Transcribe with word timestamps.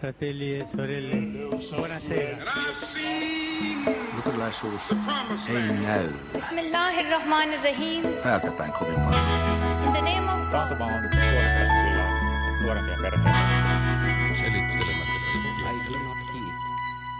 Fratelli 0.00 0.54
e 0.56 0.66
sorelle, 0.66 1.14
buonasera. 1.76 2.36
Luterilaisuus 4.16 4.90
ei 5.48 5.72
näy 5.82 6.08
Bismillahirrahmanirrahim. 6.32 8.04
täältä 8.22 8.52
päin 8.52 8.72
kovin 8.72 8.94
paljon. 8.94 9.84
In 9.86 9.92
the 9.92 10.00
name 10.00 10.32
of 10.32 10.40
God. 10.40 10.50
Taantuma 10.50 10.84
on 10.84 11.08
kyllä 11.10 12.62
nuorempia 12.62 12.96
perheitä. 13.02 13.30
Selittelemättä 14.34 15.20
I 15.70 15.92
do 15.92 15.98
not 15.98 16.18
heed. 16.34 16.54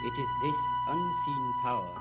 It 0.06 0.14
is 0.18 0.30
this 0.42 0.56
unseen 0.88 1.52
power 1.62 2.00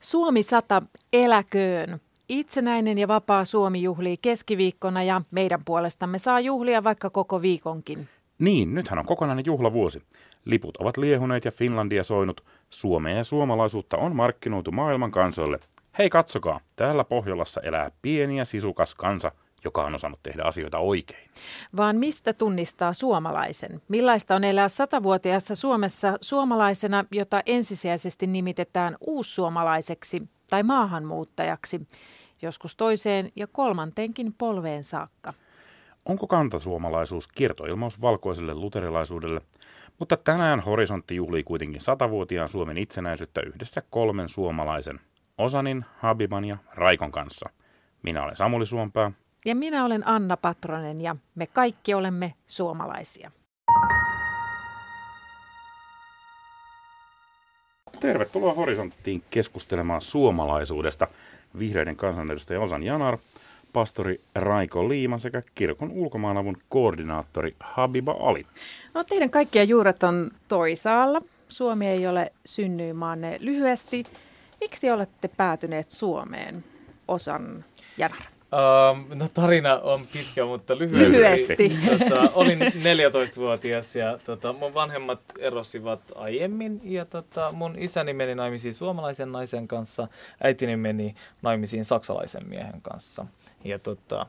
Suomi 0.00 0.42
100 0.42 0.82
eläköön. 1.12 2.00
Itsenäinen 2.40 2.98
ja 2.98 3.08
vapaa 3.08 3.44
Suomi 3.44 3.82
juhlii 3.82 4.16
keskiviikkona 4.22 5.02
ja 5.02 5.20
meidän 5.30 5.60
puolestamme 5.64 6.18
saa 6.18 6.40
juhlia 6.40 6.84
vaikka 6.84 7.10
koko 7.10 7.42
viikonkin. 7.42 8.08
Niin, 8.38 8.74
nythän 8.74 8.98
on 8.98 9.06
kokonainen 9.06 9.44
juhlavuosi. 9.46 10.02
Liput 10.44 10.76
ovat 10.76 10.96
liehuneet 10.96 11.44
ja 11.44 11.52
Finlandia 11.52 12.02
soinut. 12.04 12.44
Suomea 12.70 13.16
ja 13.16 13.24
suomalaisuutta 13.24 13.96
on 13.96 14.16
markkinoitu 14.16 14.72
maailman 14.72 15.10
kansoille. 15.10 15.58
Hei 15.98 16.10
katsokaa, 16.10 16.60
täällä 16.76 17.04
Pohjolassa 17.04 17.60
elää 17.60 17.90
pieni 18.02 18.38
ja 18.38 18.44
sisukas 18.44 18.94
kansa, 18.94 19.32
joka 19.64 19.84
on 19.84 19.94
osannut 19.94 20.22
tehdä 20.22 20.42
asioita 20.42 20.78
oikein. 20.78 21.30
Vaan 21.76 21.96
mistä 21.96 22.32
tunnistaa 22.32 22.92
suomalaisen? 22.92 23.82
Millaista 23.88 24.34
on 24.34 24.44
elää 24.44 24.68
satavuotiaassa 24.68 25.54
Suomessa 25.54 26.18
suomalaisena, 26.20 27.04
jota 27.10 27.42
ensisijaisesti 27.46 28.26
nimitetään 28.26 28.96
uussuomalaiseksi 29.06 30.22
tai 30.50 30.62
maahanmuuttajaksi, 30.62 31.80
joskus 32.44 32.76
toiseen 32.76 33.32
ja 33.36 33.46
kolmanteenkin 33.46 34.34
polveen 34.38 34.84
saakka? 34.84 35.32
Onko 36.06 36.26
kantasuomalaisuus 36.26 37.28
kiertoilmaus 37.28 38.00
valkoiselle 38.00 38.54
luterilaisuudelle? 38.54 39.40
Mutta 39.98 40.16
tänään 40.16 40.60
Horisontti 40.60 41.16
juhlii 41.16 41.44
kuitenkin 41.44 41.80
satavuotiaan 41.80 42.48
Suomen 42.48 42.78
itsenäisyyttä 42.78 43.40
yhdessä 43.46 43.82
kolmen 43.90 44.28
suomalaisen, 44.28 45.00
Osanin, 45.38 45.84
Habiban 45.98 46.44
ja 46.44 46.56
Raikon 46.74 47.12
kanssa. 47.12 47.50
Minä 48.02 48.22
olen 48.22 48.36
Samuli 48.36 48.66
Suompää. 48.66 49.12
Ja 49.44 49.54
minä 49.54 49.84
olen 49.84 50.08
Anna 50.08 50.36
Patronen 50.36 51.00
ja 51.00 51.16
me 51.34 51.46
kaikki 51.46 51.94
olemme 51.94 52.34
suomalaisia. 52.46 53.30
Tervetuloa 58.00 58.54
Horisonttiin 58.54 59.22
keskustelemaan 59.30 60.02
suomalaisuudesta. 60.02 61.06
Vihreiden 61.58 61.96
kansanedustaja 61.96 62.60
Osan 62.60 62.82
Janar, 62.82 63.18
pastori 63.72 64.20
Raiko 64.34 64.88
Liima 64.88 65.18
sekä 65.18 65.42
kirkon 65.54 65.90
ulkomaanavun 65.90 66.56
koordinaattori 66.68 67.56
Habiba 67.60 68.16
Ali. 68.20 68.46
No, 68.94 69.04
teidän 69.04 69.30
kaikkia 69.30 69.64
juuret 69.64 70.02
on 70.02 70.30
toisaalla. 70.48 71.22
Suomi 71.48 71.86
ei 71.86 72.06
ole 72.06 72.32
synnyimaanne 72.46 73.36
lyhyesti. 73.40 74.04
Miksi 74.60 74.90
olette 74.90 75.28
päätyneet 75.28 75.90
Suomeen, 75.90 76.64
Osan 77.08 77.64
Janar? 77.98 78.33
Uh, 78.54 79.14
no 79.14 79.28
tarina 79.28 79.78
on 79.78 80.06
pitkä, 80.12 80.44
mutta 80.44 80.78
lyhyesti. 80.78 81.12
Lyhyesti. 81.12 81.78
Tota, 81.98 82.30
olin 82.34 82.58
14-vuotias 82.60 83.96
ja 83.96 84.18
tota, 84.24 84.52
mun 84.52 84.74
vanhemmat 84.74 85.20
erosivat 85.40 86.00
aiemmin 86.14 86.80
ja 86.84 87.04
tota, 87.04 87.52
mun 87.52 87.74
isäni 87.78 88.12
meni 88.12 88.34
naimisiin 88.34 88.74
suomalaisen 88.74 89.32
naisen 89.32 89.68
kanssa, 89.68 90.08
äitini 90.42 90.76
meni 90.76 91.14
naimisiin 91.42 91.84
saksalaisen 91.84 92.48
miehen 92.48 92.80
kanssa. 92.82 93.26
Ja 93.64 93.78
tota, 93.78 94.26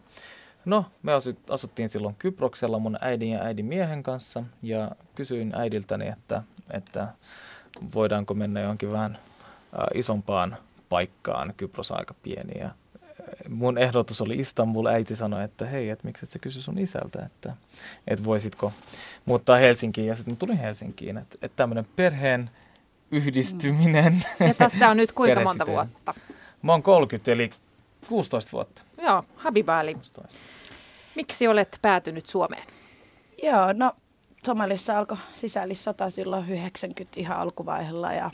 no, 0.66 0.86
me 1.04 1.14
asut, 1.14 1.50
asuttiin 1.50 1.90
silloin 1.90 2.16
Kyproksella 2.20 2.80
mun 2.80 2.98
äidin 3.02 3.32
ja 3.32 3.44
äidin 3.44 3.66
miehen 3.66 4.04
kanssa 4.04 4.44
ja 4.62 4.92
kysyin 5.16 5.54
äidiltäni, 5.56 6.08
että, 6.08 6.44
että 6.72 7.08
voidaanko 7.94 8.34
mennä 8.34 8.62
johonkin 8.62 8.92
vähän 8.92 9.18
äh, 9.18 9.86
isompaan 9.94 10.58
paikkaan. 10.90 11.54
Kypros 11.58 11.92
on 11.92 12.00
aika 12.00 12.16
pieni 12.24 12.60
ja 12.60 12.70
mun 13.50 13.78
ehdotus 13.78 14.22
oli 14.22 14.36
Istanbul. 14.36 14.86
Äiti 14.86 15.16
sanoi, 15.16 15.44
että 15.44 15.66
hei, 15.66 15.90
että 15.90 16.08
miksi 16.08 16.26
et 16.26 16.32
sä 16.32 16.40
kysy 16.40 16.62
sun 16.62 16.80
isältä, 16.80 17.26
että, 17.26 17.54
että 18.08 18.26
voisitko 18.26 18.74
muuttaa 19.26 19.58
Helsinkiin. 19.58 20.08
Ja 20.08 20.16
sitten 20.16 20.34
mä 20.34 20.38
tulin 20.38 20.58
Helsinkiin, 20.58 21.18
että, 21.18 21.38
että 21.42 21.56
tämmöinen 21.56 21.88
perheen 21.96 22.50
yhdistyminen. 23.12 24.24
Ja 24.40 24.54
tästä 24.54 24.90
on 24.90 24.98
nyt 24.98 25.12
kuinka 25.12 25.42
monta 25.42 25.66
vuotta? 25.66 26.14
Mä 26.62 26.72
oon 26.72 26.84
30, 26.84 27.32
eli 27.32 27.50
16 28.08 28.52
vuotta. 28.52 28.82
Joo, 29.02 29.24
Habibali. 29.36 29.94
16. 29.94 30.40
Miksi 31.16 31.48
olet 31.48 31.80
päätynyt 31.82 32.26
Suomeen? 32.26 32.64
Joo, 33.44 33.74
no 33.74 33.92
Somalissa 34.46 34.98
alkoi 34.98 35.18
sisällissota 35.36 36.10
silloin 36.10 36.50
90 36.50 37.20
ihan 37.20 37.38
alkuvaiheella 37.38 38.14
ja 38.14 38.32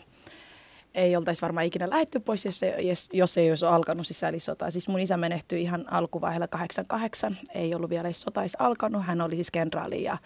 ei 0.95 1.15
oltaisi 1.15 1.41
varmaan 1.41 1.65
ikinä 1.65 1.89
lähetty 1.89 2.19
pois, 2.19 2.45
jos 2.45 2.63
ei, 2.63 2.93
jos, 3.13 3.37
ei 3.37 3.49
olisi 3.49 3.65
alkanut 3.65 4.07
sisällissota. 4.07 4.71
Siis 4.71 4.87
mun 4.87 4.99
isä 4.99 5.17
menehtyi 5.17 5.61
ihan 5.61 5.85
alkuvaiheella 5.91 6.47
88, 6.47 7.37
ei 7.55 7.75
ollut 7.75 7.89
vielä 7.89 8.11
sota 8.11 8.41
edes 8.41 8.55
alkanut. 8.59 9.05
Hän 9.05 9.21
oli 9.21 9.35
siis 9.35 9.51
kenraali 9.51 10.03
ja 10.03 10.17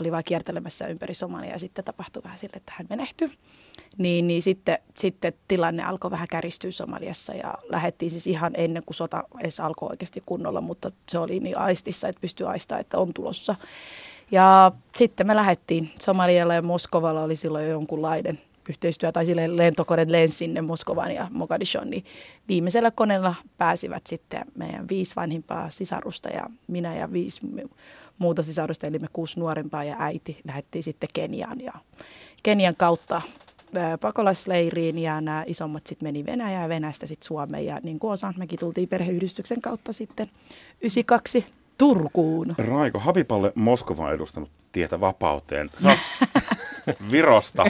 oli 0.00 0.12
vaan 0.12 0.24
kiertelemässä 0.24 0.86
ympäri 0.86 1.14
Somalia 1.14 1.50
ja 1.50 1.58
sitten 1.58 1.84
tapahtui 1.84 2.22
vähän 2.22 2.38
sille, 2.38 2.56
että 2.56 2.72
hän 2.76 2.86
menehtyi. 2.90 3.30
Niin, 3.98 4.26
niin 4.26 4.42
sitten, 4.42 4.78
sitten 4.94 5.32
tilanne 5.48 5.82
alkoi 5.82 6.10
vähän 6.10 6.28
kärjistyä 6.30 6.70
Somaliassa 6.70 7.34
ja 7.34 7.54
lähdettiin 7.68 8.10
siis 8.10 8.26
ihan 8.26 8.52
ennen 8.56 8.82
kuin 8.86 8.94
sota 8.94 9.24
edes 9.40 9.60
alkoi 9.60 9.88
oikeasti 9.90 10.22
kunnolla, 10.26 10.60
mutta 10.60 10.90
se 11.08 11.18
oli 11.18 11.40
niin 11.40 11.58
aistissa, 11.58 12.08
että 12.08 12.20
pystyi 12.20 12.46
aistaa, 12.46 12.78
että 12.78 12.98
on 12.98 13.14
tulossa. 13.14 13.54
Ja 14.30 14.72
sitten 14.96 15.26
me 15.26 15.36
lähdettiin 15.36 15.90
Somalialla 16.02 16.54
ja 16.54 16.62
Moskovalla 16.62 17.22
oli 17.22 17.36
silloin 17.36 17.64
jo 17.64 17.70
jonkunlainen 17.70 18.40
yhteistyö, 18.68 19.12
tai 19.12 19.26
silleen 19.26 19.56
lentokoneet 19.56 20.08
lensi 20.08 20.36
sinne 20.36 20.60
Moskovaan 20.60 21.14
ja 21.14 21.26
Mogadishon, 21.30 21.90
niin 21.90 22.04
viimeisellä 22.48 22.90
koneella 22.90 23.34
pääsivät 23.58 24.06
sitten 24.06 24.44
meidän 24.54 24.88
viisi 24.88 25.16
vanhimpaa 25.16 25.70
sisarusta 25.70 26.28
ja 26.28 26.46
minä 26.66 26.94
ja 26.94 27.12
viisi 27.12 27.40
muuta 28.18 28.42
sisarusta, 28.42 28.86
eli 28.86 28.98
me 28.98 29.08
kuusi 29.12 29.40
nuorempaa 29.40 29.84
ja 29.84 29.96
äiti 29.98 30.40
lähdettiin 30.44 30.84
sitten 30.84 31.08
Keniaan 31.12 31.60
ja 31.60 31.72
Kenian 32.42 32.74
kautta 32.76 33.22
pakolaisleiriin 34.00 34.98
ja 34.98 35.20
nämä 35.20 35.44
isommat 35.46 35.86
sitten 35.86 36.06
meni 36.06 36.26
Venäjään 36.26 36.62
ja 36.62 36.68
Venäjästä 36.68 37.06
sitten 37.06 37.26
Suomeen 37.26 37.66
ja 37.66 37.78
niin 37.82 37.98
kuin 37.98 38.12
osan 38.12 38.34
mekin 38.36 38.58
tultiin 38.58 38.88
perheyhdistyksen 38.88 39.60
kautta 39.60 39.92
sitten 39.92 40.30
92 40.80 41.46
Turkuun. 41.78 42.54
Raiko, 42.58 42.98
Habiballe 42.98 43.52
Moskova 43.54 44.12
edustanut 44.12 44.50
tietä 44.72 45.00
vapauteen. 45.00 45.70
Sä 45.82 45.88
oot 45.88 45.98
Virosta. 47.10 47.64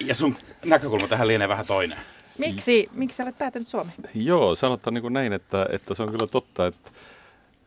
Ja 0.00 0.14
sun 0.14 0.34
näkökulma 0.64 1.08
tähän 1.08 1.28
lienee 1.28 1.48
vähän 1.48 1.66
toinen. 1.66 1.98
Miksi, 2.38 2.88
miksi 2.92 3.22
olet 3.22 3.38
päätynyt 3.38 3.68
Suomeen? 3.68 3.94
Joo, 4.14 4.54
sanotaan 4.54 4.94
niin 4.94 5.02
kuin 5.02 5.12
näin, 5.12 5.32
että, 5.32 5.66
että 5.72 5.94
se 5.94 6.02
on 6.02 6.10
kyllä 6.10 6.26
totta, 6.26 6.66
että, 6.66 6.90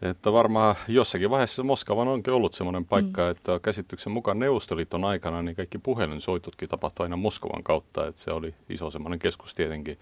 että 0.01 0.31
varmaan 0.31 0.75
jossakin 0.87 1.29
vaiheessa 1.29 1.63
Moskovan 1.63 2.07
onkin 2.07 2.33
ollut 2.33 2.53
semmoinen 2.53 2.85
paikka, 2.85 3.21
mm. 3.21 3.31
että 3.31 3.59
käsityksen 3.61 4.13
mukaan 4.13 4.39
Neuvostoliiton 4.39 5.05
aikana 5.05 5.41
niin 5.41 5.55
kaikki 5.55 5.77
puhelinsoitutkin 5.77 6.69
tapahtui 6.69 7.03
aina 7.03 7.15
Moskovan 7.15 7.63
kautta, 7.63 8.07
että 8.07 8.21
se 8.21 8.31
oli 8.31 8.53
iso 8.69 8.91
semmoinen 8.91 9.19
keskus 9.19 9.53
tietenkin. 9.53 9.97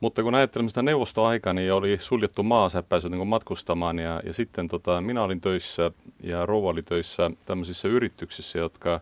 Mutta 0.00 0.22
kun 0.22 0.34
ajattelemme 0.34 0.68
sitä 0.68 0.82
neuvostoaikaa, 0.82 1.52
niin 1.52 1.72
oli 1.72 1.98
suljettu 2.00 2.42
maa, 2.42 2.68
sä 2.68 2.78
et 2.78 2.88
päässyt 2.88 3.12
niin 3.12 3.26
matkustamaan 3.26 3.98
ja, 3.98 4.20
ja 4.24 4.34
sitten 4.34 4.68
tota, 4.68 5.00
minä 5.00 5.22
olin 5.22 5.40
töissä 5.40 5.90
ja 6.22 6.46
rouva 6.46 6.68
oli 6.68 6.82
töissä 6.82 7.30
tämmöisissä 7.46 7.88
yrityksissä, 7.88 8.58
jotka 8.58 9.00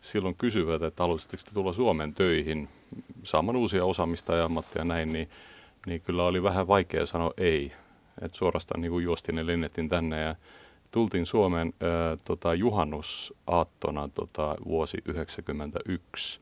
silloin 0.00 0.34
kysyvät, 0.34 0.82
että 0.82 1.02
haluaisitteko 1.02 1.42
te 1.44 1.50
tulla 1.54 1.72
Suomeen 1.72 2.14
töihin 2.14 2.68
saamaan 3.22 3.56
uusia 3.56 3.84
osaamista 3.84 4.34
ja 4.34 4.44
ammattia 4.44 4.80
ja 4.80 4.84
näin, 4.84 5.12
niin, 5.12 5.28
niin 5.86 6.00
kyllä 6.00 6.24
oli 6.24 6.42
vähän 6.42 6.68
vaikea 6.68 7.06
sanoa 7.06 7.32
ei. 7.36 7.72
Et 8.22 8.34
suorastaan 8.34 8.80
niin 8.80 9.02
juostin 9.02 9.36
ja 9.36 9.46
lennettiin 9.46 9.88
tänne 9.88 10.20
ja 10.20 10.34
tultiin 10.90 11.26
Suomeen 11.26 11.74
ää, 11.80 12.16
tota, 12.24 12.54
juhannusaattona 12.54 14.08
tota, 14.14 14.56
vuosi 14.64 14.96
1991. 15.04 16.40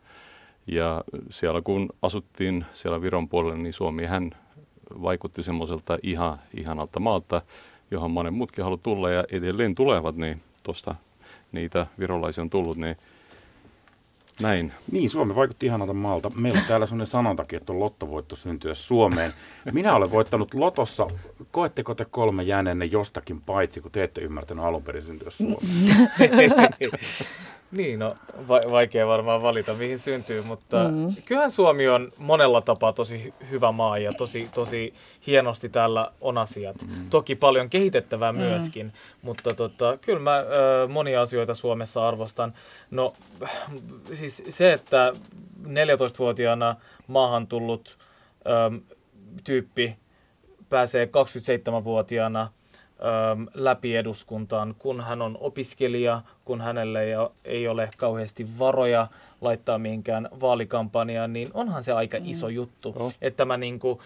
Ja 0.66 1.04
siellä 1.30 1.60
kun 1.60 1.88
asuttiin 2.02 2.64
siellä 2.72 3.02
Viron 3.02 3.28
puolella, 3.28 3.56
niin 3.56 3.72
Suomi 3.72 4.04
hän 4.04 4.30
vaikutti 5.02 5.42
semmoiselta 5.42 5.98
ihan, 6.02 6.38
ihanalta 6.54 7.00
maalta, 7.00 7.42
johon 7.90 8.10
monen 8.10 8.34
muutkin 8.34 8.64
haluaa 8.64 8.80
tulla 8.82 9.10
ja 9.10 9.24
edelleen 9.30 9.74
tulevat, 9.74 10.16
niin 10.16 10.42
tuosta 10.62 10.94
niitä 11.52 11.86
virolaisia 11.98 12.42
on 12.42 12.50
tullut, 12.50 12.76
niin 12.76 12.96
näin. 14.40 14.72
Niin, 14.92 15.10
Suomi 15.10 15.34
vaikutti 15.34 15.66
ihanalta 15.66 15.92
maalta. 15.92 16.30
Meillä 16.30 16.58
on 16.60 16.66
täällä 16.66 16.86
sellainen 16.86 17.06
sanontakin, 17.06 17.56
että 17.56 17.72
on 17.72 17.80
lottovoitto 17.80 18.36
syntyä 18.36 18.74
Suomeen. 18.74 19.32
Minä 19.72 19.94
olen 19.94 20.10
voittanut 20.10 20.54
lotossa. 20.54 21.06
Koetteko 21.50 21.94
te 21.94 22.04
kolme 22.04 22.42
jäänenne 22.42 22.84
jostakin 22.84 23.40
paitsi, 23.40 23.80
kun 23.80 23.90
te 23.90 24.02
ette 24.02 24.20
ymmärtänyt 24.20 24.64
alun 24.64 24.82
perin 24.82 25.02
syntyä 25.02 25.30
Suomeen? 25.30 25.60
Niin, 27.72 27.98
no 27.98 28.16
va- 28.48 28.70
vaikea 28.70 29.06
varmaan 29.06 29.42
valita, 29.42 29.74
mihin 29.74 29.98
syntyy, 29.98 30.42
mutta 30.42 30.88
Mm. 30.88 31.14
kyllähän 31.24 31.50
Suomi 31.50 31.88
on 31.88 32.12
monella 32.18 32.62
tapaa 32.62 32.92
tosi 32.92 33.32
hy- 33.42 33.46
hyvä 33.50 33.72
maa 33.72 33.98
ja 33.98 34.12
tosi, 34.12 34.48
tosi 34.54 34.94
hienosti 35.26 35.68
täällä 35.68 36.12
on 36.20 36.38
asiat. 36.38 36.76
Toki 37.10 37.34
paljon 37.34 37.70
kehitettävää 37.70 38.32
Mm. 38.32 38.38
myöskin, 38.38 38.92
mutta 39.22 39.54
tota, 39.54 39.96
kyllä 40.00 40.20
mä 40.20 40.38
ö, 40.38 40.88
monia 40.88 41.22
asioita 41.22 41.54
Suomessa 41.54 42.08
arvostan. 42.08 42.54
No 42.90 43.12
siis 44.12 44.42
se, 44.48 44.72
että 44.72 45.12
14-vuotiaana 45.66 46.76
maahan 47.06 47.46
tullut 47.46 47.98
ö, 48.46 48.78
tyyppi 49.44 49.96
pääsee 50.68 51.06
27-vuotiaana 51.06 52.40
äm, 52.42 52.48
läpi 53.54 53.96
eduskuntaan, 53.96 54.74
kun 54.78 55.00
hän 55.00 55.22
on 55.22 55.38
opiskelija, 55.40 56.20
kun 56.44 56.60
hänelle 56.60 57.00
ei, 57.44 57.68
ole 57.68 57.90
kauheasti 57.96 58.46
varoja 58.58 59.06
laittaa 59.40 59.78
mihinkään 59.78 60.28
vaalikampanjaan, 60.40 61.32
niin 61.32 61.48
onhan 61.54 61.82
se 61.82 61.92
aika 61.92 62.18
iso 62.24 62.48
juttu. 62.48 62.94
Oh. 62.98 63.14
Että 63.22 63.36
tämä 63.36 63.56
niin 63.56 63.78
kuin, 63.78 63.98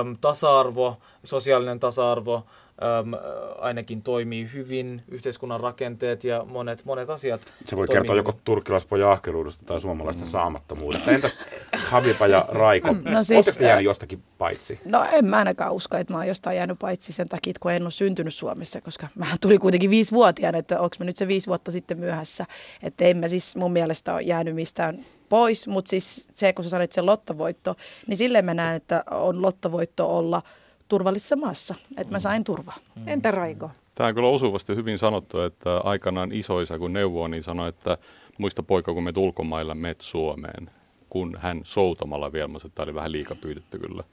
äm, 0.00 0.16
tasa-arvo, 0.20 0.96
sosiaalinen 1.24 1.80
tasa-arvo 1.80 2.36
äm, 2.36 3.12
ainakin 3.58 4.02
toimii 4.02 4.48
hyvin, 4.52 5.02
yhteiskunnan 5.08 5.60
rakenteet 5.60 6.24
ja 6.24 6.44
monet, 6.44 6.84
monet 6.84 7.10
asiat 7.10 7.40
Se 7.64 7.76
voi 7.76 7.86
toimii 7.86 8.00
kertoa 8.00 8.16
joko 8.16 8.32
hyvin. 8.32 8.42
turkkilaispojan 8.44 9.10
ahkeruudesta 9.10 9.64
tai 9.66 9.80
suomalaisten 9.80 10.28
saamattomuudesta. 10.28 11.12
Entäs 11.12 11.38
Habiba 11.88 12.26
ja 12.26 12.44
Raiko? 12.48 12.92
No 12.92 13.10
No 13.10 13.22
siis, 13.22 13.46
Oletteko 13.46 13.64
jäänyt 13.64 13.84
jostakin 13.84 14.22
paitsi? 14.38 14.80
No 14.84 15.06
en 15.12 15.24
mä 15.24 15.36
ainakaan 15.38 15.72
usko, 15.72 15.96
että 15.96 16.12
mä 16.12 16.18
oon 16.18 16.28
jostain 16.28 16.56
jäänyt 16.56 16.78
paitsi 16.78 17.12
sen 17.12 17.28
takia, 17.28 17.50
että 17.50 17.60
kun 17.60 17.72
en 17.72 17.82
ole 17.82 17.90
syntynyt 17.90 18.34
Suomessa, 18.34 18.80
koska 18.80 19.08
mä 19.14 19.26
tuli 19.40 19.58
kuitenkin 19.58 19.90
viisivuotiaana, 19.90 20.58
että 20.58 20.80
onko 20.80 20.96
mä 20.98 21.04
nyt 21.04 21.16
se 21.16 21.28
viisi 21.28 21.46
vuotta 21.46 21.70
sitten 21.70 21.98
myöhässä. 21.98 22.44
Että 22.82 23.04
en 23.04 23.16
mä 23.16 23.28
siis 23.28 23.56
mun 23.56 23.72
mielestä 23.72 24.14
ole 24.14 24.22
jäänyt 24.22 24.54
mistään 24.54 24.98
pois, 25.28 25.68
mutta 25.68 25.88
siis 25.88 26.30
se, 26.32 26.52
kun 26.52 26.64
sä 26.64 26.70
sanoit 26.70 26.92
sen 26.92 27.06
lottovoitto, 27.06 27.74
niin 28.06 28.16
silleen 28.16 28.44
mä 28.44 28.54
näen, 28.54 28.76
että 28.76 29.04
on 29.10 29.42
lottovoitto 29.42 30.18
olla 30.18 30.42
turvallisessa 30.88 31.36
maassa, 31.36 31.74
että 31.96 32.12
mä 32.12 32.18
sain 32.18 32.44
turvaa. 32.44 32.76
Entä 33.06 33.30
Raiko? 33.30 33.70
Tämä 33.94 34.08
on 34.08 34.14
kyllä 34.14 34.28
osuvasti 34.28 34.76
hyvin 34.76 34.98
sanottu, 34.98 35.40
että 35.40 35.78
aikanaan 35.78 36.32
isoisa 36.32 36.78
kun 36.78 36.92
neuvoo, 36.92 37.28
niin 37.28 37.42
sanoi, 37.42 37.68
että 37.68 37.98
muista 38.38 38.62
poika, 38.62 38.94
kun 38.94 39.02
menet 39.02 39.16
ulkomailla, 39.16 39.74
met 39.74 40.00
Suomeen. 40.00 40.70
Kun 41.10 41.36
hän 41.40 41.60
soutamalla 41.64 42.32
vielä, 42.32 42.48
mutta 42.48 42.68
tämä 42.68 42.84
oli 42.84 42.94
vähän 42.94 43.12
liika 43.12 43.34
pyydetty 43.34 43.78
kyllä. 43.78 44.04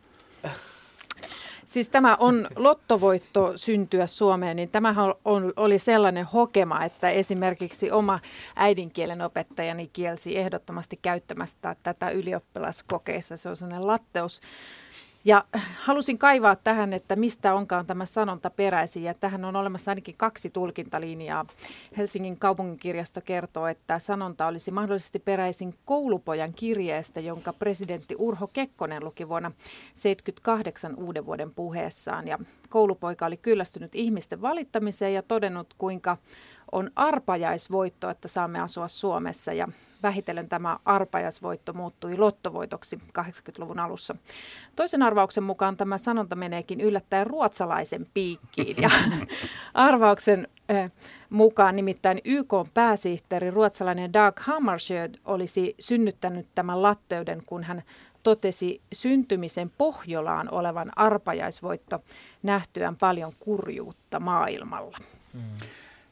Siis 1.66 1.90
tämä 1.90 2.16
on 2.20 2.48
lottovoitto 2.56 3.54
syntyä 3.56 4.08
Suomeen, 4.08 4.56
niin 4.56 4.70
tämähän 4.70 5.14
on, 5.26 5.54
oli 5.56 5.80
sellainen 5.80 6.26
hokema, 6.26 6.84
että 6.84 7.10
esimerkiksi 7.10 7.92
oma 7.92 8.20
äidinkielen 8.56 9.22
opettajani 9.22 9.90
kielsi 9.94 10.38
ehdottomasti 10.38 11.00
käyttämästä 11.02 11.76
tätä 11.84 12.10
ylioppilaskokeissa. 12.10 13.38
Se 13.38 13.50
on 13.50 13.56
sellainen 13.56 13.88
latteus. 13.88 14.42
Ja 15.26 15.46
halusin 15.80 16.18
kaivaa 16.18 16.56
tähän, 16.56 16.94
että 16.94 17.16
mistä 17.16 17.54
onkaan 17.54 17.86
tämä 17.86 18.06
sanonta 18.06 18.50
peräisin. 18.50 19.04
Ja 19.04 19.14
tähän 19.14 19.46
on 19.46 19.56
olemassa 19.56 19.92
ainakin 19.92 20.16
kaksi 20.18 20.50
tulkintalinjaa. 20.50 21.46
Helsingin 21.98 22.40
kaupunginkirjasto 22.40 23.22
kertoo, 23.22 23.68
että 23.68 24.00
sanonta 24.00 24.48
olisi 24.48 24.72
mahdollisesti 24.72 25.20
peräisin 25.20 25.74
koulupojan 25.86 26.54
kirjeestä, 26.56 27.20
jonka 27.20 27.54
presidentti 27.54 28.16
Urho 28.18 28.48
Kekkonen 28.48 29.04
luki 29.04 29.30
vuonna 29.30 29.52
78 29.94 30.96
uuden 30.96 31.26
vuoden 31.26 31.52
puheessaan. 31.52 32.28
Ja 32.28 32.40
koulupoika 32.70 33.26
oli 33.26 33.38
kyllästynyt 33.38 33.96
ihmisten 33.96 34.42
valittamiseen 34.42 35.14
ja 35.14 35.24
todennut, 35.24 35.74
kuinka 35.78 36.18
on 36.72 36.92
arpajaisvoitto, 36.96 38.10
että 38.10 38.28
saamme 38.28 38.60
asua 38.60 38.88
Suomessa. 38.88 39.54
Ja 39.54 39.68
vähitellen 40.04 40.50
tämä 40.50 40.78
arpajaisvoitto 40.86 41.74
muuttui 41.74 42.18
lottovoitoksi 42.18 43.00
80-luvun 43.20 43.80
alussa. 43.80 44.16
Toisen 44.76 45.02
arvauksen 45.02 45.44
mukaan 45.44 45.78
tämä 45.78 45.98
sanonta 45.98 46.36
meneekin 46.36 46.82
yllättäen 46.82 47.28
ruotsalaisen 47.28 48.08
piikkiin. 48.14 48.78
Ja 48.82 48.90
arvauksen 49.74 50.48
äh, 50.72 50.92
mukaan 51.30 51.76
nimittäin 51.76 52.22
YK 52.26 52.54
pääsihteeri 52.74 53.52
ruotsalainen 53.52 54.14
Dag 54.14 54.40
Hammarskjöld 54.40 55.16
olisi 55.26 55.76
synnyttänyt 55.80 56.48
tämän 56.56 56.82
latteuden, 56.82 57.42
kun 57.46 57.64
hän 57.64 57.84
totesi 58.24 58.82
syntymisen 58.94 59.72
Pohjolaan 59.78 60.50
olevan 60.52 60.92
arpajaisvoitto 60.96 62.00
nähtyään 62.44 62.96
paljon 62.96 63.34
kurjuutta 63.40 64.20
maailmalla. 64.20 64.98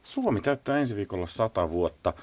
Suomi 0.03 0.41
täyttää 0.41 0.79
ensi 0.79 0.95
viikolla 0.95 1.27
sata 1.27 1.69
vuotta. 1.69 2.13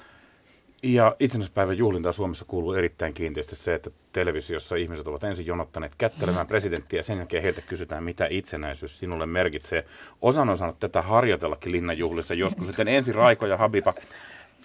Ja 0.83 1.15
itsenäisyyspäivän 1.19 1.77
juhlintaan 1.77 2.13
Suomessa 2.13 2.45
kuuluu 2.45 2.73
erittäin 2.73 3.13
kiinteästi 3.13 3.55
se, 3.55 3.73
että 3.73 3.89
televisiossa 4.13 4.75
ihmiset 4.75 5.07
ovat 5.07 5.23
ensin 5.23 5.45
jonottaneet 5.45 5.95
kättelemään 5.97 6.47
presidenttiä 6.47 6.99
ja 6.99 7.03
sen 7.03 7.17
jälkeen 7.17 7.43
heiltä 7.43 7.61
kysytään, 7.61 8.03
mitä 8.03 8.27
itsenäisyys 8.29 8.99
sinulle 8.99 9.25
merkitsee. 9.25 9.85
Osan 10.21 10.49
on 10.49 10.57
saanut 10.57 10.79
tätä 10.79 11.01
harjoitellakin 11.01 11.71
linnanjuhlissa 11.71 12.33
joskus. 12.33 12.67
Sitten 12.67 12.87
ensin 12.87 13.15
Raiko 13.15 13.45
ja 13.45 13.57
Habiba. 13.57 13.93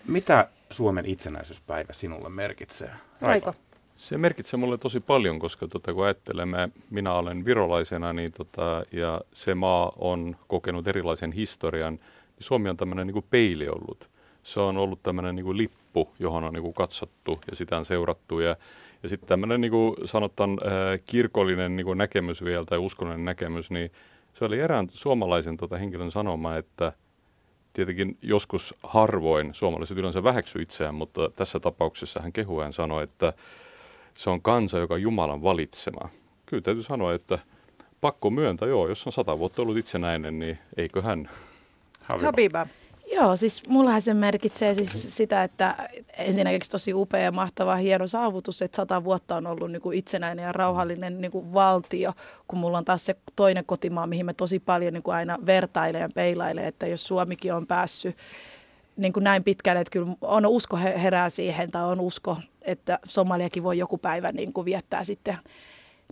Mitä 0.08 0.48
Suomen 0.70 1.06
itsenäisyyspäivä 1.06 1.92
sinulle 1.92 2.28
merkitsee? 2.28 2.90
Raiko. 3.20 3.54
Se 3.96 4.18
merkitsee 4.18 4.60
mulle 4.60 4.78
tosi 4.78 5.00
paljon, 5.00 5.38
koska 5.38 5.68
tota, 5.68 5.94
kun 5.94 6.04
ajattelemme, 6.04 6.68
minä 6.90 7.12
olen 7.12 7.44
virolaisena 7.44 8.12
niin 8.12 8.32
tota, 8.32 8.84
ja 8.92 9.20
se 9.34 9.54
maa 9.54 9.92
on 9.96 10.36
kokenut 10.48 10.88
erilaisen 10.88 11.32
historian, 11.32 11.98
Suomi 12.40 12.68
on 12.68 12.76
tämmöinen 12.76 13.06
niin 13.06 13.24
peili 13.30 13.68
ollut. 13.68 14.10
Se 14.42 14.60
on 14.60 14.76
ollut 14.76 15.02
tämmöinen 15.02 15.36
niin 15.36 15.56
lippu, 15.56 16.08
johon 16.18 16.44
on 16.44 16.52
niin 16.52 16.74
katsottu 16.74 17.40
ja 17.50 17.56
sitä 17.56 17.76
on 17.76 17.84
seurattu. 17.84 18.40
Ja, 18.40 18.56
ja 19.02 19.08
sitten 19.08 19.28
tämmöinen 19.28 19.60
niin 19.60 19.72
sanotaan 20.04 20.50
äh, 20.50 21.00
kirkollinen 21.04 21.76
niin 21.76 21.98
näkemys 21.98 22.44
vielä 22.44 22.64
tai 22.64 22.78
uskonnollinen 22.78 23.24
näkemys, 23.24 23.70
niin 23.70 23.92
se 24.34 24.44
oli 24.44 24.60
erään 24.60 24.88
suomalaisen 24.90 25.56
tota, 25.56 25.76
henkilön 25.76 26.10
sanoma, 26.10 26.56
että 26.56 26.92
tietenkin 27.72 28.18
joskus 28.22 28.74
harvoin 28.82 29.54
suomalaiset 29.54 29.98
yleensä 29.98 30.24
väheksy 30.24 30.62
itseään, 30.62 30.94
mutta 30.94 31.30
tässä 31.30 31.60
tapauksessa 31.60 32.20
hän 32.22 32.32
kehuään 32.32 32.72
sanoi, 32.72 33.04
että 33.04 33.32
se 34.14 34.30
on 34.30 34.42
kansa, 34.42 34.78
joka 34.78 34.98
Jumalan 34.98 35.42
valitsema. 35.42 36.08
Kyllä 36.46 36.62
täytyy 36.62 36.82
sanoa, 36.82 37.14
että 37.14 37.38
pakko 38.00 38.30
myöntää, 38.30 38.68
joo, 38.68 38.88
jos 38.88 39.06
on 39.06 39.12
sata 39.12 39.38
vuotta 39.38 39.62
ollut 39.62 39.76
itsenäinen, 39.76 40.38
niin 40.38 40.58
eikö 40.76 41.02
hän 41.02 41.30
Habiba. 42.08 42.26
Habiba. 42.26 42.66
Joo, 43.12 43.36
siis 43.36 43.68
mullahan 43.68 44.02
se 44.02 44.14
merkitsee 44.14 44.74
siis 44.74 45.16
sitä, 45.16 45.44
että 45.44 45.88
ensinnäkin 46.18 46.60
tosi 46.70 46.94
upea 46.94 47.20
ja 47.20 47.32
mahtava 47.32 47.76
hieno 47.76 48.06
saavutus, 48.06 48.62
että 48.62 48.76
sata 48.76 49.04
vuotta 49.04 49.36
on 49.36 49.46
ollut 49.46 49.72
niin 49.72 49.82
kuin 49.82 49.98
itsenäinen 49.98 50.42
ja 50.42 50.52
rauhallinen 50.52 51.20
niin 51.20 51.30
kuin 51.30 51.52
valtio, 51.52 52.12
kun 52.48 52.58
mulla 52.58 52.78
on 52.78 52.84
taas 52.84 53.04
se 53.04 53.16
toinen 53.36 53.64
kotimaa, 53.64 54.06
mihin 54.06 54.26
me 54.26 54.34
tosi 54.34 54.58
paljon 54.58 54.92
niin 54.92 55.02
kuin 55.02 55.14
aina 55.14 55.38
vertailee 55.46 56.00
ja 56.00 56.08
peilailee, 56.14 56.66
että 56.66 56.86
jos 56.86 57.06
Suomikin 57.06 57.54
on 57.54 57.66
päässyt 57.66 58.16
niin 58.96 59.12
kuin 59.12 59.24
näin 59.24 59.44
pitkälle, 59.44 59.80
että 59.80 59.90
kyllä 59.90 60.12
on 60.20 60.46
usko 60.46 60.76
he- 60.76 61.02
herää 61.02 61.30
siihen, 61.30 61.70
tai 61.70 61.84
on 61.84 62.00
usko, 62.00 62.36
että 62.62 62.98
Somaliakin 63.04 63.62
voi 63.62 63.78
joku 63.78 63.98
päivä 63.98 64.32
niin 64.32 64.52
kuin 64.52 64.64
viettää 64.64 65.04
sitten 65.04 65.36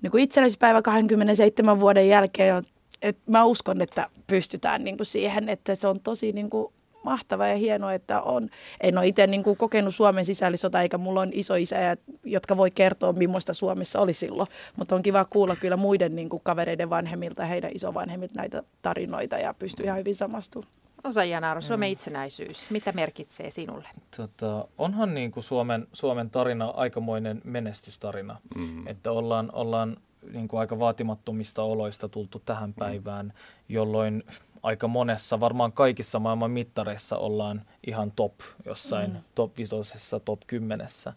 niin 0.02 0.10
kuin 0.10 0.24
itsenäisyyspäivä 0.24 0.82
27 0.82 1.80
vuoden 1.80 2.08
jälkeen. 2.08 2.64
Et 3.04 3.18
mä 3.26 3.44
uskon, 3.44 3.82
että 3.82 4.08
pystytään 4.26 4.84
niin 4.84 4.96
kuin 4.96 5.06
siihen, 5.06 5.48
että 5.48 5.74
se 5.74 5.88
on 5.88 6.00
tosi 6.00 6.32
niin 6.32 6.50
kuin 6.50 6.72
mahtava 7.04 7.46
ja 7.46 7.56
hienoa, 7.56 7.92
että 7.92 8.20
on. 8.20 8.48
En 8.80 8.98
ole 8.98 9.06
itse 9.06 9.26
niin 9.26 9.42
kuin 9.42 9.56
kokenut 9.56 9.94
Suomen 9.94 10.24
sisällissota, 10.24 10.82
eikä 10.82 10.98
mulla 10.98 11.20
on 11.20 11.30
iso 11.32 11.54
isä, 11.54 11.96
jotka 12.24 12.56
voi 12.56 12.70
kertoa, 12.70 13.12
millaista 13.12 13.54
Suomessa 13.54 14.00
oli 14.00 14.12
silloin. 14.12 14.48
Mutta 14.76 14.94
on 14.94 15.02
kiva 15.02 15.24
kuulla 15.24 15.56
kyllä 15.56 15.76
muiden 15.76 16.16
niin 16.16 16.28
kuin 16.28 16.42
kavereiden 16.44 16.90
vanhemmilta 16.90 17.42
ja 17.42 17.46
heidän 17.46 17.70
isovanhemmilta 17.74 18.34
näitä 18.36 18.62
tarinoita 18.82 19.38
ja 19.38 19.54
pystyy 19.54 19.86
ihan 19.86 19.98
hyvin 19.98 20.14
samastumaan. 20.14 20.72
Osa 21.04 21.24
Janaaro, 21.24 21.60
Suomen 21.60 21.90
itsenäisyys. 21.90 22.70
Mitä 22.70 22.92
merkitsee 22.92 23.50
sinulle? 23.50 23.88
Tota, 24.16 24.68
onhan 24.78 25.14
niin 25.14 25.32
kuin 25.32 25.44
Suomen, 25.44 25.86
Suomen 25.92 26.30
tarina 26.30 26.66
aikamoinen 26.66 27.40
menestystarina, 27.44 28.38
mm. 28.56 28.86
että 28.86 29.12
ollaan, 29.12 29.50
ollaan 29.52 29.96
niin 30.32 30.48
kuin 30.48 30.60
aika 30.60 30.78
vaatimattomista 30.78 31.62
oloista 31.62 32.08
tultu 32.08 32.42
tähän 32.44 32.74
päivään, 32.74 33.32
jolloin 33.68 34.24
aika 34.62 34.88
monessa, 34.88 35.40
varmaan 35.40 35.72
kaikissa 35.72 36.18
maailman 36.18 36.50
mittareissa 36.50 37.16
ollaan 37.18 37.62
ihan 37.86 38.12
top 38.16 38.32
jossain 38.64 39.10
mm. 39.10 39.18
top 39.34 39.58
vitosessa, 39.58 40.20
top 40.20 40.40
kymmenessä. 40.46 41.12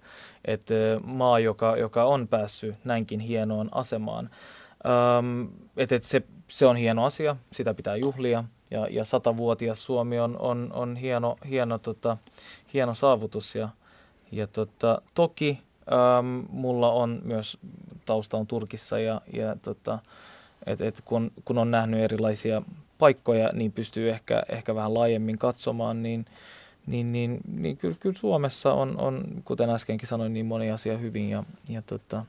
Et 0.45 0.71
ö, 0.71 0.99
maa, 1.03 1.39
joka, 1.39 1.77
joka 1.77 2.03
on 2.03 2.27
päässyt 2.27 2.75
näinkin 2.83 3.19
hienoon 3.19 3.69
asemaan. 3.71 4.29
Öm, 5.19 5.49
et, 5.77 5.91
et 5.91 6.03
se, 6.03 6.21
se 6.47 6.65
on 6.65 6.75
hieno 6.75 7.05
asia, 7.05 7.35
sitä 7.51 7.73
pitää 7.73 7.95
juhlia. 7.95 8.43
Ja, 8.71 8.87
ja 8.89 9.05
satavuotias 9.05 9.85
Suomi 9.85 10.19
on, 10.19 10.39
on, 10.39 10.69
on 10.73 10.95
hieno, 10.95 11.37
hieno, 11.49 11.79
tota, 11.79 12.17
hieno 12.73 12.93
saavutus. 12.93 13.55
Ja, 13.55 13.69
ja 14.31 14.47
tota, 14.47 15.01
toki 15.13 15.61
äm, 15.91 16.45
mulla 16.49 16.91
on 16.91 17.21
myös 17.23 17.57
tausta 18.05 18.37
on 18.37 18.47
Turkissa 18.47 18.99
ja, 18.99 19.21
ja 19.33 19.55
tota, 19.61 19.99
et, 20.65 20.81
et 20.81 21.01
kun, 21.05 21.31
kun 21.45 21.57
on 21.57 21.71
nähnyt 21.71 21.99
erilaisia 21.99 22.61
paikkoja, 22.97 23.49
niin 23.53 23.71
pystyy 23.71 24.09
ehkä, 24.09 24.43
ehkä 24.49 24.75
vähän 24.75 24.93
laajemmin 24.93 25.37
katsomaan, 25.37 26.03
niin, 26.03 26.25
niin, 26.87 27.11
niin, 27.11 27.39
niin 27.53 27.77
kyllä, 27.77 27.95
kyllä 27.99 28.17
Suomessa 28.17 28.73
on, 28.73 28.99
on, 28.99 29.25
kuten 29.45 29.69
äskenkin 29.69 30.07
sanoin, 30.07 30.33
niin 30.33 30.45
moni 30.45 30.71
asia 30.71 30.97
hyvin 30.97 31.29
ja, 31.29 31.43
ja 31.69 31.81
tota, 31.81 32.25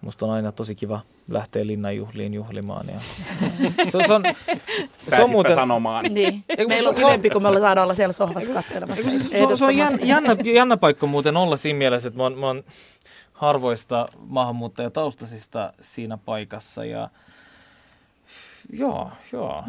musta 0.00 0.26
on 0.26 0.32
aina 0.32 0.52
tosi 0.52 0.74
kiva 0.74 1.00
lähteä 1.28 1.66
linnanjuhliin 1.66 2.34
juhlimaan. 2.34 2.86
Ja 2.88 3.00
se, 3.90 3.96
on, 3.96 4.04
se, 4.06 4.12
on, 4.12 4.22
se 5.08 5.22
on 5.22 5.30
muuten, 5.30 5.54
sanomaan. 5.54 6.04
Niin. 6.04 6.44
Meillä 6.68 6.88
on 6.88 6.94
se- 6.96 7.02
kivempi, 7.02 7.30
kun 7.30 7.42
me 7.42 7.60
saadaan 7.60 7.84
olla 7.84 7.94
siellä 7.94 8.12
sohvassa 8.12 8.52
kattelemassa. 8.52 9.10
se, 9.10 9.18
se, 9.18 9.56
se 9.56 9.64
on 9.64 9.76
jännä, 9.76 9.98
jännä, 10.02 10.36
jännä 10.44 10.76
paikka 10.76 11.06
muuten 11.06 11.36
olla 11.36 11.56
siinä 11.56 11.78
mielessä, 11.78 12.08
että 12.08 12.16
mä 12.18 12.22
oon, 12.22 12.38
mä 12.38 12.46
oon 12.46 12.64
harvoista 13.32 14.06
maahanmuuttajataustaisista 14.18 15.72
siinä 15.80 16.16
paikassa 16.16 16.84
ja 16.84 17.08
joo, 18.72 19.10
joo, 19.32 19.64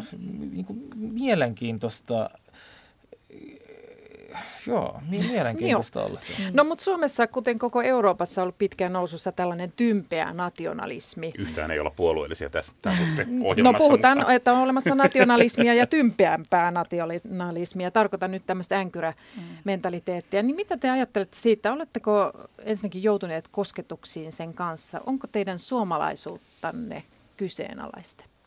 niin 0.52 0.64
kuin 0.64 0.88
mielenkiintoista, 0.96 2.30
joo, 4.66 5.00
mi- 5.08 5.18
mielenkiintoista 5.30 6.04
olla 6.04 6.20
siellä. 6.20 6.50
No 6.54 6.64
mutta 6.64 6.84
Suomessa, 6.84 7.26
kuten 7.26 7.58
koko 7.58 7.82
Euroopassa, 7.82 8.40
on 8.40 8.42
ollut 8.42 8.58
pitkään 8.58 8.92
nousussa 8.92 9.32
tällainen 9.32 9.72
tympeä 9.76 10.32
nationalismi. 10.32 11.32
Yhtään 11.38 11.70
ei 11.70 11.78
olla 11.78 11.90
puolueellisia 11.90 12.50
tässä 12.50 12.72
tämän 12.82 12.98
suhteen 12.98 13.38
No 13.62 13.74
puhutaan, 13.74 14.18
mutta- 14.18 14.32
että 14.32 14.52
on 14.52 14.58
olemassa 14.58 14.94
nationalismia 14.94 15.74
ja 15.74 15.86
tympeämpää 15.86 16.70
nationalismia. 16.70 17.90
Tarkoitan 17.90 18.30
nyt 18.30 18.42
tämmöistä 18.46 18.78
änkyrämentaliteettia. 18.78 20.42
Niin 20.42 20.56
mitä 20.56 20.76
te 20.76 20.90
ajattelette 20.90 21.36
siitä? 21.36 21.72
Oletteko 21.72 22.32
ensinnäkin 22.64 23.02
joutuneet 23.02 23.48
kosketuksiin 23.48 24.32
sen 24.32 24.54
kanssa? 24.54 25.00
Onko 25.06 25.26
teidän 25.26 25.58
suomalaisuuttanne 25.58 27.02
kyseenalaistettu? 27.36 28.37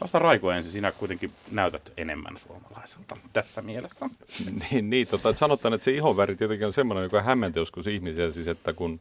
Vasta 0.00 0.18
Raiko 0.18 0.50
ensin, 0.50 0.72
sinä 0.72 0.92
kuitenkin 0.92 1.30
näytät 1.50 1.92
enemmän 1.96 2.38
suomalaiselta 2.38 3.16
tässä 3.32 3.62
mielessä. 3.62 4.06
niin, 4.70 4.90
niin 4.90 5.06
tota, 5.06 5.32
sanotaan, 5.32 5.74
että 5.74 5.84
se 5.84 5.90
ihonväri 5.90 6.36
tietenkin 6.36 6.66
on 6.66 6.72
semmoinen, 6.72 7.04
joka 7.04 7.22
hämmentää 7.22 7.60
joskus 7.60 7.86
ihmisiä, 7.86 8.30
siis 8.30 8.48
että 8.48 8.72
kun 8.72 9.00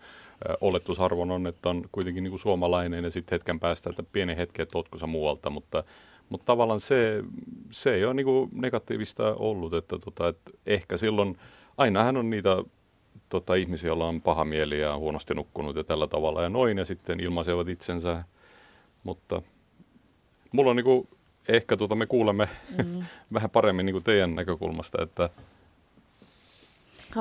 oletusarvon 0.61 1.31
on, 1.31 1.47
että 1.47 1.69
on 1.69 1.89
kuitenkin 1.91 2.23
niin 2.23 2.31
kuin 2.31 2.39
suomalainen 2.39 3.03
ja 3.03 3.11
sitten 3.11 3.35
hetken 3.35 3.59
päästä, 3.59 3.89
että 3.89 4.03
pieni 4.03 4.37
hetki, 4.37 4.61
että 4.61 4.77
ootko 4.77 5.07
muualta, 5.07 5.49
mutta, 5.49 5.83
mutta 6.29 6.45
tavallaan 6.45 6.79
se, 6.79 7.23
se 7.71 7.93
ei 7.93 8.05
ole 8.05 8.23
kuin 8.23 8.49
negatiivista 8.51 9.35
ollut, 9.35 9.73
että, 9.73 9.99
tota, 9.99 10.27
että 10.27 10.51
ehkä 10.65 10.97
silloin, 10.97 11.37
ainahan 11.77 12.17
on 12.17 12.29
niitä 12.29 12.63
tota, 13.29 13.55
ihmisiä, 13.55 13.87
joilla 13.87 14.07
on 14.07 14.21
paha 14.21 14.45
mieli 14.45 14.79
ja 14.79 14.93
on 14.93 14.99
huonosti 14.99 15.33
nukkunut 15.33 15.75
ja 15.75 15.83
tällä 15.83 16.07
tavalla 16.07 16.43
ja 16.43 16.49
noin, 16.49 16.77
ja 16.77 16.85
sitten 16.85 17.19
ilmaisevat 17.19 17.69
itsensä, 17.69 18.23
mutta 19.03 19.41
mulla 20.51 20.69
on 20.69 20.75
niin 20.75 20.83
kuin, 20.83 21.07
ehkä 21.47 21.77
tuota, 21.77 21.95
me 21.95 22.05
kuulemme 22.05 22.49
mm. 22.85 23.03
vähän 23.33 23.49
paremmin 23.49 23.85
niin 23.85 23.93
kuin 23.93 24.03
teidän 24.03 24.35
näkökulmasta, 24.35 25.03
että. 25.03 25.29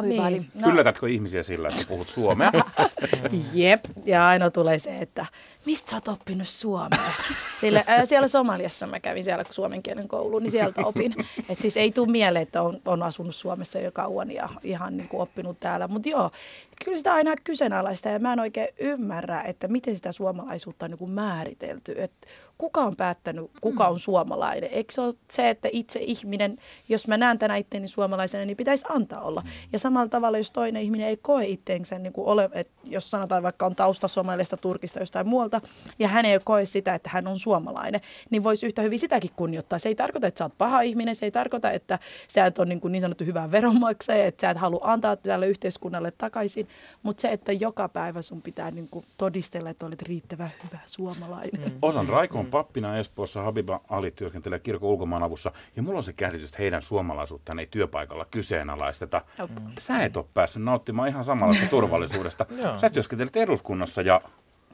Niin. 0.03 0.51
No, 0.55 0.69
Yllätätkö 0.69 1.09
ihmisiä 1.09 1.43
sillä, 1.43 1.69
että 1.69 1.85
puhut 1.89 2.09
suomea? 2.09 2.53
Jep, 3.53 3.85
ja 4.05 4.29
aina 4.29 4.51
tulee 4.51 4.79
se, 4.79 4.97
että 4.97 5.27
mistä 5.65 5.91
sä 5.91 5.97
oot 5.97 6.09
oppinut 6.09 6.49
suomea? 6.49 7.13
Sillä, 7.61 7.85
ää, 7.87 8.05
siellä 8.05 8.29
Somaliassa 8.29 8.87
mä 8.87 9.01
kävin 9.01 9.25
siellä 9.25 9.45
suomen 9.51 9.83
kielen 9.83 10.09
kouluun, 10.09 10.43
niin 10.43 10.51
sieltä 10.51 10.81
opin. 10.87 11.15
Et 11.49 11.59
siis 11.59 11.77
ei 11.77 11.93
tule 11.93 12.11
mieleen, 12.11 12.43
että 12.43 12.63
on, 12.63 12.81
on 12.85 13.03
asunut 13.03 13.35
Suomessa 13.35 13.79
jo 13.79 13.93
kauan 13.93 14.31
ja 14.31 14.49
ihan 14.63 14.97
niin 14.97 15.09
kuin 15.09 15.21
oppinut 15.21 15.61
täällä. 15.61 15.89
Mutta 15.89 16.09
joo, 16.09 16.31
kyllä 16.85 16.99
sitä 16.99 17.15
aina 17.15 17.35
kyseenalaista 17.45 18.09
ja 18.09 18.19
mä 18.19 18.33
en 18.33 18.41
oikein 18.41 18.69
ymmärrä, 18.79 19.43
että 19.43 19.69
miten 19.69 19.97
sitä 19.97 20.13
suomalaisuutta 20.13 20.87
on 20.87 20.91
niin 20.91 20.99
kuin 20.99 21.11
määritelty. 21.11 21.95
Et 21.97 22.13
kuka 22.59 22.81
on 22.81 22.97
päättänyt, 22.97 23.51
kuka 23.61 23.89
on 23.89 23.99
suomalainen? 23.99 24.71
Eikö 24.73 24.93
se 24.93 25.01
ole 25.01 25.15
se, 25.31 25.51
että 25.51 25.69
itse 25.73 25.99
ihminen, 26.03 26.59
jos 26.89 27.09
mä 27.09 27.17
näen 27.17 27.39
tänä 27.39 27.57
itteeni 27.57 27.89
suomalaisena, 27.89 28.45
niin 28.45 28.57
pitäisi 28.57 28.85
antaa 28.89 29.21
olla. 29.21 29.43
Ja 29.73 29.79
samalla 29.79 30.09
tavalla, 30.09 30.39
jos 30.39 30.51
toinen 30.51 30.83
ihminen 30.83 31.07
ei 31.07 31.17
koe 31.17 31.47
itteensä, 31.47 31.99
niin 31.99 32.13
kuin 32.13 32.27
ole, 32.27 32.51
että 32.53 32.73
jos 32.85 33.11
sanotaan 33.11 33.43
vaikka 33.43 33.67
on 33.67 33.77
tausta 33.77 34.09
somalista, 34.09 34.57
turkista, 34.57 34.99
jostain 34.99 35.29
muualta, 35.29 35.61
ja 35.99 36.09
hän 36.09 36.25
ei 36.25 36.39
koe 36.45 36.65
sitä, 36.65 36.95
että 36.95 37.11
hän 37.13 37.27
on 37.27 37.39
suomalainen, 37.39 38.01
niin 38.31 38.45
voisi 38.45 38.67
yhtä 38.67 38.83
hyvin 38.83 38.99
sitäkin 38.99 39.31
kunnioittaa. 39.37 39.79
Se 39.79 39.89
ei 39.89 39.95
tarkoita, 39.95 40.27
että 40.27 40.39
sä 40.39 40.45
oot 40.45 40.59
paha 40.59 40.81
ihminen, 40.81 41.17
se 41.17 41.27
ei 41.27 41.31
tarkoita, 41.31 41.71
että 41.71 41.99
sä 42.29 42.47
et 42.47 42.59
ole 42.59 42.67
niin, 42.67 42.81
kuin 42.81 42.93
niin 42.93 43.03
sanottu 43.03 43.25
hyvä 43.25 43.51
veronmaksaja, 43.51 44.25
että 44.25 44.41
sä 44.41 44.51
et 44.51 44.59
halua 44.59 44.81
antaa 44.83 45.17
tälle 45.17 45.47
yhteiskunnalle 45.47 46.11
takaisin, 46.11 46.69
mutta 47.03 47.21
se, 47.21 47.29
että 47.29 47.53
joka 47.53 47.89
päivä 47.89 48.23
sun 48.23 48.43
pitää 48.43 48.71
niin 48.71 48.89
kuin 48.91 49.05
todistella, 49.19 49.71
että 49.71 49.87
olet 49.87 50.03
riittävän 50.03 50.51
hyvä 50.65 50.79
suomalainen. 50.87 51.73
Mm. 51.73 51.79
Osan 51.83 52.09
Raiko 52.09 52.39
on 52.39 52.48
pappina 52.51 52.99
Espoossa, 52.99 53.43
Habiba 53.43 53.81
Ali 53.89 54.11
työskentelee 54.11 54.59
kirkon 54.59 54.89
ulkomaanavussa, 54.89 55.53
ja 55.77 55.83
mulla 55.83 55.97
on 55.97 56.03
se 56.03 56.13
käsitys, 56.13 56.49
että 56.49 56.63
heidän 56.63 56.83
suomalaisuuttaan 56.83 57.59
ei 57.59 57.69
työpaikalla 57.71 58.27
kyseenalaisteta. 58.31 59.23
Jop. 59.39 59.51
Sä 59.79 60.05
et 60.05 60.17
ole 60.17 60.25
päässyt 60.35 60.63
nauttimaan 60.63 61.09
ihan 61.09 61.25
samanlaista 61.25 61.67
turvallisuudesta. 61.77 62.47
Sä 62.77 62.91
työskentelet 62.91 63.37
eduskunnassa 63.37 64.03
ja 64.03 64.21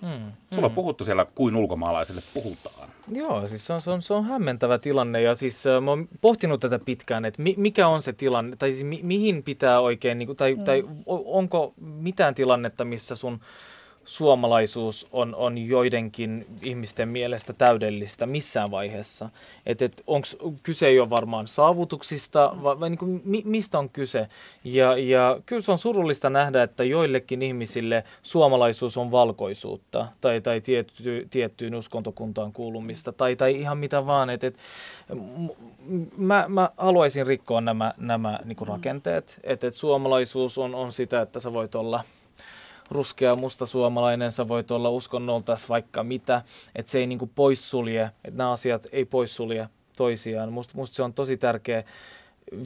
Mm, 0.02 0.32
sulla 0.54 0.66
on 0.66 0.74
puhuttu 0.74 1.04
siellä 1.04 1.26
kuin 1.34 1.56
ulkomaalaisille 1.56 2.20
puhutaan. 2.34 2.88
Joo, 3.12 3.46
siis 3.46 3.66
se 3.66 3.72
on, 3.72 3.80
se, 3.80 3.90
on, 3.90 4.02
se 4.02 4.14
on 4.14 4.24
hämmentävä 4.24 4.78
tilanne 4.78 5.22
ja 5.22 5.34
siis 5.34 5.66
äh, 5.66 5.82
mä 5.82 5.90
oon 5.90 6.08
pohtinut 6.20 6.60
tätä 6.60 6.78
pitkään, 6.78 7.24
että 7.24 7.42
mi, 7.42 7.54
mikä 7.56 7.88
on 7.88 8.02
se 8.02 8.12
tilanne, 8.12 8.56
tai 8.56 8.72
siis 8.72 8.84
mi, 8.84 9.00
mihin 9.02 9.42
pitää 9.42 9.80
oikein, 9.80 10.18
niin 10.18 10.26
kuin, 10.26 10.36
tai, 10.36 10.54
mm. 10.54 10.64
tai 10.64 10.84
onko 11.06 11.74
mitään 11.78 12.34
tilannetta, 12.34 12.84
missä 12.84 13.16
sun 13.16 13.40
suomalaisuus 14.04 15.08
on, 15.12 15.34
on 15.34 15.58
joidenkin 15.58 16.46
ihmisten 16.62 17.08
mielestä 17.08 17.52
täydellistä 17.52 18.26
missään 18.26 18.70
vaiheessa. 18.70 19.30
Että 19.66 19.84
et, 19.84 20.02
onko 20.06 20.28
kyse 20.62 20.92
jo 20.92 21.10
varmaan 21.10 21.46
saavutuksista 21.46 22.56
vai, 22.62 22.80
vai 22.80 22.90
niin 22.90 22.98
kuin, 22.98 23.22
mi, 23.24 23.42
mistä 23.44 23.78
on 23.78 23.90
kyse? 23.90 24.28
Ja, 24.64 24.98
ja 24.98 25.40
kyllä 25.46 25.62
se 25.62 25.72
on 25.72 25.78
surullista 25.78 26.30
nähdä, 26.30 26.62
että 26.62 26.84
joillekin 26.84 27.42
ihmisille 27.42 28.04
suomalaisuus 28.22 28.96
on 28.96 29.10
valkoisuutta 29.10 30.08
tai, 30.20 30.40
tai 30.40 30.60
tietty, 30.60 31.26
tiettyyn 31.30 31.74
uskontokuntaan 31.74 32.52
kuulumista 32.52 33.12
tai, 33.12 33.36
tai 33.36 33.60
ihan 33.60 33.78
mitä 33.78 34.06
vaan. 34.06 34.30
Et, 34.30 34.44
et, 34.44 34.58
mä, 36.16 36.44
mä 36.48 36.70
haluaisin 36.76 37.26
rikkoa 37.26 37.60
nämä, 37.60 37.94
nämä 37.96 38.38
niin 38.44 38.56
kuin 38.56 38.68
rakenteet. 38.68 39.40
Että 39.42 39.66
et 39.66 39.74
suomalaisuus 39.74 40.58
on, 40.58 40.74
on 40.74 40.92
sitä, 40.92 41.20
että 41.20 41.40
sä 41.40 41.52
voit 41.52 41.74
olla 41.74 42.04
ruskea 42.90 43.34
musta 43.34 43.66
suomalainen, 43.66 44.32
sä 44.32 44.48
voit 44.48 44.70
olla 44.70 44.90
uskonnoltas 44.90 45.68
vaikka 45.68 46.04
mitä, 46.04 46.42
että 46.74 46.92
se 46.92 46.98
ei 46.98 47.06
niinku 47.06 47.30
poissulje, 47.34 48.02
että 48.24 48.38
nämä 48.38 48.52
asiat 48.52 48.86
ei 48.92 49.04
poissulje 49.04 49.68
toisiaan. 49.96 50.52
Musta, 50.52 50.72
musta 50.76 50.96
se 50.96 51.02
on 51.02 51.14
tosi 51.14 51.36
tärkeä 51.36 51.84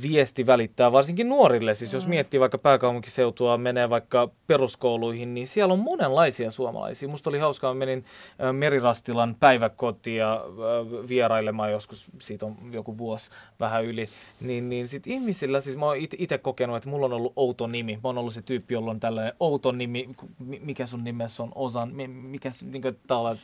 viesti 0.02 0.46
välittää, 0.46 0.92
varsinkin 0.92 1.28
nuorille. 1.28 1.74
Siis 1.74 1.92
jos 1.92 2.06
miettii 2.06 2.40
vaikka 2.40 2.58
pääkaupunkiseutua, 2.58 3.58
menee 3.58 3.90
vaikka 3.90 4.28
peruskouluihin, 4.46 5.34
niin 5.34 5.48
siellä 5.48 5.72
on 5.72 5.78
monenlaisia 5.78 6.50
suomalaisia. 6.50 7.08
Musta 7.08 7.30
oli 7.30 7.38
hauskaa, 7.38 7.74
menin 7.74 8.04
Merirastilan 8.52 9.36
päiväkotia 9.40 10.40
vierailemaan 11.08 11.72
joskus, 11.72 12.06
siitä 12.18 12.46
on 12.46 12.56
joku 12.72 12.98
vuosi 12.98 13.30
vähän 13.60 13.84
yli, 13.84 14.08
niin, 14.40 14.68
niin 14.68 14.88
sit 14.88 15.06
ihmisillä, 15.06 15.60
siis 15.60 15.76
mä 15.76 15.86
oon 15.86 15.96
itse 16.18 16.38
kokenut, 16.38 16.76
että 16.76 16.88
mulla 16.88 17.06
on 17.06 17.12
ollut 17.12 17.32
outo 17.36 17.66
nimi. 17.66 17.94
Mä 17.94 18.00
oon 18.08 18.18
ollut 18.18 18.34
se 18.34 18.42
tyyppi, 18.42 18.74
jolla 18.74 18.90
on 18.90 19.00
tällainen 19.00 19.32
outo 19.40 19.72
nimi, 19.72 20.08
mi- 20.38 20.60
mikä 20.64 20.86
sun 20.86 21.04
nimessä 21.04 21.42
on 21.42 21.52
Osan, 21.54 21.94
mi- 21.94 22.08
mikä, 22.08 22.50
niin 22.62 22.82
kuin, 22.82 22.98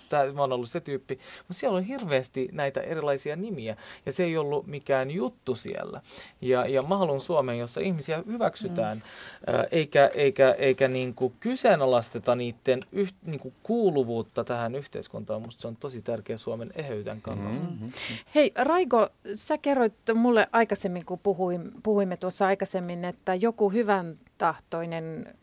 tää, 0.08 0.32
mä 0.32 0.40
oon 0.40 0.52
ollut 0.52 0.70
se 0.70 0.80
tyyppi. 0.80 1.18
Mutta 1.38 1.54
siellä 1.54 1.76
on 1.76 1.84
hirveästi 1.84 2.48
näitä 2.52 2.80
erilaisia 2.80 3.36
nimiä, 3.36 3.76
ja 4.06 4.12
se 4.12 4.24
ei 4.24 4.36
ollut 4.36 4.66
mikään 4.66 5.10
juttu 5.10 5.54
siellä. 5.54 6.00
Ja, 6.40 6.66
ja 6.66 6.82
mä 6.82 6.98
haluan 6.98 7.20
Suomeen, 7.20 7.58
jossa 7.58 7.80
ihmisiä 7.80 8.22
hyväksytään, 8.26 8.96
mm. 8.96 9.54
ää, 9.54 9.64
eikä, 9.70 10.10
eikä, 10.14 10.50
eikä 10.50 10.88
niinku 10.88 11.32
kyseenalaisteta 11.40 12.34
niiden 12.34 12.80
yht, 12.92 13.16
niinku 13.26 13.52
kuuluvuutta 13.62 14.44
tähän 14.44 14.74
yhteiskuntaan. 14.74 15.42
Musta 15.42 15.60
se 15.60 15.68
on 15.68 15.76
tosi 15.76 16.02
tärkeä 16.02 16.38
Suomen 16.38 16.70
eheyden 16.74 17.22
kannalta. 17.22 17.66
Mm-hmm. 17.68 17.90
Hei 18.34 18.52
Raiko, 18.56 19.08
sä 19.34 19.58
kerroit 19.58 19.94
mulle 20.14 20.48
aikaisemmin, 20.52 21.04
kun 21.04 21.18
puhuin, 21.18 21.72
puhuimme 21.82 22.16
tuossa 22.16 22.46
aikaisemmin, 22.46 23.04
että 23.04 23.34
joku 23.34 23.70
hyvän 23.70 24.18
tahtoinen 24.38 25.34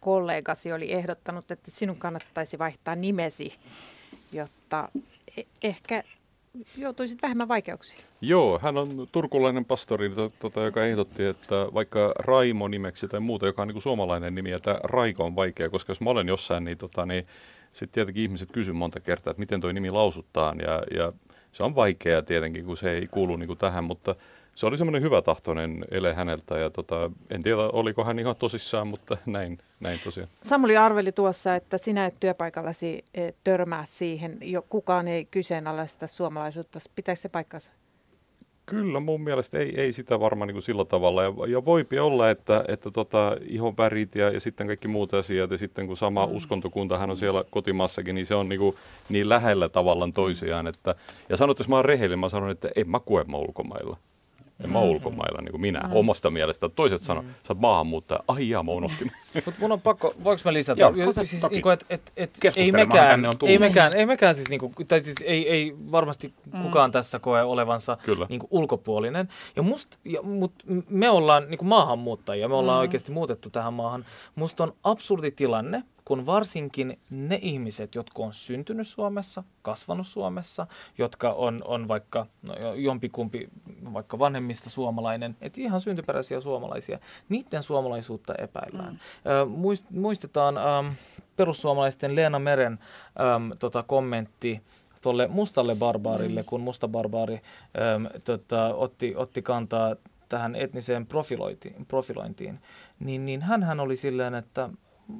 kollegasi 0.00 0.72
oli 0.72 0.92
ehdottanut, 0.92 1.50
että 1.50 1.70
sinun 1.70 1.96
kannattaisi 1.96 2.58
vaihtaa 2.58 2.94
nimesi, 2.94 3.52
jotta 4.32 4.88
e- 5.36 5.42
ehkä 5.62 6.04
joutuisit 6.76 7.22
vähemmän 7.22 7.48
vaikeuksiin. 7.48 8.00
Joo, 8.20 8.58
hän 8.62 8.76
on 8.76 9.06
turkulainen 9.12 9.64
pastori, 9.64 10.10
to- 10.10 10.32
tota, 10.38 10.60
joka 10.60 10.84
ehdotti, 10.84 11.24
että 11.24 11.54
vaikka 11.74 12.12
Raimo 12.18 12.68
nimeksi 12.68 13.08
tai 13.08 13.20
muuta, 13.20 13.46
joka 13.46 13.62
on 13.62 13.68
niin 13.68 13.82
suomalainen 13.82 14.34
nimi, 14.34 14.52
että 14.52 14.80
Raiko 14.84 15.24
on 15.24 15.36
vaikea, 15.36 15.70
koska 15.70 15.90
jos 15.90 16.00
mä 16.00 16.10
olen 16.10 16.28
jossain, 16.28 16.64
niin, 16.64 16.78
tota, 16.78 17.06
niin 17.06 17.26
sitten 17.72 17.94
tietenkin 17.94 18.22
ihmiset 18.22 18.52
kysyvät 18.52 18.78
monta 18.78 19.00
kertaa, 19.00 19.30
että 19.30 19.40
miten 19.40 19.60
tuo 19.60 19.72
nimi 19.72 19.90
lausutaan, 19.90 20.58
ja, 20.58 20.82
ja 20.98 21.12
se 21.52 21.64
on 21.64 21.74
vaikeaa 21.74 22.22
tietenkin, 22.22 22.64
kun 22.64 22.76
se 22.76 22.90
ei 22.90 23.06
kuulu 23.06 23.36
niin 23.36 23.46
kuin 23.46 23.58
tähän, 23.58 23.84
mutta 23.84 24.14
se 24.58 24.66
oli 24.66 24.78
semmoinen 24.78 25.02
hyvä 25.02 25.22
tahtoinen 25.22 25.84
ele 25.90 26.14
häneltä, 26.14 26.58
ja 26.58 26.70
tota, 26.70 27.10
en 27.30 27.42
tiedä, 27.42 27.58
oliko 27.58 28.04
hän 28.04 28.18
ihan 28.18 28.36
tosissaan, 28.36 28.88
mutta 28.88 29.16
näin, 29.26 29.58
näin 29.80 29.98
tosiaan. 30.04 30.28
Samuli 30.42 30.76
arveli 30.76 31.12
tuossa, 31.12 31.54
että 31.54 31.78
sinä 31.78 32.06
et 32.06 32.14
työpaikallasi 32.20 33.04
eh, 33.14 33.34
törmää 33.44 33.84
siihen, 33.86 34.38
jo 34.40 34.62
kukaan 34.62 35.08
ei 35.08 35.24
kyseenalaista 35.24 36.06
suomalaisuutta. 36.06 36.78
Pitääkö 36.94 37.20
se 37.20 37.28
paikkansa? 37.28 37.72
Kyllä 38.66 39.00
mun 39.00 39.20
mielestä 39.20 39.58
ei, 39.58 39.80
ei 39.80 39.92
sitä 39.92 40.20
varmaan 40.20 40.48
niin 40.48 40.54
kuin 40.54 40.62
sillä 40.62 40.84
tavalla. 40.84 41.22
Ja, 41.22 41.32
ja 41.48 41.64
voipi 41.64 41.98
olla, 41.98 42.30
että, 42.30 42.64
että 42.68 42.90
tota, 42.90 43.36
ihon 43.46 43.76
värit 43.76 44.14
ja, 44.14 44.30
ja 44.30 44.40
sitten 44.40 44.66
kaikki 44.66 44.88
muut 44.88 45.14
asiat 45.14 45.50
ja 45.50 45.58
sitten 45.58 45.86
kun 45.86 45.96
sama 45.96 46.26
mm. 46.26 46.32
uskontokunta 46.32 46.98
hän 46.98 47.10
on 47.10 47.16
siellä 47.16 47.44
kotimaassakin, 47.50 48.14
niin 48.14 48.26
se 48.26 48.34
on 48.34 48.48
niin, 48.48 48.60
kuin, 48.60 48.76
niin 49.08 49.28
lähellä 49.28 49.68
tavallaan 49.68 50.12
toisiaan. 50.12 50.66
Että, 50.66 50.94
ja 51.28 51.36
sanot, 51.36 51.58
jos 51.58 51.68
mä 51.68 51.76
oon 51.76 51.84
rehellinen, 51.84 52.18
mä 52.18 52.28
sanon, 52.28 52.50
että 52.50 52.68
en 52.76 52.90
mä 52.90 53.00
kuema 53.00 53.38
ulkomailla. 53.38 53.96
En 54.64 54.70
mä 54.72 54.78
ole 54.78 54.90
ulkomailla, 54.90 55.40
niin 55.40 55.50
kuin 55.50 55.60
minä, 55.60 55.80
mm. 55.80 55.96
omasta 55.96 56.30
mielestä. 56.30 56.68
Toiset 56.68 57.02
sanoo, 57.02 57.22
mm. 57.22 57.28
sä 57.28 57.52
oot 57.52 57.60
maahanmuuttaja. 57.60 58.20
Ai 58.28 58.48
jaa, 58.48 58.62
mä 58.62 58.72
unohtin. 58.72 59.12
Mutta 59.34 59.60
mun 59.60 59.72
on 59.72 59.80
pakko, 59.80 60.14
voinko 60.24 60.42
mä 60.44 60.52
lisätä? 60.52 60.80
Joo, 60.80 61.12
siis, 61.12 61.40
toki. 61.40 61.54
niinku, 61.54 61.68
et, 61.68 61.86
et, 61.90 62.12
et, 62.16 62.30
ei 62.56 62.72
mekään, 62.72 63.08
tänne 63.08 63.28
on 63.28 63.38
tullut. 63.38 63.52
ei 63.52 63.58
mekään, 63.58 63.92
ei 63.96 64.06
mekään 64.06 64.34
siis, 64.34 64.48
niinku, 64.48 64.72
tai 64.88 65.00
siis 65.00 65.16
ei, 65.24 65.48
ei 65.50 65.74
varmasti 65.92 66.34
kukaan 66.62 66.92
tässä 66.92 67.18
koe 67.18 67.42
olevansa 67.42 67.96
Kyllä. 68.02 68.26
niinku, 68.28 68.48
ulkopuolinen. 68.50 69.28
Ja 69.56 69.62
must, 69.62 69.88
ja, 70.04 70.22
mut 70.22 70.52
me 70.88 71.10
ollaan 71.10 71.48
niinku, 71.50 71.64
maahanmuuttajia, 71.64 72.48
me 72.48 72.54
ollaan 72.54 72.78
Mm. 72.78 72.80
oikeasti 72.80 73.12
muutettu 73.12 73.50
tähän 73.50 73.74
maahan. 73.74 74.04
Musta 74.34 74.64
on 74.64 74.72
absurdi 74.84 75.30
tilanne, 75.30 75.82
kun 76.08 76.26
varsinkin 76.26 76.98
ne 77.10 77.38
ihmiset, 77.42 77.94
jotka 77.94 78.22
on 78.22 78.32
syntynyt 78.32 78.88
Suomessa, 78.88 79.44
kasvanut 79.62 80.06
Suomessa, 80.06 80.66
jotka 80.98 81.32
on, 81.32 81.60
on 81.64 81.88
vaikka 81.88 82.26
no, 82.42 82.54
jo- 82.62 82.74
jompikumpi 82.74 83.48
vaikka 83.92 84.18
vanhemmista 84.18 84.70
suomalainen, 84.70 85.36
että 85.40 85.60
ihan 85.60 85.80
syntyperäisiä 85.80 86.40
suomalaisia, 86.40 86.98
niiden 87.28 87.62
suomalaisuutta 87.62 88.34
epäillään. 88.34 88.92
Mm. 88.92 89.30
Ö, 89.30 89.44
muist, 89.44 89.90
muistetaan 89.90 90.58
ähm, 90.58 90.86
perussuomalaisten 91.36 92.16
Leena 92.16 92.38
Meren 92.38 92.78
ähm, 93.20 93.52
tota, 93.58 93.82
kommentti 93.82 94.62
tuolle 95.02 95.26
mustalle 95.26 95.74
barbaarille, 95.74 96.42
mm. 96.42 96.46
kun 96.46 96.60
musta 96.60 96.88
barbaari 96.88 97.34
ähm, 97.34 98.06
tota, 98.24 98.74
otti, 98.74 99.16
otti 99.16 99.42
kantaa 99.42 99.96
tähän 100.28 100.54
etniseen 100.54 101.06
profilointiin, 101.06 101.86
profilointiin 101.86 102.60
niin, 103.00 103.26
niin 103.26 103.42
hän 103.42 103.80
oli 103.80 103.96
silleen, 103.96 104.34
että 104.34 104.70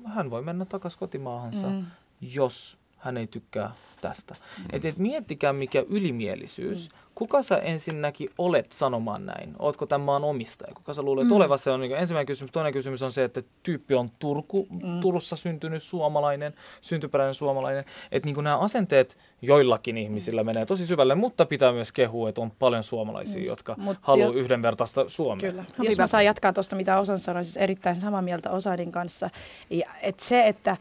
hän 0.04 0.30
voi 0.30 0.42
mennä 0.42 0.64
takaisin 0.64 0.98
kotimaahansa, 0.98 1.68
mm. 1.68 1.86
jos 2.20 2.78
hän 3.08 3.16
ei 3.16 3.26
tykkää 3.26 3.70
tästä. 4.00 4.34
Mm. 4.34 4.64
Et, 4.72 4.84
et 4.84 4.98
miettikää 4.98 5.52
mikä 5.52 5.84
ylimielisyys. 5.90 6.90
Mm. 6.90 6.98
Kuka 7.14 7.42
sä 7.42 7.56
ensinnäkin 7.56 8.30
olet 8.38 8.72
sanomaan 8.72 9.26
näin? 9.26 9.54
Ootko 9.58 9.86
tämän 9.86 10.04
maan 10.04 10.24
omistaja? 10.24 10.74
Kuka 10.74 10.94
sä 10.94 11.02
luulet 11.02 11.26
mm. 11.26 11.32
olevassa? 11.32 11.64
Se 11.64 11.70
on 11.70 11.80
niin 11.80 11.96
ensimmäinen 11.96 12.26
kysymys. 12.26 12.52
Toinen 12.52 12.72
kysymys 12.72 13.02
on 13.02 13.12
se, 13.12 13.24
että 13.24 13.42
tyyppi 13.62 13.94
on 13.94 14.10
Turku, 14.18 14.66
mm. 14.70 15.00
Turussa 15.00 15.36
syntynyt 15.36 15.82
suomalainen, 15.82 16.54
syntyperäinen 16.80 17.34
suomalainen. 17.34 17.84
Että 18.12 18.26
niin 18.28 18.44
nämä 18.44 18.58
asenteet 18.58 19.18
joillakin 19.42 19.98
ihmisillä 19.98 20.44
menee 20.44 20.66
tosi 20.66 20.86
syvälle, 20.86 21.14
mutta 21.14 21.46
pitää 21.46 21.72
myös 21.72 21.92
kehua, 21.92 22.28
että 22.28 22.40
on 22.40 22.50
paljon 22.50 22.84
suomalaisia, 22.84 23.40
mm. 23.40 23.46
jotka 23.46 23.74
Mut 23.78 23.98
haluaa 24.00 24.28
jo- 24.28 24.34
yhdenvertaista 24.34 25.08
Suomea. 25.08 25.50
Kyllä. 25.50 25.64
Jos 25.78 25.98
mä 25.98 26.06
saan 26.06 26.24
jatkaa 26.24 26.52
tuosta, 26.52 26.76
mitä 26.76 26.98
Osan 26.98 27.20
sanoi, 27.20 27.44
siis 27.44 27.56
erittäin 27.56 27.96
samaa 27.96 28.22
mieltä 28.22 28.50
Osanin 28.50 28.92
kanssa. 28.92 29.30
Ja, 29.70 29.90
et 30.02 30.20
se, 30.20 30.46
että 30.46 30.76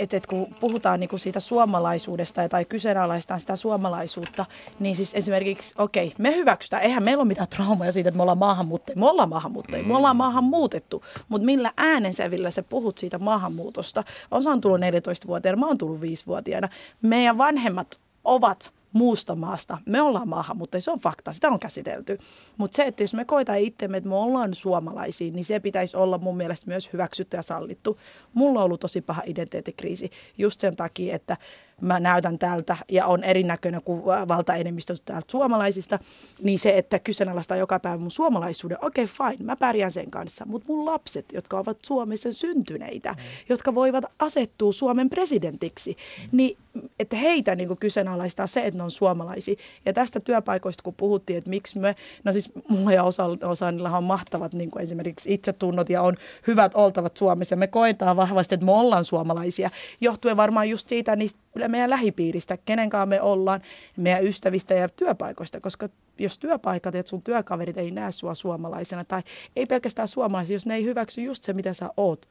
et, 0.00 0.14
et 0.14 0.26
kun 0.26 0.54
puhutaan 0.60 1.00
niinku 1.00 1.18
siitä 1.18 1.40
suomalaisuudesta 1.40 2.48
tai 2.48 2.64
kyseenalaistaan 2.64 3.40
sitä 3.40 3.56
suomalaisuutta, 3.56 4.46
niin 4.80 4.96
siis 4.96 5.14
esimerkiksi, 5.14 5.74
okei, 5.78 6.06
okay, 6.06 6.16
me 6.18 6.36
hyväksytään, 6.36 6.82
eihän 6.82 7.02
meillä 7.02 7.20
ole 7.20 7.28
mitään 7.28 7.48
traumaa 7.48 7.92
siitä, 7.92 8.08
että 8.08 8.16
me 8.16 8.22
ollaan 8.22 8.38
maahanmuuttajia. 8.38 8.98
Me 8.98 9.06
ollaan 9.06 9.28
maahanmuuttajia, 9.28 9.86
me 9.86 9.96
ollaan 9.96 10.16
maahan 10.16 10.44
muutettu, 10.44 11.04
mutta 11.28 11.46
millä 11.46 11.72
äänensävillä 11.76 12.50
sä 12.50 12.62
puhut 12.62 12.98
siitä 12.98 13.18
maahanmuutosta? 13.18 14.04
Osa 14.30 14.50
on 14.50 14.60
tullut 14.60 14.80
14-vuotiaana, 14.80 15.60
mä 15.60 15.66
oon 15.66 15.78
tullut 15.78 16.00
5-vuotiaana. 16.00 16.68
Meidän 17.02 17.38
vanhemmat 17.38 18.00
ovat 18.24 18.72
muusta 18.92 19.34
maasta. 19.34 19.78
Me 19.86 20.02
ollaan 20.02 20.28
maahanmuuttajia, 20.28 20.82
se 20.82 20.90
on 20.90 20.98
fakta, 20.98 21.32
sitä 21.32 21.48
on 21.48 21.60
käsitelty. 21.60 22.18
Mutta 22.56 22.76
se, 22.76 22.84
että 22.84 23.02
jos 23.02 23.14
me 23.14 23.24
koetaan 23.24 23.58
itsemme, 23.58 23.96
että 23.96 24.08
me 24.08 24.16
ollaan 24.16 24.54
suomalaisia, 24.54 25.32
niin 25.32 25.44
se 25.44 25.60
pitäisi 25.60 25.96
olla 25.96 26.18
mun 26.18 26.36
mielestä 26.36 26.66
myös 26.66 26.92
hyväksytty 26.92 27.36
ja 27.36 27.42
sallittu. 27.42 27.98
Mulla 28.34 28.58
on 28.60 28.64
ollut 28.64 28.80
tosi 28.80 29.00
paha 29.00 29.22
identiteettikriisi 29.26 30.10
just 30.38 30.60
sen 30.60 30.76
takia, 30.76 31.14
että 31.14 31.36
mä 31.80 32.00
näytän 32.00 32.38
tältä 32.38 32.76
ja 32.88 33.06
on 33.06 33.24
erinäköinen 33.24 33.82
kuin 33.82 34.04
valtaenemmistö 34.04 34.96
täältä 35.04 35.26
suomalaisista, 35.30 35.98
niin 36.42 36.58
se, 36.58 36.78
että 36.78 36.98
kyseenalaistaa 36.98 37.56
joka 37.56 37.78
päivä 37.78 37.98
mun 37.98 38.10
suomalaisuuden, 38.10 38.84
okei 38.84 39.04
okay, 39.04 39.30
fine, 39.30 39.46
mä 39.46 39.56
pärjään 39.56 39.92
sen 39.92 40.10
kanssa, 40.10 40.44
mutta 40.46 40.72
mun 40.72 40.84
lapset, 40.84 41.26
jotka 41.32 41.58
ovat 41.58 41.78
Suomessa 41.86 42.32
syntyneitä, 42.32 43.14
jotka 43.48 43.74
voivat 43.74 44.04
asettua 44.18 44.72
Suomen 44.72 45.10
presidentiksi, 45.10 45.96
niin 46.32 46.56
että 46.98 47.16
heitä 47.16 47.54
niin 47.56 47.76
kyseenalaistaa 47.80 48.46
se, 48.46 48.60
että 48.60 48.78
ne 48.78 48.84
on 48.84 48.90
suomalaisia. 48.90 49.54
Ja 49.86 49.92
tästä 49.92 50.20
työpaikoista, 50.20 50.82
kun 50.82 50.94
puhuttiin, 50.94 51.38
että 51.38 51.50
miksi 51.50 51.78
me, 51.78 51.96
no 52.24 52.32
siis 52.32 52.52
mulla 52.68 52.92
ja 52.92 53.04
osa, 53.04 53.24
osa 53.42 53.66
on 53.96 54.04
mahtavat 54.04 54.54
niin 54.54 54.70
kuin 54.70 54.82
esimerkiksi 54.82 55.34
itsetunnot 55.34 55.90
ja 55.90 56.02
on 56.02 56.16
hyvät 56.46 56.72
oltavat 56.74 57.16
Suomessa. 57.16 57.56
Me 57.56 57.66
koetaan 57.66 58.16
vahvasti, 58.16 58.54
että 58.54 58.66
me 58.66 58.72
ollaan 58.72 59.04
suomalaisia, 59.04 59.70
johtuen 60.00 60.36
varmaan 60.36 60.68
just 60.68 60.88
siitä 60.88 61.16
niistä 61.16 61.40
meidän 61.68 61.90
lähipiiristä, 61.90 62.56
kenenkaan 62.56 63.08
me 63.08 63.20
ollaan, 63.20 63.62
meidän 63.96 64.24
ystävistä 64.24 64.74
ja 64.74 64.88
työpaikoista, 64.88 65.60
koska 65.60 65.88
jos 66.18 66.38
työpaikat 66.38 66.94
ja 66.94 67.02
sun 67.06 67.22
työkaverit 67.22 67.78
ei 67.78 67.90
näe 67.90 68.12
sua 68.12 68.34
suomalaisena 68.34 69.04
tai 69.04 69.22
ei 69.56 69.66
pelkästään 69.66 70.08
suomalaisia, 70.08 70.54
jos 70.54 70.66
ne 70.66 70.74
ei 70.74 70.84
hyväksy 70.84 71.20
just 71.20 71.44
se, 71.44 71.52
mitä 71.52 71.74
sä 71.74 71.90
oot, 71.96 72.28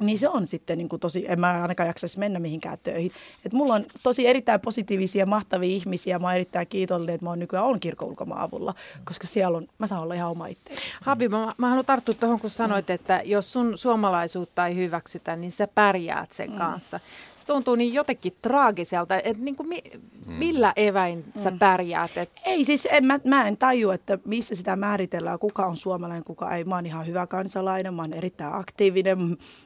niin 0.00 0.18
se 0.18 0.28
on 0.28 0.46
sitten 0.46 0.78
niin 0.78 0.88
kuin 0.88 1.00
tosi, 1.00 1.24
en 1.28 1.40
mä 1.40 1.62
ainakaan 1.62 1.86
jaksaisi 1.86 2.18
mennä 2.18 2.38
mihinkään 2.38 2.78
töihin. 2.82 3.12
Et 3.46 3.52
mulla 3.52 3.74
on 3.74 3.84
tosi 4.02 4.26
erittäin 4.26 4.60
positiivisia, 4.60 5.26
mahtavia 5.26 5.68
ihmisiä. 5.68 6.18
Mä 6.18 6.26
oon 6.26 6.34
erittäin 6.34 6.66
kiitollinen, 6.66 7.14
että 7.14 7.24
mä 7.24 7.30
oon 7.30 7.38
nykyään 7.38 7.64
on 7.64 7.80
kirkon 7.80 8.08
ulkomaan 8.08 8.40
avulla, 8.40 8.74
koska 9.04 9.26
siellä 9.26 9.58
on, 9.58 9.68
mä 9.78 9.86
saan 9.86 10.02
olla 10.02 10.14
ihan 10.14 10.30
oma 10.30 10.46
itseäni. 10.46 10.80
Habi, 11.00 11.28
mä, 11.28 11.52
mä 11.58 11.68
haluan 11.68 11.84
tarttua 11.84 12.14
tuohon, 12.14 12.40
kun 12.40 12.50
sanoit, 12.50 12.90
että 12.90 13.22
jos 13.24 13.52
sun 13.52 13.78
suomalaisuutta 13.78 14.66
ei 14.66 14.76
hyväksytä, 14.76 15.36
niin 15.36 15.52
sä 15.52 15.68
pärjäät 15.74 16.32
sen 16.32 16.52
kanssa. 16.52 17.00
Se 17.48 17.52
tuntuu 17.52 17.74
niin 17.74 17.94
jotenkin 17.94 18.36
traagiselta, 18.42 19.16
että 19.16 19.42
niin 19.42 19.56
kuin 19.56 19.68
mi, 19.68 19.82
millä 20.26 20.72
eväin 20.76 21.24
sä 21.36 21.52
pärjäät? 21.58 22.16
Et, 22.16 22.30
Ei 22.44 22.64
siis, 22.64 22.88
en, 22.90 23.06
mä, 23.06 23.18
mä 23.24 23.48
en 23.48 23.56
tajua, 23.56 23.94
että 23.94 24.18
missä 24.24 24.54
sitä 24.54 24.76
määritellään, 24.76 25.38
kuka 25.38 25.66
on 25.66 25.76
suomalainen, 25.76 26.24
kuka 26.24 26.56
ei. 26.56 26.64
Mä 26.64 26.74
oon 26.74 26.86
ihan 26.86 27.06
hyvä 27.06 27.26
kansalainen, 27.26 27.94
mä 27.94 28.02
oon 28.02 28.12
erittäin 28.12 28.54
aktiivinen, 28.54 29.18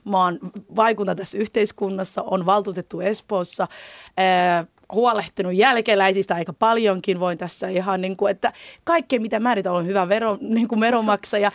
mä 0.04 0.24
oon 0.24 0.38
vaikutan 0.76 1.16
tässä 1.16 1.38
yhteiskunnassa, 1.38 2.22
on 2.22 2.46
valtuutettu 2.46 3.00
Espoossa, 3.00 3.68
ää, 4.16 4.64
huolehtinut 4.94 5.55
jälkeläisistä 5.55 6.35
aika 6.35 6.52
paljonkin, 6.52 7.20
voin 7.20 7.38
tässä 7.38 7.68
ihan 7.68 8.00
niin 8.00 8.16
kuin, 8.16 8.31
että 8.31 8.52
kaikkea 8.85 9.20
mitä 9.20 9.40
määritellään 9.40 9.81
on 9.83 9.87
hyvä 9.87 10.09
vero, 10.09 10.38
niin 10.40 10.68
kuin 10.68 10.81
veromaksaja, 10.81 11.50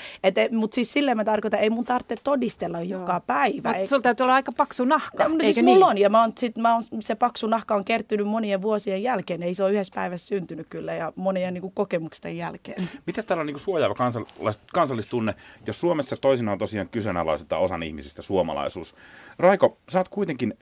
mutta 0.52 0.76
siis 0.76 0.94
silleen 0.94 1.18
mä 1.18 1.26
tarkoitan, 1.26 1.60
ei 1.60 1.70
mun 1.70 1.86
tarvitse 1.86 2.16
todistella 2.24 2.82
joka 2.82 3.20
päivä. 3.20 3.70
Mutta 3.70 3.88
sulla 3.88 4.02
täytyy 4.02 4.24
olla 4.24 4.34
aika 4.36 4.52
paksu 4.58 4.86
nahka, 4.86 5.24
No, 5.24 5.30
mutta 5.30 5.44
eikö 5.44 5.54
siis 5.54 5.66
niin? 5.66 5.76
mulla 5.76 5.88
on, 5.88 5.98
ja 5.98 6.10
mä 6.10 6.22
oon, 6.22 6.34
sit, 6.38 6.58
mä 6.58 6.74
oon, 6.74 6.82
se 7.00 7.16
paksu 7.16 7.48
nahka 7.48 7.76
on 7.76 7.86
kertynyt 7.86 8.28
monien 8.28 8.62
vuosien 8.62 9.04
jälkeen. 9.04 9.44
Ei 9.44 9.54
se 9.56 9.64
ole 9.64 9.72
yhdessä 9.72 9.94
päivässä 9.96 10.28
syntynyt 10.28 10.68
kyllä, 10.70 10.94
ja 10.94 11.14
monien 11.16 11.54
niin 11.54 11.62
kuin, 11.62 11.74
kokemusten 11.74 12.38
jälkeen. 12.38 12.90
Mitäs 13.06 13.26
täällä 13.26 13.42
on 13.42 13.48
niin 13.48 13.60
suojaava 13.60 13.94
kansallis- 13.94 14.60
kansallistunne, 14.74 15.36
jos 15.68 15.80
Suomessa 15.80 16.16
toisinaan 16.22 16.58
tosiaan 16.58 16.90
kyseenalaistetaan 16.90 17.62
osan 17.62 17.84
ihmisistä 17.84 18.22
suomalaisuus? 18.22 18.96
Raiko, 19.40 19.78
sä 19.90 20.00
oot 20.00 20.10
kuitenkin 20.10 20.54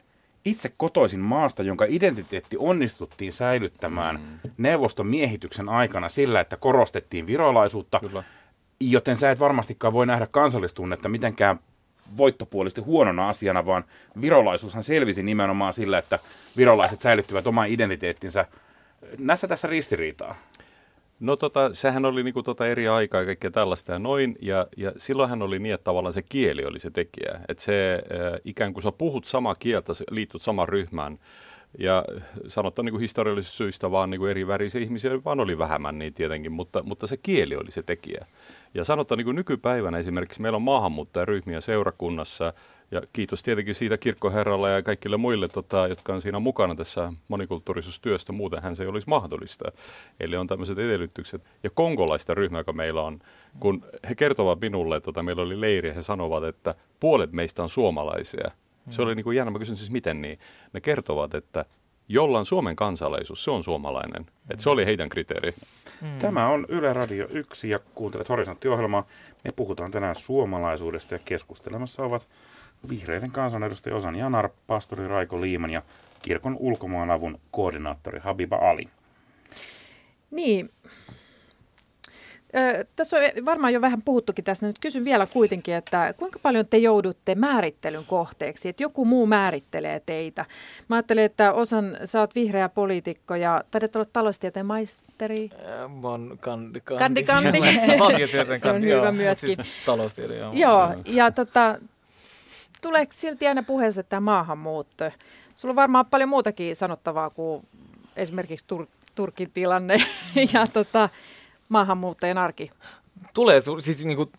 itse 0.45 0.73
kotoisin 0.77 1.19
maasta, 1.19 1.63
jonka 1.63 1.85
identiteetti 1.89 2.57
onnistuttiin 2.59 3.33
säilyttämään 3.33 4.15
mm. 4.15 4.51
neuvoston 4.57 5.07
miehityksen 5.07 5.69
aikana 5.69 6.09
sillä, 6.09 6.39
että 6.39 6.57
korostettiin 6.57 7.27
virolaisuutta, 7.27 7.99
Kyllä. 7.99 8.23
joten 8.79 9.17
sä 9.17 9.31
et 9.31 9.39
varmastikaan 9.39 9.93
voi 9.93 10.05
nähdä 10.05 10.27
kansallistunnetta 10.31 11.09
mitenkään 11.09 11.59
voittopuolisesti 12.17 12.81
huonona 12.81 13.29
asiana, 13.29 13.65
vaan 13.65 13.83
virolaisuushan 14.21 14.83
selvisi 14.83 15.23
nimenomaan 15.23 15.73
sillä, 15.73 15.97
että 15.97 16.19
virolaiset 16.57 17.01
säilyttivät 17.01 17.47
oman 17.47 17.69
identiteettinsä. 17.69 18.45
Näissä 19.19 19.47
tässä 19.47 19.67
ristiriitaa. 19.67 20.35
No 21.25 21.35
tota, 21.35 21.73
sehän 21.73 22.05
oli 22.05 22.23
niinku 22.23 22.43
tota 22.43 22.67
eri 22.67 22.87
aikaa 22.87 23.21
ja 23.21 23.25
kaikkea 23.25 23.51
tällaista 23.51 23.91
ja 23.91 23.99
noin, 23.99 24.35
ja, 24.41 24.67
ja 24.77 24.91
silloinhan 24.97 25.41
oli 25.41 25.59
niin, 25.59 25.75
että 25.75 25.83
tavallaan 25.83 26.13
se 26.13 26.21
kieli 26.21 26.65
oli 26.65 26.79
se 26.79 26.91
tekijä. 26.91 27.39
Että 27.47 27.63
se 27.63 27.93
äh, 27.93 28.39
ikään 28.43 28.73
kuin 28.73 28.83
sä 28.83 28.91
puhut 28.91 29.25
samaa 29.25 29.55
kieltä, 29.55 29.93
sä 29.93 30.03
liityt 30.11 30.41
samaan 30.41 30.69
ryhmään, 30.69 31.19
ja 31.79 32.05
sanotaan 32.47 32.85
niin 32.85 32.99
historiallisista 32.99 33.57
syistä 33.57 33.91
vaan 33.91 34.09
niin 34.09 34.19
kuin 34.19 34.31
eri 34.31 34.47
värisiä 34.47 34.81
ihmisiä 34.81 35.23
vaan 35.25 35.39
oli 35.39 35.57
vähemmän 35.57 35.99
niin 35.99 36.13
tietenkin, 36.13 36.51
mutta, 36.51 36.83
mutta 36.83 37.07
se 37.07 37.17
kieli 37.17 37.55
oli 37.55 37.71
se 37.71 37.83
tekijä. 37.83 38.25
Ja 38.73 38.83
sanotaan 38.83 39.17
niin 39.17 39.25
kuin 39.25 39.35
nykypäivänä 39.35 39.97
esimerkiksi 39.97 40.41
meillä 40.41 40.55
on 40.55 40.61
maahanmuuttajaryhmiä 40.61 41.61
seurakunnassa, 41.61 42.53
ja 42.91 43.01
kiitos 43.13 43.43
tietenkin 43.43 43.75
siitä 43.75 43.97
kirkkoherralle 43.97 44.71
ja 44.71 44.83
kaikille 44.83 45.17
muille, 45.17 45.47
tota, 45.47 45.87
jotka 45.87 46.13
on 46.13 46.21
siinä 46.21 46.39
mukana 46.39 46.75
tässä 46.75 47.13
monikulttuurisuustyöstä. 47.27 48.31
Muutenhan 48.33 48.75
se 48.75 48.83
ei 48.83 48.89
olisi 48.89 49.09
mahdollista. 49.09 49.71
Eli 50.19 50.35
on 50.35 50.47
tämmöiset 50.47 50.79
edellytykset. 50.79 51.43
Ja 51.63 51.69
kongolaista 51.69 52.33
ryhmää, 52.33 52.59
joka 52.59 52.73
meillä 52.73 53.01
on, 53.01 53.19
kun 53.59 53.85
he 54.09 54.15
kertovat 54.15 54.59
minulle, 54.59 54.97
että 54.97 55.05
tota, 55.05 55.23
meillä 55.23 55.41
oli 55.41 55.61
leiri 55.61 55.89
ja 55.89 55.93
he 55.93 56.01
sanovat, 56.01 56.43
että 56.43 56.75
puolet 56.99 57.31
meistä 57.31 57.63
on 57.63 57.69
suomalaisia. 57.69 58.51
Se 58.89 59.01
oli 59.01 59.15
niin 59.15 59.23
kuin 59.23 59.37
jännä. 59.37 59.51
Mä 59.51 59.59
kysyn 59.59 59.77
siis, 59.77 59.91
miten 59.91 60.21
niin? 60.21 60.39
Ne 60.73 60.81
kertovat, 60.81 61.33
että 61.33 61.65
jolla 62.07 62.39
on 62.39 62.45
Suomen 62.45 62.75
kansalaisuus, 62.75 63.43
se 63.43 63.51
on 63.51 63.63
suomalainen. 63.63 64.25
Et 64.49 64.59
se 64.59 64.69
oli 64.69 64.85
heidän 64.85 65.09
kriteeri. 65.09 65.53
Mm. 66.01 66.17
Tämä 66.17 66.47
on 66.47 66.65
Yle 66.69 66.93
Radio 66.93 67.27
1 67.29 67.69
ja 67.69 67.79
kuuntelet 67.79 68.29
Horisontti-ohjelmaa. 68.29 69.07
Me 69.43 69.51
puhutaan 69.51 69.91
tänään 69.91 70.15
suomalaisuudesta 70.15 71.15
ja 71.15 71.19
keskustelemassa 71.25 72.03
ovat 72.03 72.27
vihreiden 72.89 73.31
kansanedustaja 73.31 73.95
Osan 73.95 74.15
Janar, 74.15 74.49
pastori 74.67 75.07
Raiko 75.07 75.41
Liiman 75.41 75.69
ja 75.69 75.81
kirkon 76.21 76.57
ulkomaanavun 76.59 77.39
koordinaattori 77.51 78.19
Habiba 78.19 78.55
Ali. 78.55 78.87
Niin, 80.31 80.69
tässä 82.95 83.17
on 83.17 83.45
varmaan 83.45 83.73
jo 83.73 83.81
vähän 83.81 84.01
puhuttukin 84.01 84.45
tästä. 84.45 84.67
Nyt 84.67 84.79
kysyn 84.79 85.05
vielä 85.05 85.25
kuitenkin, 85.25 85.75
että 85.75 86.13
kuinka 86.17 86.39
paljon 86.39 86.67
te 86.67 86.77
joudutte 86.77 87.35
määrittelyn 87.35 88.05
kohteeksi, 88.05 88.69
että 88.69 88.83
joku 88.83 89.05
muu 89.05 89.25
määrittelee 89.27 90.01
teitä. 90.05 90.45
Mä 90.87 90.95
ajattelin, 90.95 91.23
että 91.23 91.53
osan, 91.53 91.97
sä 92.05 92.19
oot 92.19 92.35
vihreä 92.35 92.69
poliitikko 92.69 93.35
ja 93.35 93.63
taidat 93.71 93.95
olla 93.95 94.05
taloustieteen 94.13 94.65
maisteri. 94.65 95.49
Mä 96.01 96.07
oon 96.07 96.37
kandi, 96.39 96.81
kandi. 96.81 97.23
kandi, 97.23 97.59
kandi. 97.59 98.57
Se 98.61 98.69
on 98.69 98.81
hyvä 98.81 99.11
myöskin. 99.11 99.55
Siis 99.55 99.67
taloustiede, 99.85 100.37
joo. 100.37 100.51
Joo, 100.53 100.93
ja 101.05 101.31
tota, 101.31 101.79
tuleeko 102.85 103.13
silti 103.13 103.47
aina 103.47 103.63
puheessa 103.63 104.03
tämä 104.03 104.19
maahanmuutto? 104.19 105.11
Sulla 105.55 105.71
on 105.71 105.75
varmaan 105.75 106.05
paljon 106.05 106.29
muutakin 106.29 106.75
sanottavaa 106.75 107.29
kuin 107.29 107.67
esimerkiksi 108.15 108.65
Tur- 108.73 108.87
Turkin 109.15 109.51
tilanne 109.51 109.97
ja 110.53 110.67
tota, 110.73 111.09
maahanmuuttajien 111.69 112.37
arki? 112.37 112.71
Tulee, 113.35 113.61
siis 113.79 114.05
niin 114.05 114.17
kuin, 114.17 114.29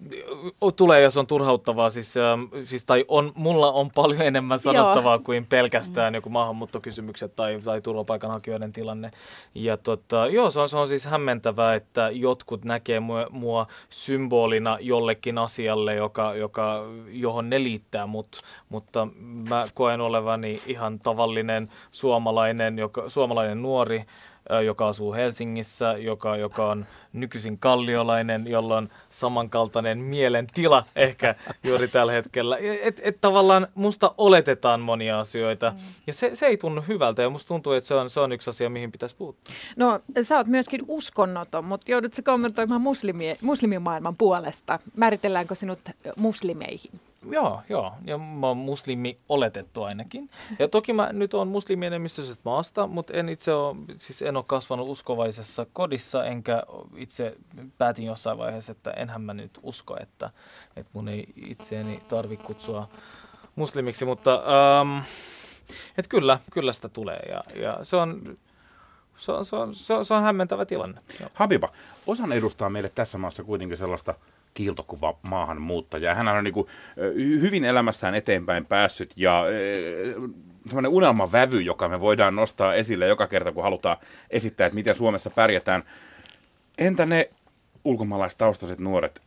tulee, 0.77 1.01
jos 1.01 1.17
on 1.17 1.27
turhauttavaa, 1.27 1.91
siis, 1.91 2.17
äh, 2.17 2.65
siis, 2.65 2.85
tai 2.85 3.05
on, 3.09 3.33
mulla 3.35 3.73
on 3.73 3.91
paljon 3.95 4.23
enemmän 4.23 4.59
sanottavaa 4.59 5.15
Joo. 5.15 5.23
kuin 5.25 5.47
pelkästään 5.47 6.15
joku 6.15 6.31
maahanmuuttokysymykset 6.31 7.37
tai, 7.37 7.61
tai 7.65 7.81
turvapaikanhakijoiden 7.81 8.73
tilanne. 8.73 9.11
Ja 9.55 9.77
tota, 9.77 10.27
joo, 10.27 10.51
se 10.51 10.61
on, 10.61 10.69
se 10.69 10.77
on 10.77 10.89
siis 10.89 11.05
hämmentävää, 11.05 11.75
että 11.75 12.11
jotkut 12.11 12.65
näkee 12.65 13.01
mua, 13.01 13.27
mua 13.31 13.67
symbolina 13.89 14.79
jollekin 14.81 15.39
asialle, 15.39 15.95
joka, 15.95 16.35
joka, 16.35 16.85
johon 17.07 17.51
ne 17.51 17.63
liittää 17.63 18.07
mut, 18.07 18.29
mutta 18.69 19.09
mä 19.49 19.67
koen 19.75 20.01
olevani 20.01 20.61
ihan 20.67 20.99
tavallinen 20.99 21.69
suomalainen, 21.91 22.79
joka, 22.79 23.09
suomalainen 23.09 23.63
nuori, 23.63 24.05
joka 24.65 24.89
asuu 24.89 25.15
Helsingissä, 25.15 25.95
joka, 25.99 26.37
joka 26.37 26.71
on 26.71 26.87
nykyisin 27.13 27.59
kalliolainen, 27.59 28.45
jolla 28.49 28.77
on 28.77 28.89
samankaltainen 29.11 29.99
mielentila 29.99 30.85
ehkä 30.97 31.35
juuri 31.65 31.89
tällä 31.89 32.13
hetkellä. 32.13 32.59
Että 32.83 33.03
et 33.05 33.21
tavallaan 33.21 33.67
musta 33.75 34.15
oletetaan 34.19 34.81
monia 34.81 35.21
asioita 35.21 35.71
mm. 35.71 35.77
ja 36.07 36.13
se, 36.13 36.31
se 36.35 36.47
ei 36.47 36.57
tunnu 36.57 36.83
hyvältä 36.89 37.23
ja 37.23 37.31
musta 37.31 37.49
tuntuu, 37.49 37.73
että 37.73 37.89
se 37.89 37.95
on, 37.95 38.11
se 38.11 38.21
on 38.21 38.33
yksi 38.33 38.51
asia, 38.51 38.71
mihin 38.71 38.93
pitäisi 38.93 39.17
puuttua. 39.17 39.55
No 39.77 40.01
sä 40.23 40.37
oot 40.37 40.47
myöskin 40.47 40.81
uskonnoton, 40.89 41.65
mutta 41.65 41.91
joudut 41.91 42.15
sä 42.15 42.23
kommentoimaan 42.23 42.81
muslimi, 42.81 43.37
muslimimaailman 43.43 44.17
puolesta. 44.17 44.79
Määritelläänkö 44.97 45.55
sinut 45.55 45.79
muslimeihin? 46.17 47.01
Joo, 47.31 47.63
joo. 47.69 47.93
Ja 48.05 48.19
mä 48.19 48.47
oon 48.47 48.57
muslimi 48.57 49.19
oletettu 49.29 49.83
ainakin. 49.83 50.31
Ja 50.59 50.69
toki 50.69 50.93
mä 50.93 51.13
nyt 51.13 51.35
oon 51.35 51.49
muslimienemmistöisestä 51.49 52.43
maasta, 52.45 52.87
mutta 52.87 53.13
en 53.13 53.29
itse 53.29 53.53
ole, 53.53 53.77
siis 53.97 54.23
en 54.23 54.37
ole 54.37 54.45
kasvanut 54.47 54.89
uskovaisessa 54.89 55.67
kodissa, 55.73 56.25
enkä 56.25 56.63
itse 56.97 57.37
päätin 57.79 58.07
jossain 58.07 58.39
vaiheessa, 58.39 58.73
että 58.73 58.91
enhän 58.91 59.23
mä 59.23 59.35
nyt 59.35 59.59
usko, 59.63 59.97
että, 60.01 60.31
että 60.77 60.91
mun 60.93 61.09
ei 61.09 61.27
itseäni 61.37 62.03
tarvi 62.09 62.37
kutsua 62.37 62.89
muslimiksi, 63.57 64.05
mutta 64.05 64.35
ähm, 64.35 64.99
että 65.99 66.09
kyllä, 66.09 66.39
kyllä 66.53 66.73
sitä 66.73 66.89
tulee 66.89 67.21
ja, 67.29 67.45
ja 67.55 67.79
se 67.83 67.97
on 67.97 68.39
se 69.17 69.33
on, 69.33 69.45
se, 69.45 69.57
on, 69.57 69.75
se, 69.75 69.95
on, 69.95 70.05
se 70.05 70.15
on 70.15 70.23
hämmentävä 70.23 70.65
tilanne. 70.65 71.01
Habiba, 71.35 71.69
osan 72.07 72.33
edustaa 72.33 72.71
meille 72.71 72.89
tässä 72.89 73.19
maassa 73.19 73.45
kuitenkin 73.45 73.77
sellaista 73.77 74.15
kiiltokuva 74.57 75.19
maahanmuuttaja. 75.29 76.15
Hän 76.15 76.29
on 76.29 76.45
niin 76.45 76.55
kuin, 76.55 76.67
hyvin 77.17 77.65
elämässään 77.65 78.15
eteenpäin 78.15 78.67
päässyt 78.67 79.13
ja 79.17 79.45
semmoinen 80.67 80.93
unelmavävy, 80.93 81.61
joka 81.61 81.89
me 81.89 82.01
voidaan 82.01 82.37
nostaa 82.37 82.75
esille 82.75 83.07
joka 83.07 83.27
kerta, 83.27 83.53
kun 83.53 83.63
halutaan 83.63 83.97
esittää, 84.31 84.67
että 84.67 84.75
miten 84.75 84.95
Suomessa 84.95 85.31
pärjätään. 85.31 85.83
Entä 86.79 87.07
ne 87.07 87.31
ulkomaalaistaustaiset 87.85 88.81
nuoret, 88.81 89.23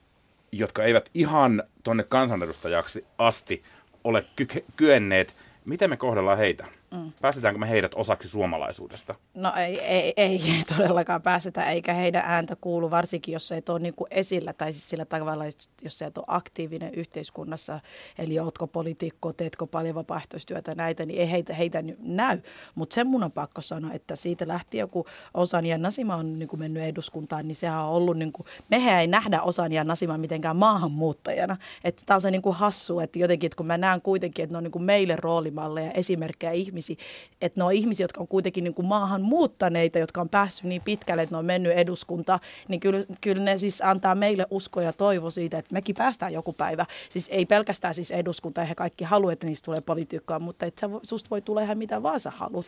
jotka 0.51 0.83
eivät 0.83 1.09
ihan 1.13 1.63
tonne 1.83 2.03
kansanedustajaksi 2.03 3.05
asti 3.17 3.63
ole 4.03 4.25
ky- 4.35 4.65
kyenneet, 4.75 5.35
miten 5.65 5.89
me 5.89 5.97
kohdellaan 5.97 6.37
heitä? 6.37 6.65
Mm. 6.91 7.11
Päästetäänkö 7.21 7.59
me 7.59 7.69
heidät 7.69 7.91
osaksi 7.95 8.29
suomalaisuudesta? 8.29 9.15
No 9.33 9.53
ei, 9.55 9.79
ei, 9.79 10.13
ei 10.17 10.41
todellakaan 10.77 11.21
pääsetä, 11.21 11.63
eikä 11.63 11.93
heidän 11.93 12.23
ääntä 12.25 12.55
kuulu, 12.55 12.91
varsinkin 12.91 13.33
jos 13.33 13.47
se 13.47 13.55
ei 13.55 13.61
ole 13.69 13.79
niin 13.79 13.93
kuin 13.93 14.07
esillä, 14.11 14.53
tai 14.53 14.73
siis 14.73 14.89
sillä 14.89 15.05
tavalla, 15.05 15.43
jos 15.81 15.97
se 15.97 16.05
et 16.05 16.17
ole 16.17 16.25
aktiivinen 16.27 16.93
yhteiskunnassa, 16.93 17.79
eli 18.17 18.39
ootko 18.39 18.67
poliitikko, 18.67 19.33
teetkö 19.33 19.67
paljon 19.67 19.95
vapaaehtoistyötä 19.95 20.75
näitä, 20.75 21.05
niin 21.05 21.19
ei 21.19 21.31
heitä, 21.31 21.53
heitä 21.53 21.83
näy. 21.99 22.39
Mutta 22.75 22.93
sen 22.93 23.07
mun 23.07 23.23
on 23.23 23.31
pakko 23.31 23.61
sanoa, 23.61 23.93
että 23.93 24.15
siitä 24.15 24.47
lähtien, 24.47 24.89
kun 24.89 25.05
Osan 25.33 25.65
ja 25.65 25.77
Nasima 25.77 26.15
on 26.15 26.39
niin 26.39 26.49
kuin 26.49 26.59
mennyt 26.59 26.83
eduskuntaan, 26.83 27.47
niin 27.47 27.55
sehän 27.55 27.79
on 27.79 27.89
ollut, 27.89 28.17
niin 28.17 28.31
kuin, 28.31 28.45
mehän 28.69 28.99
ei 28.99 29.07
nähdä 29.07 29.41
Osan 29.41 29.71
ja 29.71 29.83
Nasima 29.83 30.17
mitenkään 30.17 30.55
maahanmuuttajana. 30.55 31.57
Tämä 32.05 32.15
on 32.15 32.21
se 32.21 32.31
niin 32.31 32.41
kuin 32.41 32.55
hassu, 32.55 32.99
että 32.99 33.19
jotenkin, 33.19 33.47
että 33.47 33.57
kun 33.57 33.65
mä 33.65 33.77
näen 33.77 34.01
kuitenkin, 34.01 34.43
että 34.43 34.53
ne 34.53 34.57
on 34.57 34.63
niin 34.63 34.71
kuin 34.71 34.83
meille 34.83 35.15
roolimalleja, 35.15 35.91
esimerkkejä 35.91 36.51
ihmisiä, 36.51 36.78
ihmisiä, 36.79 37.05
että 37.41 37.59
ne 37.59 37.63
on 37.63 37.73
ihmisiä, 37.73 38.03
jotka 38.03 38.21
on 38.21 38.27
kuitenkin 38.27 38.63
niin 38.63 38.73
kuin 38.73 38.85
maahan 38.85 39.21
muuttaneita, 39.21 39.99
jotka 39.99 40.21
on 40.21 40.29
päässyt 40.29 40.63
niin 40.63 40.81
pitkälle, 40.81 41.21
että 41.21 41.35
ne 41.35 41.39
on 41.39 41.45
mennyt 41.45 41.73
eduskunta, 41.73 42.39
niin 42.67 42.79
kyllä, 42.79 43.03
kyllä 43.21 43.43
ne 43.43 43.57
siis 43.57 43.81
antaa 43.81 44.15
meille 44.15 44.47
usko 44.51 44.81
ja 44.81 44.93
toivo 44.93 45.31
siitä, 45.31 45.57
että 45.57 45.73
mekin 45.73 45.95
päästään 45.95 46.33
joku 46.33 46.53
päivä. 46.53 46.85
Siis 47.09 47.27
ei 47.31 47.45
pelkästään 47.45 47.93
siis 47.93 48.11
eduskunta, 48.11 48.61
eihän 48.61 48.75
kaikki 48.75 49.03
halua, 49.03 49.31
että 49.31 49.47
niistä 49.47 49.65
tulee 49.65 49.81
politiikkaa, 49.81 50.39
mutta 50.39 50.65
että 50.65 50.81
sä, 50.81 50.89
susta 51.03 51.29
voi 51.29 51.41
tulla 51.41 51.61
ihan 51.61 51.77
mitä 51.77 52.03
vaan 52.03 52.19
sä 52.19 52.29
haluat. 52.29 52.65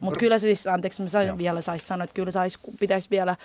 Mutta 0.00 0.20
kyllä 0.20 0.38
siis, 0.38 0.66
anteeksi, 0.66 1.02
mä 1.02 1.08
sain, 1.08 1.38
vielä 1.38 1.60
saisi 1.60 1.86
sanoa, 1.86 2.04
että 2.04 2.14
kyllä 2.14 2.30
sais, 2.30 2.58
pitäisi 2.80 3.10
vielä 3.10 3.36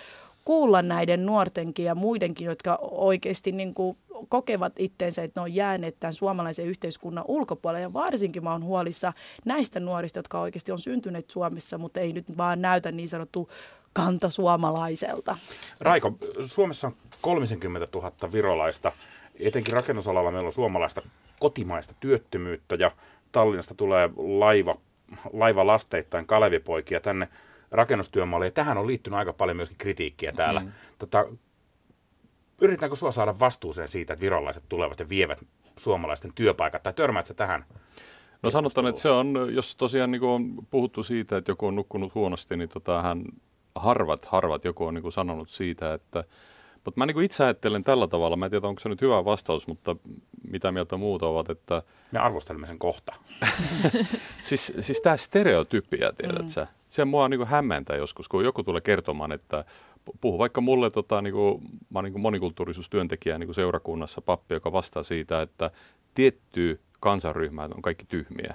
kuulla 0.44 0.82
näiden 0.82 1.26
nuortenkin 1.26 1.84
ja 1.84 1.94
muidenkin, 1.94 2.44
jotka 2.44 2.78
oikeasti 2.82 3.52
niin 3.52 3.74
kuin 3.74 3.96
kokevat 4.28 4.72
itteensä, 4.78 5.22
että 5.22 5.40
ne 5.40 5.42
on 5.42 5.54
jääneet 5.54 5.96
tämän 6.00 6.12
suomalaisen 6.12 6.66
yhteiskunnan 6.66 7.24
ulkopuolelle. 7.28 7.82
Ja 7.82 7.92
varsinkin 7.92 8.44
mä 8.44 8.52
oon 8.52 8.64
huolissa 8.64 9.12
näistä 9.44 9.80
nuorista, 9.80 10.18
jotka 10.18 10.40
oikeasti 10.40 10.72
on 10.72 10.78
syntyneet 10.78 11.30
Suomessa, 11.30 11.78
mutta 11.78 12.00
ei 12.00 12.12
nyt 12.12 12.36
vaan 12.36 12.62
näytä 12.62 12.92
niin 12.92 13.08
sanottu 13.08 13.50
kantasuomalaiselta. 13.92 15.36
Raiko, 15.80 16.12
Suomessa 16.46 16.86
on 16.86 16.92
30 17.20 17.88
000 17.94 18.12
virolaista. 18.32 18.92
Etenkin 19.40 19.74
rakennusalalla 19.74 20.30
meillä 20.30 20.46
on 20.46 20.52
suomalaista 20.52 21.02
kotimaista 21.40 21.94
työttömyyttä 22.00 22.74
ja 22.74 22.90
Tallinnasta 23.32 23.74
tulee 23.74 24.10
laiva, 24.16 24.76
laiva 25.32 25.66
lasteittain 25.66 26.26
kalevipoikia 26.26 27.00
tänne 27.00 27.28
rakennustyömaalle. 27.72 28.46
Ja 28.46 28.50
tähän 28.50 28.78
on 28.78 28.86
liittynyt 28.86 29.18
aika 29.18 29.32
paljon 29.32 29.56
myöskin 29.56 29.78
kritiikkiä 29.78 30.32
täällä. 30.32 30.60
Mm. 30.60 30.72
Tota, 30.98 31.26
yritetäänkö 32.60 32.96
sua 32.96 33.12
saada 33.12 33.40
vastuuseen 33.40 33.88
siitä, 33.88 34.12
että 34.12 34.20
virolaiset 34.20 34.64
tulevat 34.68 35.00
ja 35.00 35.08
vievät 35.08 35.46
suomalaisten 35.76 36.30
työpaikat, 36.34 36.82
tai 36.82 36.92
törmäätkö 36.92 37.34
tähän? 37.34 37.64
No 38.42 38.50
sanotaan, 38.50 38.86
että 38.86 39.00
se 39.00 39.10
on, 39.10 39.48
jos 39.50 39.76
tosiaan 39.76 40.10
niin 40.10 40.22
on 40.22 40.66
puhuttu 40.70 41.02
siitä, 41.02 41.36
että 41.36 41.50
joku 41.50 41.66
on 41.66 41.76
nukkunut 41.76 42.14
huonosti, 42.14 42.56
niin 42.56 42.68
tota, 42.68 43.02
hän 43.02 43.24
harvat, 43.74 44.24
harvat 44.24 44.64
joku 44.64 44.84
on 44.84 44.94
niin 44.94 45.12
sanonut 45.12 45.50
siitä, 45.50 45.94
että 45.94 46.24
mutta 46.84 46.98
mä 46.98 47.06
niin 47.06 47.22
itse 47.22 47.44
ajattelen 47.44 47.84
tällä 47.84 48.06
tavalla, 48.06 48.36
mä 48.36 48.44
en 48.44 48.50
tiedä 48.50 48.68
onko 48.68 48.80
se 48.80 48.88
nyt 48.88 49.00
hyvä 49.00 49.24
vastaus, 49.24 49.66
mutta 49.66 49.96
mitä 50.50 50.72
mieltä 50.72 50.96
muut 50.96 51.22
ovat, 51.22 51.50
että... 51.50 51.82
Me 52.12 52.18
arvostelemme 52.18 52.66
sen 52.66 52.78
kohta. 52.78 53.14
siis, 54.48 54.72
siis 54.80 55.00
tämä 55.00 55.16
stereotypia, 55.16 56.12
tiedät 56.12 56.42
mm. 56.42 56.48
sä? 56.48 56.66
Se 56.92 57.04
mua 57.04 57.28
niin 57.28 57.46
hämmentää 57.46 57.96
joskus, 57.96 58.28
kun 58.28 58.44
joku 58.44 58.62
tulee 58.62 58.80
kertomaan, 58.80 59.32
että 59.32 59.64
puhu 60.20 60.38
vaikka 60.38 60.60
mulle, 60.60 60.90
tota, 60.90 61.22
niin 61.22 61.34
kuin, 61.34 61.62
mä 61.90 61.98
olen 61.98 62.12
niin 62.12 62.22
monikulttuurisuustyöntekijä 62.22 63.38
niin 63.38 63.46
kuin 63.46 63.54
seurakunnassa, 63.54 64.20
pappi, 64.20 64.54
joka 64.54 64.72
vastaa 64.72 65.02
siitä, 65.02 65.42
että 65.42 65.70
tietty 66.14 66.80
kansanryhmä 67.00 67.62
on 67.62 67.82
kaikki 67.82 68.04
tyhmiä 68.04 68.54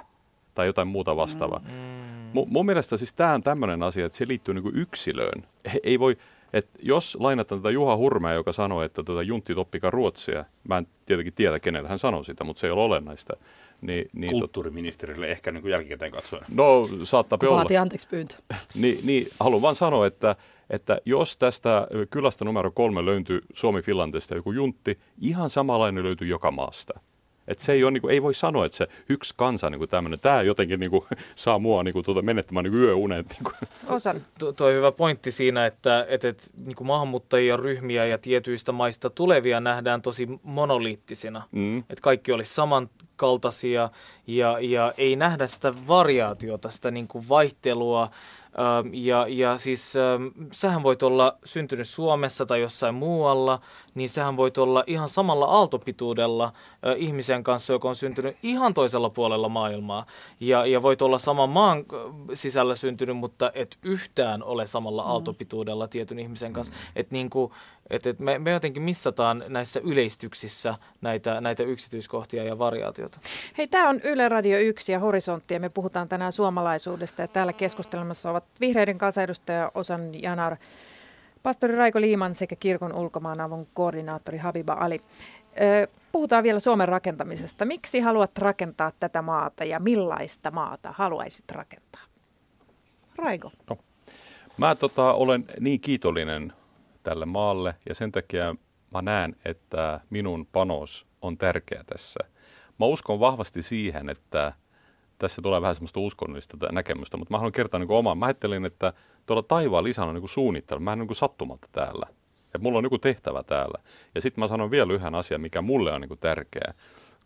tai 0.56 0.68
jotain 0.68 0.88
muuta 0.88 1.16
vastaavaa. 1.16 1.60
Mm. 1.60 2.42
M- 2.42 2.50
mun 2.50 2.66
mielestä 2.66 2.98
siis 2.98 3.14
tämä 3.14 3.34
on 3.34 3.44
tämmöinen 3.44 3.84
asia, 3.84 4.06
että 4.06 4.18
se 4.18 4.28
liittyy 4.28 4.54
niin 4.54 4.64
kuin 4.64 4.78
yksilöön. 4.78 5.44
He, 5.74 5.80
ei 5.84 6.00
voi, 6.00 6.18
että 6.54 6.80
jos 6.82 7.18
lainataan 7.20 7.62
tätä 7.62 7.72
Juha 7.72 7.98
Hurmea, 7.98 8.34
joka 8.34 8.52
sanoi, 8.52 8.86
että 8.86 9.04
tuota 9.04 9.22
Juntti 9.22 9.56
toppika 9.56 9.92
ruotsia, 9.92 10.46
mä 10.68 10.78
en 10.78 10.88
tietenkin 11.06 11.34
tiedä, 11.34 11.60
kenelle 11.60 11.90
hän 11.90 12.00
sanoi 12.00 12.26
sitä, 12.26 12.44
mutta 12.44 12.60
se 12.60 12.68
ei 12.68 12.72
ole 12.72 12.84
olennaista. 12.84 13.34
Niin, 13.82 14.10
niin 14.14 14.32
Kulttuuriministerille 14.32 15.28
ehkä 15.28 15.52
niin 15.52 15.62
kuin 15.62 15.72
jälkikäteen 15.72 16.12
katsoen. 16.12 16.44
No, 16.54 16.90
saattaa 17.04 17.40
olla. 17.44 17.56
Vaati 17.56 17.78
anteeksi 17.78 18.08
pyyntö. 18.08 18.36
niin, 18.76 19.00
niin, 19.04 19.28
haluan 19.40 19.62
vaan 19.62 19.76
sanoa, 19.76 20.08
että, 20.08 20.36
että 20.70 21.02
jos 21.06 21.38
tästä 21.38 21.88
kylästä 22.10 22.46
numero 22.46 22.72
kolme 22.72 23.06
löytyy 23.06 23.42
Suomi 23.54 23.82
Finlandista 23.82 24.36
joku 24.36 24.52
juntti, 24.52 25.00
ihan 25.22 25.50
samanlainen 25.50 26.04
löytyy 26.04 26.28
joka 26.28 26.52
maasta. 26.52 27.00
Että 27.48 27.64
se 27.64 27.74
ei, 27.74 27.84
ole, 27.84 27.92
niin 27.92 28.02
kuin, 28.02 28.14
ei 28.14 28.22
voi 28.22 28.34
sanoa, 28.34 28.66
että 28.66 28.78
se 28.78 28.88
yksi 29.10 29.34
kansa 29.38 29.70
niin 29.70 29.80
kuin 29.80 29.90
tämmöinen, 29.90 30.20
tämä 30.20 30.42
jotenkin 30.42 30.80
niin 30.80 30.90
kuin, 30.90 31.04
saa 31.36 31.60
mua 31.60 31.84
niin 31.84 31.94
kuin, 31.94 32.06
tuota, 32.06 32.22
menettämään 32.22 32.64
niin 32.64 32.74
yöunet. 32.74 33.28
Niin 33.38 33.44
kuin. 33.44 33.56
Osan. 33.96 34.26
Tuo 34.40 34.52
tuo 34.52 34.68
on 34.68 34.74
hyvä 34.74 34.92
pointti 34.92 35.32
siinä, 35.32 35.66
että, 35.66 36.06
että, 36.10 36.28
että 36.28 36.44
niin 36.66 36.76
kuin 36.76 36.88
maahanmuuttajia 36.88 37.58
ryhmiä 37.58 38.06
ja 38.06 38.18
tietyistä 38.18 38.72
maista 38.72 39.10
tulevia 39.10 39.60
nähdään 39.60 40.02
tosi 40.02 40.28
monoliittisina. 40.44 41.44
Mm. 41.52 41.78
Että 41.78 42.02
kaikki 42.02 42.32
olisi 42.32 42.54
samankaltaisia 43.18 43.90
ja, 44.28 44.60
ja 44.60 44.94
ei 44.98 45.16
nähdä 45.16 45.48
sitä 45.48 45.74
variaatiota, 45.88 46.70
sitä 46.70 46.92
niin 46.92 47.08
kuin 47.08 47.30
vaihtelua. 47.30 48.12
Ähm, 48.60 48.94
Ja, 48.94 49.26
ja 49.30 49.58
siis 49.58 49.96
ähm, 49.96 50.28
sähän 50.52 50.84
voit 50.84 51.04
olla 51.04 51.38
syntynyt 51.44 51.88
Suomessa 51.88 52.46
tai 52.46 52.62
jossain 52.62 52.96
muualla, 52.96 53.60
niin 53.96 54.10
sähän 54.10 54.38
voit 54.38 54.58
olla 54.58 54.84
ihan 54.88 55.10
samalla 55.10 55.46
aaltopituudella 55.46 56.54
ihmisen 56.98 57.44
kanssa, 57.44 57.74
joka 57.74 57.90
on 57.90 57.96
syntynyt 57.96 58.38
ihan 58.44 58.74
toisella 58.74 59.10
puolella 59.10 59.50
maailmaa. 59.50 60.06
Ja, 60.40 60.66
ja 60.66 60.82
voit 60.82 61.02
olla 61.02 61.20
saman 61.20 61.50
maan 61.50 61.86
sisällä 62.34 62.76
syntynyt, 62.76 63.18
mutta 63.18 63.52
et 63.54 63.78
yhtään 63.84 64.44
ole 64.44 64.68
samalla 64.68 65.04
aaltopituudella 65.04 65.88
tietyn 65.88 66.20
ihmisen 66.20 66.54
kanssa. 66.54 66.74
Että 66.96 67.14
niinku, 67.16 67.54
et, 67.90 68.08
et 68.08 68.20
me, 68.20 68.40
me 68.40 68.52
jotenkin 68.52 68.84
missataan 68.84 69.44
näissä 69.48 69.80
yleistyksissä 69.84 70.76
näitä, 71.02 71.42
näitä 71.42 71.64
yksityiskohtia 71.64 72.44
ja 72.44 72.60
variaatiota. 72.60 73.20
Hei, 73.58 73.68
tämä 73.68 73.90
on 73.90 74.02
Yle 74.04 74.30
Radio 74.30 74.60
1 74.60 74.92
ja 74.92 75.00
Horisontti 75.00 75.54
ja 75.54 75.60
me 75.60 75.70
puhutaan 75.70 76.10
tänään 76.10 76.32
suomalaisuudesta 76.32 77.22
ja 77.22 77.28
täällä 77.28 77.54
keskustelemassa 77.54 78.30
ovat 78.32 78.44
vihreiden 78.62 78.98
kansanedustaja 78.98 79.72
Osan 79.76 80.22
Janar, 80.22 80.58
pastori 81.44 81.76
Raiko 81.76 82.02
Liiman 82.02 82.36
sekä 82.36 82.56
kirkon 82.56 82.96
ulkomaanavun 82.96 83.68
koordinaattori 83.74 84.38
Habiba 84.38 84.74
Ali. 84.74 85.02
Puhutaan 86.12 86.44
vielä 86.44 86.60
Suomen 86.60 86.88
rakentamisesta. 86.88 87.66
Miksi 87.66 88.00
haluat 88.00 88.38
rakentaa 88.38 88.92
tätä 89.00 89.22
maata 89.22 89.64
ja 89.64 89.80
millaista 89.80 90.52
maata 90.52 90.94
haluaisit 90.98 91.52
rakentaa? 91.52 92.02
Raiko. 93.16 93.52
Mä 94.58 94.76
tota, 94.76 95.14
olen 95.14 95.46
niin 95.60 95.80
kiitollinen 95.80 96.54
tälle 97.04 97.26
maalle 97.26 97.76
ja 97.90 97.96
sen 97.96 98.12
takia 98.12 98.56
mä 98.94 99.02
näen, 99.02 99.36
että 99.46 100.00
minun 100.10 100.48
panos 100.52 101.06
on 101.22 101.38
tärkeä 101.38 101.84
tässä. 101.88 102.20
Mä 102.80 102.86
uskon 102.86 103.20
vahvasti 103.20 103.62
siihen, 103.62 104.10
että 104.10 104.54
tässä 105.20 105.42
tulee 105.42 105.62
vähän 105.62 105.76
semmoista 105.76 106.00
uskonnollista 106.00 106.58
tä- 106.58 106.72
näkemystä, 106.72 107.18
mutta 107.18 107.34
mä 107.34 107.38
haluan 107.38 107.52
kertoa 107.52 107.80
niin 107.80 107.92
oman. 107.92 108.18
Mä 108.18 108.26
ajattelin, 108.26 108.66
että 108.66 108.94
tuolla 109.26 109.44
taivaan 109.44 109.84
lisänä 109.84 110.08
on 110.08 110.16
niin 110.16 110.30
suunnittelu. 110.30 110.80
Mä 110.80 110.94
en 110.94 111.00
niin 111.00 111.16
sattumalta 111.16 111.68
täällä. 111.72 112.06
Ja 112.54 112.60
mulla 112.60 112.78
on 112.78 112.84
joku 112.84 112.98
tehtävä 112.98 113.44
täällä. 113.44 113.78
Ja 114.16 114.22
sitten 114.22 114.42
mä 114.42 114.48
sanon 114.48 114.72
vielä 114.72 114.94
yhden 114.94 115.16
asian, 115.16 115.42
mikä 115.42 115.62
mulle 115.62 115.94
on 115.94 116.02
niin 116.02 116.20
tärkeä. 116.20 116.74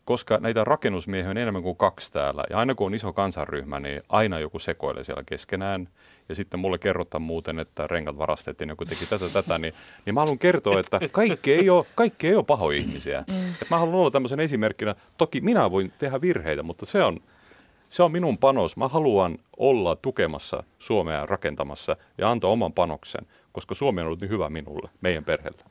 Koska 0.06 0.38
näitä 0.38 0.64
rakennusmiehiä 0.64 1.30
on 1.30 1.38
enemmän 1.38 1.64
kuin 1.64 1.78
kaksi 1.78 2.14
täällä. 2.14 2.44
Ja 2.50 2.58
aina 2.58 2.76
kun 2.76 2.88
on 2.88 2.94
iso 2.94 3.14
kansanryhmä, 3.14 3.80
niin 3.80 4.02
aina 4.10 4.40
joku 4.40 4.60
sekoilee 4.60 5.04
siellä 5.04 5.24
keskenään. 5.26 5.90
Ja 6.30 6.36
sitten 6.36 6.60
mulle 6.60 6.78
kerrotaan 6.78 7.22
muuten, 7.22 7.60
että 7.60 7.88
renkat 7.88 8.18
varastettiin, 8.18 8.70
joku 8.70 8.86
teki 8.86 9.06
tätä, 9.06 9.26
tätä. 9.34 9.58
Niin, 9.58 9.74
niin 10.06 10.14
mä 10.14 10.20
haluan 10.20 10.40
kertoa, 10.40 10.80
että 10.80 11.00
kaikki 11.12 11.54
ei 11.54 11.70
ole, 11.70 11.86
kaikki 11.96 12.28
ei 12.28 12.36
ole 12.36 12.44
pahoja 12.44 12.78
ihmisiä. 12.78 13.20
Et 13.62 13.70
mä 13.70 13.78
haluan 13.78 13.96
olla 13.96 14.12
tämmöisen 14.12 14.40
esimerkkinä. 14.40 14.96
Toki 15.18 15.42
minä 15.42 15.72
voin 15.72 15.94
tehdä 16.00 16.22
virheitä, 16.22 16.64
mutta 16.64 16.86
se 16.86 17.04
on, 17.04 17.20
se 17.92 18.04
on 18.04 18.12
minun 18.12 18.38
panos. 18.38 18.78
Mä 18.78 18.88
haluan 18.88 19.38
olla 19.58 19.96
tukemassa 19.96 20.64
Suomea 20.80 21.26
rakentamassa 21.26 21.96
ja 22.18 22.32
antaa 22.32 22.50
oman 22.50 22.74
panoksen, 22.74 23.28
koska 23.52 23.76
Suomi 23.76 24.02
on 24.02 24.08
ollut 24.08 24.22
niin 24.22 24.30
hyvä 24.30 24.50
minulle, 24.50 24.90
meidän 25.02 25.26
perheelle. 25.26 25.71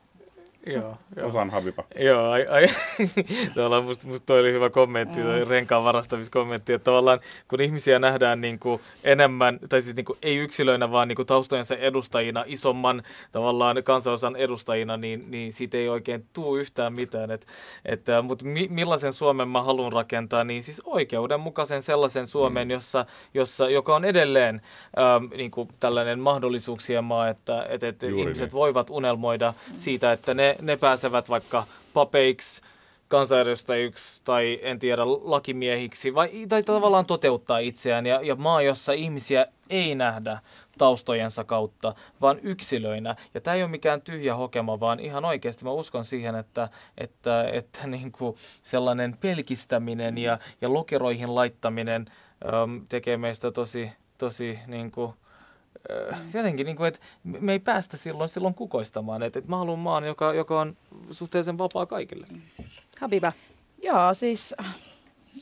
Joo, 0.65 0.97
joo. 1.15 1.27
Osan 1.27 1.49
Habiba. 1.49 1.83
Joo, 1.99 2.29
ai, 2.29 2.45
ai. 2.49 2.65
tavallaan 3.55 3.83
musta, 3.83 4.07
musta 4.07 4.25
toi 4.25 4.39
oli 4.39 4.51
hyvä 4.51 4.69
kommentti, 4.69 5.21
toi 5.21 5.45
renkaan 5.45 5.83
varastamiskommentti, 5.83 6.73
että 6.73 6.85
tavallaan 6.85 7.19
kun 7.47 7.61
ihmisiä 7.61 7.99
nähdään 7.99 8.41
niin 8.41 8.59
kuin 8.59 8.81
enemmän, 9.03 9.59
tai 9.69 9.81
siis 9.81 9.95
niin 9.95 10.05
kuin 10.05 10.19
ei 10.21 10.37
yksilöinä, 10.37 10.91
vaan 10.91 11.07
niin 11.07 11.15
kuin 11.15 11.25
taustojensa 11.25 11.75
edustajina, 11.75 12.43
isomman 12.47 13.03
tavallaan 13.31 13.83
kansanosan 13.83 14.35
edustajina, 14.35 14.97
niin, 14.97 15.31
niin 15.31 15.53
siitä 15.53 15.77
ei 15.77 15.89
oikein 15.89 16.25
tuu 16.33 16.57
yhtään 16.57 16.93
mitään. 16.93 17.31
Et, 17.31 17.47
että, 17.85 18.21
mutta 18.21 18.45
mi, 18.45 18.67
millaisen 18.71 19.13
Suomen 19.13 19.47
mä 19.47 19.63
haluan 19.63 19.93
rakentaa, 19.93 20.43
niin 20.43 20.63
siis 20.63 20.81
oikeudenmukaisen 20.85 21.81
sellaisen 21.81 22.27
Suomen, 22.27 22.71
jossa, 22.71 23.05
jossa, 23.33 23.69
joka 23.69 23.95
on 23.95 24.05
edelleen 24.05 24.61
ähm, 24.99 25.37
niin 25.37 25.51
kuin 25.51 25.69
tällainen 25.79 26.19
mahdollisuuksien 26.19 27.03
maa, 27.03 27.29
että, 27.29 27.65
että, 27.69 27.87
että 27.87 28.05
Juuri 28.05 28.21
ihmiset 28.21 28.45
niin. 28.45 28.51
voivat 28.51 28.89
unelmoida 28.89 29.53
siitä, 29.77 30.11
että 30.11 30.33
ne, 30.33 30.50
ne 30.61 30.77
pääsevät 30.77 31.29
vaikka 31.29 31.63
papeiksi, 31.93 32.61
kansanedustajiksi 33.07 34.21
tai 34.23 34.59
en 34.61 34.79
tiedä 34.79 35.01
lakimiehiksi 35.05 36.15
vai, 36.15 36.29
tai 36.49 36.63
tavallaan 36.63 37.05
toteuttaa 37.05 37.57
itseään 37.57 38.05
ja, 38.05 38.21
ja 38.23 38.35
maa, 38.35 38.61
jossa 38.61 38.93
ihmisiä 38.93 39.45
ei 39.69 39.95
nähdä 39.95 40.39
taustojensa 40.77 41.43
kautta, 41.43 41.95
vaan 42.21 42.39
yksilöinä. 42.41 43.15
Ja 43.33 43.41
tämä 43.41 43.55
ei 43.55 43.63
ole 43.63 43.71
mikään 43.71 44.01
tyhjä 44.01 44.35
hokema, 44.35 44.79
vaan 44.79 44.99
ihan 44.99 45.25
oikeasti 45.25 45.63
mä 45.63 45.71
uskon 45.71 46.05
siihen, 46.05 46.35
että, 46.35 46.69
että, 46.97 47.43
että 47.53 47.87
niin 47.87 48.11
kuin 48.11 48.35
sellainen 48.63 49.17
pelkistäminen 49.17 50.17
ja, 50.17 50.39
ja 50.61 50.73
lokeroihin 50.73 51.35
laittaminen 51.35 52.05
äm, 52.45 52.81
tekee 52.89 53.17
meistä 53.17 53.51
tosi, 53.51 53.91
tosi 54.17 54.59
niin 54.67 54.91
kuin, 54.91 55.13
jotenkin, 56.33 56.65
niin 56.65 56.75
kuin, 56.77 56.87
että 56.87 56.99
me 57.23 57.51
ei 57.51 57.59
päästä 57.59 57.97
silloin, 57.97 58.29
silloin 58.29 58.53
kukoistamaan. 58.53 59.23
Että, 59.23 59.39
että 59.39 59.49
mä 59.49 59.57
haluan 59.57 59.79
maan, 59.79 60.03
joka, 60.03 60.33
joka 60.33 60.61
on 60.61 60.77
suhteellisen 61.11 61.57
vapaa 61.57 61.85
kaikille. 61.85 62.27
Habiba. 62.99 63.31
Joo, 63.83 64.13
siis 64.13 64.55
äh, 64.59 64.75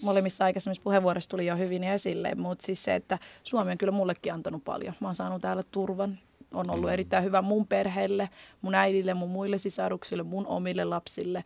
molemmissa 0.02 0.46
aikaisemmissa 0.46 0.84
puheenvuoroissa 0.84 1.30
tuli 1.30 1.46
jo 1.46 1.58
hyvin 1.58 1.84
esille, 1.84 2.36
mutta 2.36 2.66
siis 2.66 2.84
se, 2.84 2.96
että 2.96 3.20
Suomi 3.44 3.72
on 3.72 3.78
kyllä 3.78 3.92
mullekin 3.92 4.34
antanut 4.34 4.64
paljon. 4.64 4.94
Mä 5.00 5.08
oon 5.08 5.16
saanut 5.16 5.42
täällä 5.42 5.64
turvan. 5.72 6.20
On 6.54 6.70
ollut 6.70 6.90
erittäin 6.90 7.24
hyvä 7.24 7.42
mun 7.42 7.68
perheelle, 7.68 8.30
mun 8.62 8.76
äidille, 8.76 9.14
mun 9.14 9.30
muille 9.30 9.58
sisaruksille, 9.58 10.24
mun 10.24 10.48
omille 10.48 10.84
lapsille. 10.86 11.44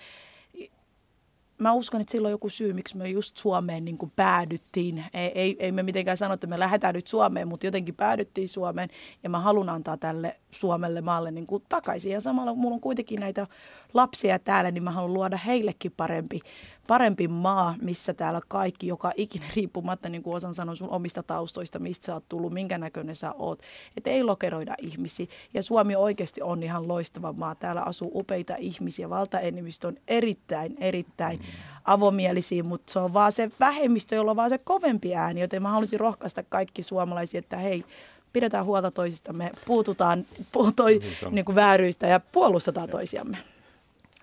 Mä 1.57 1.73
uskon, 1.73 2.01
että 2.01 2.11
sillä 2.11 2.27
on 2.27 2.31
joku 2.31 2.49
syy, 2.49 2.73
miksi 2.73 2.97
me 2.97 3.09
just 3.09 3.37
Suomeen 3.37 3.85
niin 3.85 3.97
kuin 3.97 4.11
päädyttiin. 4.15 5.05
Ei, 5.13 5.31
ei, 5.35 5.55
ei 5.59 5.71
me 5.71 5.83
mitenkään 5.83 6.17
sano, 6.17 6.33
että 6.33 6.47
me 6.47 6.59
lähdetään 6.59 6.95
nyt 6.95 7.07
Suomeen, 7.07 7.47
mutta 7.47 7.65
jotenkin 7.65 7.95
päädyttiin 7.95 8.49
Suomeen. 8.49 8.89
Ja 9.23 9.29
mä 9.29 9.39
haluan 9.39 9.69
antaa 9.69 9.97
tälle 9.97 10.39
Suomelle 10.51 11.01
maalle 11.01 11.31
niin 11.31 11.47
kuin 11.47 11.63
takaisin. 11.69 12.11
Ja 12.11 12.21
samalla 12.21 12.53
mulla 12.53 12.75
on 12.75 12.81
kuitenkin 12.81 13.19
näitä 13.19 13.47
lapsia 13.93 14.39
täällä, 14.39 14.71
niin 14.71 14.83
mä 14.83 14.91
haluan 14.91 15.13
luoda 15.13 15.37
heillekin 15.37 15.93
parempi, 15.97 16.39
parempi 16.87 17.27
maa, 17.27 17.75
missä 17.81 18.13
täällä 18.13 18.41
kaikki, 18.47 18.87
joka 18.87 19.11
ikinä 19.15 19.45
riippumatta, 19.55 20.09
niin 20.09 20.23
kuin 20.23 20.35
osan 20.35 20.53
sanoa 20.53 20.75
sun 20.75 20.89
omista 20.89 21.23
taustoista, 21.23 21.79
mistä 21.79 22.05
sä 22.05 22.13
oot 22.13 22.29
tullut, 22.29 22.53
minkä 22.53 22.77
näköinen 22.77 23.15
sä 23.15 23.33
oot. 23.33 23.59
Että 23.97 24.09
ei 24.09 24.23
lokeroida 24.23 24.75
ihmisiä. 24.81 25.25
Ja 25.53 25.63
Suomi 25.63 25.95
oikeasti 25.95 26.41
on 26.41 26.63
ihan 26.63 26.87
loistava 26.87 27.33
maa. 27.33 27.55
Täällä 27.55 27.81
asuu 27.81 28.11
upeita 28.15 28.55
ihmisiä. 28.59 29.09
Valtaenemmistö 29.09 29.87
on 29.87 29.97
erittäin, 30.07 30.77
erittäin 30.79 31.45
avomielisiä, 31.85 32.63
mutta 32.63 32.93
se 32.93 32.99
on 32.99 33.13
vaan 33.13 33.31
se 33.31 33.51
vähemmistö, 33.59 34.15
jolla 34.15 34.31
on 34.31 34.37
vaan 34.37 34.49
se 34.49 34.57
kovempi 34.57 35.15
ääni. 35.15 35.41
Joten 35.41 35.61
mä 35.61 35.69
haluaisin 35.69 35.99
rohkaista 35.99 36.43
kaikki 36.43 36.83
suomalaisia, 36.83 37.39
että 37.39 37.57
hei, 37.57 37.85
pidetään 38.33 38.65
huolta 38.65 38.91
toisistamme, 38.91 39.51
puututaan 39.65 40.25
puutoi, 40.51 41.01
niin 41.31 41.45
kuin 41.45 41.55
vääryistä 41.55 42.07
ja 42.07 42.19
puolustetaan 42.19 42.89
toisiamme. 42.89 43.52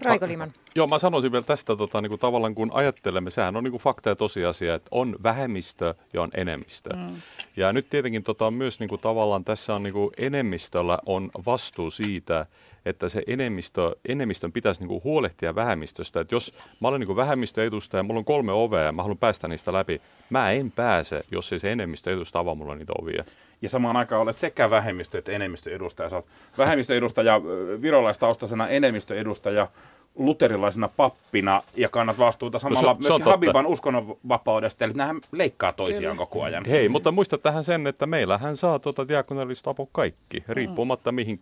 Raiko 0.04 0.28
Liman. 0.28 0.52
Joo, 0.74 0.86
mä 0.86 0.98
sanoisin 0.98 1.32
vielä 1.32 1.44
tästä 1.44 1.76
tota, 1.76 2.02
niin 2.02 2.10
kuin 2.10 2.20
tavallaan 2.20 2.54
kun 2.54 2.70
ajattelemme, 2.72 3.30
sehän 3.30 3.56
on 3.56 3.64
niin 3.64 3.70
kuin 3.70 3.82
fakta 3.82 4.08
ja 4.08 4.16
tosiasia, 4.16 4.74
että 4.74 4.88
on 4.90 5.16
vähemmistö 5.22 5.94
ja 6.12 6.22
on 6.22 6.30
enemmistö. 6.34 6.96
Mm. 6.96 7.16
Ja 7.56 7.72
nyt 7.72 7.90
tietenkin 7.90 8.22
tota, 8.22 8.50
myös 8.50 8.80
niin 8.80 8.88
kuin, 8.88 9.00
tavallaan 9.00 9.44
tässä 9.44 9.74
on 9.74 9.82
niin 9.82 9.92
kuin, 9.92 10.10
enemmistöllä 10.18 10.98
on 11.06 11.30
vastuu 11.46 11.90
siitä, 11.90 12.46
että 12.86 13.08
se 13.08 13.22
enemmistö, 13.26 13.96
enemmistön 14.08 14.52
pitäisi 14.52 14.80
niin 14.80 14.88
kuin, 14.88 15.04
huolehtia 15.04 15.54
vähemmistöstä. 15.54 16.20
Että 16.20 16.34
jos 16.34 16.54
mä 16.80 16.88
olen 16.88 17.00
niin 17.00 17.06
kuin, 17.06 17.16
vähemmistöedustaja 17.16 17.98
ja 17.98 18.02
mulla 18.02 18.18
on 18.18 18.24
kolme 18.24 18.52
ovea 18.52 18.80
ja 18.80 18.92
mä 18.92 19.02
haluan 19.02 19.18
päästä 19.18 19.48
niistä 19.48 19.72
läpi, 19.72 20.00
mä 20.30 20.50
en 20.50 20.72
pääse, 20.72 21.22
jos 21.30 21.52
ei 21.52 21.58
se 21.58 21.72
enemmistö 21.72 22.12
edusta 22.12 22.38
avaa 22.38 22.54
mulle 22.54 22.76
niitä 22.76 22.92
ovia. 23.02 23.24
Ja 23.62 23.68
samaan 23.68 23.96
aikaan 23.96 24.22
olet 24.22 24.36
sekä 24.36 24.70
vähemmistö- 24.70 25.18
että 25.18 25.32
enemmistöedustaja. 25.32 26.08
Sä 26.08 26.16
oot 26.16 26.26
vähemmistöedustaja 26.58 27.40
virolaistaustaisena, 27.82 28.68
enemmistöedustaja 28.68 29.68
luterilaisena 30.14 30.88
pappina 30.96 31.62
ja 31.76 31.88
kannat 31.88 32.18
vastuuta 32.18 32.58
samalla 32.58 32.80
se 32.80 32.86
on 32.86 32.96
no 32.96 32.98
myöskin 32.98 33.18
totta. 33.18 33.30
Habiban 33.30 33.66
uskonnonvapaudesta. 33.66 34.84
Eli 34.84 34.92
nämähän 34.92 35.20
leikkaa 35.32 35.72
toisiaan 35.72 36.16
koko 36.16 36.42
ajan. 36.42 36.64
Hei, 36.64 36.88
mutta 36.88 37.12
muista 37.12 37.38
tähän 37.38 37.64
sen, 37.64 37.86
että 37.86 38.06
meillähän 38.06 38.56
saa 38.56 38.78
tuota 38.78 39.08
diakonallista 39.08 39.70
apua 39.70 39.86
kaikki, 39.92 40.44
riippumatta 40.48 41.12
mihin 41.12 41.40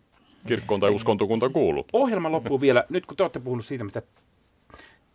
kirkkoon 0.49 0.81
tai 0.81 0.91
uskontokunta 0.91 1.49
kuuluu. 1.49 1.87
Ohjelma 1.93 2.33
loppuu 2.33 2.61
vielä. 2.61 2.85
Nyt 2.89 3.07
kun 3.07 3.17
te 3.17 3.23
olette 3.23 3.41
puhunut 3.41 3.65
siitä, 3.65 3.85
mitä 3.85 4.03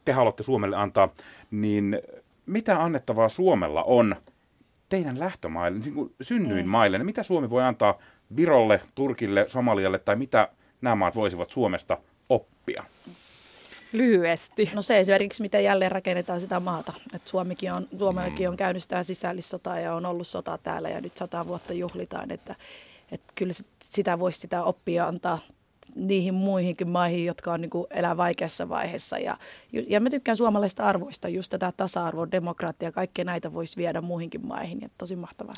te 0.06 0.12
haluatte 0.12 0.44
Suomelle 0.44 0.76
antaa, 0.76 1.10
niin 1.52 2.00
mitä 2.46 2.84
annettavaa 2.84 3.30
Suomella 3.30 3.84
on 3.84 4.16
teidän 4.90 5.20
lähtömaille, 5.20 5.80
niin 5.80 5.94
kuin 5.94 6.14
synnyinmaille? 6.22 6.98
Niin 6.98 7.06
mitä 7.06 7.24
Suomi 7.24 7.50
voi 7.50 7.64
antaa 7.64 7.98
Virolle, 8.36 8.82
Turkille, 8.96 9.46
Somalialle 9.48 10.00
tai 10.00 10.16
mitä 10.16 10.50
nämä 10.82 10.96
maat 10.96 11.16
voisivat 11.16 11.52
Suomesta 11.52 11.98
oppia? 12.30 12.84
Lyhyesti. 13.94 14.70
No 14.74 14.82
se 14.82 15.00
esimerkiksi, 15.00 15.42
miten 15.42 15.64
jälleen 15.64 15.92
rakennetaan 15.92 16.42
sitä 16.42 16.60
maata. 16.60 16.94
Et 17.14 17.28
Suomikin 17.28 17.74
on, 17.74 17.88
Suomellakin 17.98 18.50
on 18.50 18.58
käynyt 18.58 18.84
sitä 18.84 19.04
sisällissotaa 19.04 19.80
ja 19.80 19.94
on 19.94 20.06
ollut 20.06 20.28
sota 20.28 20.58
täällä 20.58 20.90
ja 20.90 21.02
nyt 21.02 21.18
sata 21.18 21.48
vuotta 21.48 21.74
juhlitaan. 21.74 22.32
Että, 22.32 22.56
että 23.14 23.34
kyllä 23.36 23.54
sitä 23.84 24.20
voisi 24.20 24.40
sitä 24.40 24.64
oppia 24.64 25.08
antaa 25.08 25.40
niihin 25.96 26.34
muihinkin 26.34 26.92
maihin, 26.92 27.26
jotka 27.26 27.54
on 27.54 27.62
niin 27.62 27.70
kuin 27.70 27.88
elää 27.92 28.18
vaikeassa 28.18 28.70
vaiheessa. 28.70 29.18
Ja, 29.18 29.38
ja 29.88 30.00
mä 30.00 30.10
tykkään 30.10 30.36
suomalaisista 30.36 30.84
arvoista, 30.84 31.28
just 31.30 31.50
tätä 31.50 31.74
tasa-arvoa, 31.78 32.32
demokratia, 32.32 32.92
kaikkea 32.92 33.26
näitä 33.26 33.54
voisi 33.54 33.78
viedä 33.78 34.02
muihinkin 34.02 34.48
maihin. 34.48 34.82
Ja 34.82 34.90
tosi 34.98 35.16
mahtavaa. 35.16 35.54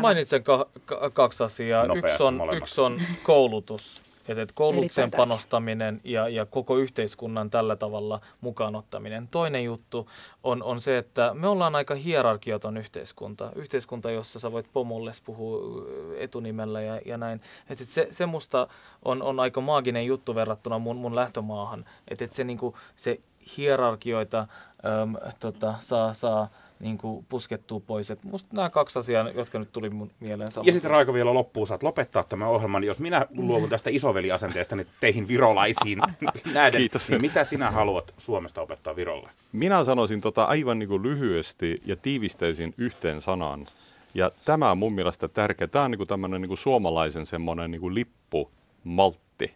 Mainitsen 0.00 0.42
ka- 0.42 0.66
ka- 0.84 1.10
kaksi 1.10 1.44
asiaa. 1.44 1.86
yksi 1.94 2.22
on, 2.22 2.40
yksi 2.56 2.80
on 2.80 3.00
koulutus 3.22 4.02
että 4.30 4.42
et 4.42 4.52
koulutuksen 4.54 5.10
panostaminen 5.10 6.00
ja, 6.04 6.28
ja 6.28 6.46
koko 6.46 6.76
yhteiskunnan 6.76 7.50
tällä 7.50 7.76
tavalla 7.76 8.20
mukaan 8.40 8.76
ottaminen. 8.76 9.28
Toinen 9.28 9.64
juttu 9.64 10.08
on, 10.44 10.62
on 10.62 10.80
se, 10.80 10.98
että 10.98 11.30
me 11.34 11.48
ollaan 11.48 11.76
aika 11.76 11.94
hierarkiaton 11.94 12.76
yhteiskunta. 12.76 13.52
Yhteiskunta, 13.54 14.10
jossa 14.10 14.40
sä 14.40 14.52
voit 14.52 14.66
pomolle 14.72 15.12
puhua 15.24 15.86
etunimellä 16.18 16.80
ja, 16.80 17.00
ja 17.06 17.16
näin. 17.16 17.40
Että 17.68 17.84
et 17.84 17.88
se, 17.88 18.08
se 18.10 18.26
musta 18.26 18.68
on, 19.04 19.22
on 19.22 19.40
aika 19.40 19.60
maaginen 19.60 20.06
juttu 20.06 20.34
verrattuna 20.34 20.78
mun, 20.78 20.96
mun 20.96 21.16
lähtömaahan. 21.16 21.84
Että 22.08 22.24
et 22.24 22.32
se, 22.32 22.44
niinku, 22.44 22.74
se 22.96 23.20
hierarkioita 23.56 24.38
äm, 24.38 25.16
tota, 25.40 25.74
saa, 25.80 26.14
saa 26.14 26.48
niin 26.80 26.98
kuin 26.98 27.26
puskettua 27.28 27.80
pois. 27.80 28.10
Et 28.10 28.24
musta 28.24 28.56
nämä 28.56 28.70
kaksi 28.70 28.98
asiaa, 28.98 29.30
jotka 29.30 29.58
nyt 29.58 29.72
tuli 29.72 29.90
mun 29.90 30.10
mieleen. 30.20 30.50
Ja 30.64 30.72
sitten 30.72 30.90
Raiko 30.90 31.14
vielä 31.14 31.34
loppuun, 31.34 31.66
saat 31.66 31.82
lopettaa 31.82 32.22
tämän 32.22 32.48
ohjelman. 32.48 32.84
Jos 32.84 32.98
minä 32.98 33.26
luovun 33.36 33.68
tästä 33.68 33.90
isoveliasenteesta 33.90 34.76
niin 34.76 34.86
teihin 35.00 35.28
virolaisiin 35.28 35.98
näiden, 36.54 36.80
Kiitos. 36.80 37.10
niin 37.10 37.20
mitä 37.20 37.44
sinä 37.44 37.70
haluat 37.70 38.14
Suomesta 38.18 38.60
opettaa 38.60 38.96
Virolle? 38.96 39.30
Minä 39.52 39.84
sanoisin 39.84 40.20
tota 40.20 40.44
aivan 40.44 40.78
niin 40.78 40.88
kuin 40.88 41.02
lyhyesti 41.02 41.82
ja 41.84 41.96
tiivistäisin 41.96 42.74
yhteen 42.78 43.20
sanaan. 43.20 43.66
Ja 44.14 44.30
tämä 44.44 44.70
on 44.70 44.78
mun 44.78 44.92
mielestä 44.92 45.28
tärkeä. 45.28 45.66
Tämä 45.66 45.84
on 45.84 45.90
niin 45.90 45.98
kuin 45.98 46.08
tämmöinen 46.08 46.40
niin 46.40 46.48
kuin 46.48 46.58
suomalaisen 46.58 47.26
semmoinen 47.26 47.70
niin 47.70 47.80
kuin 47.80 47.94
lippu, 47.94 48.50
maltti. 48.84 49.54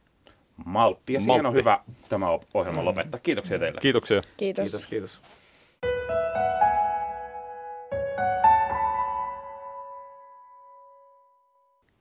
Maltti. 0.64 1.12
Ja 1.12 1.20
siihen 1.20 1.46
on 1.46 1.54
hyvä 1.54 1.80
tämä 2.08 2.26
ohjelma 2.54 2.84
lopettaa. 2.84 3.20
Kiitoksia 3.20 3.58
teille. 3.58 3.80
Kiitoksia. 3.80 4.20
Kiitos. 4.37 4.62
Kiitos, 4.70 4.87
kiitos. 4.87 5.20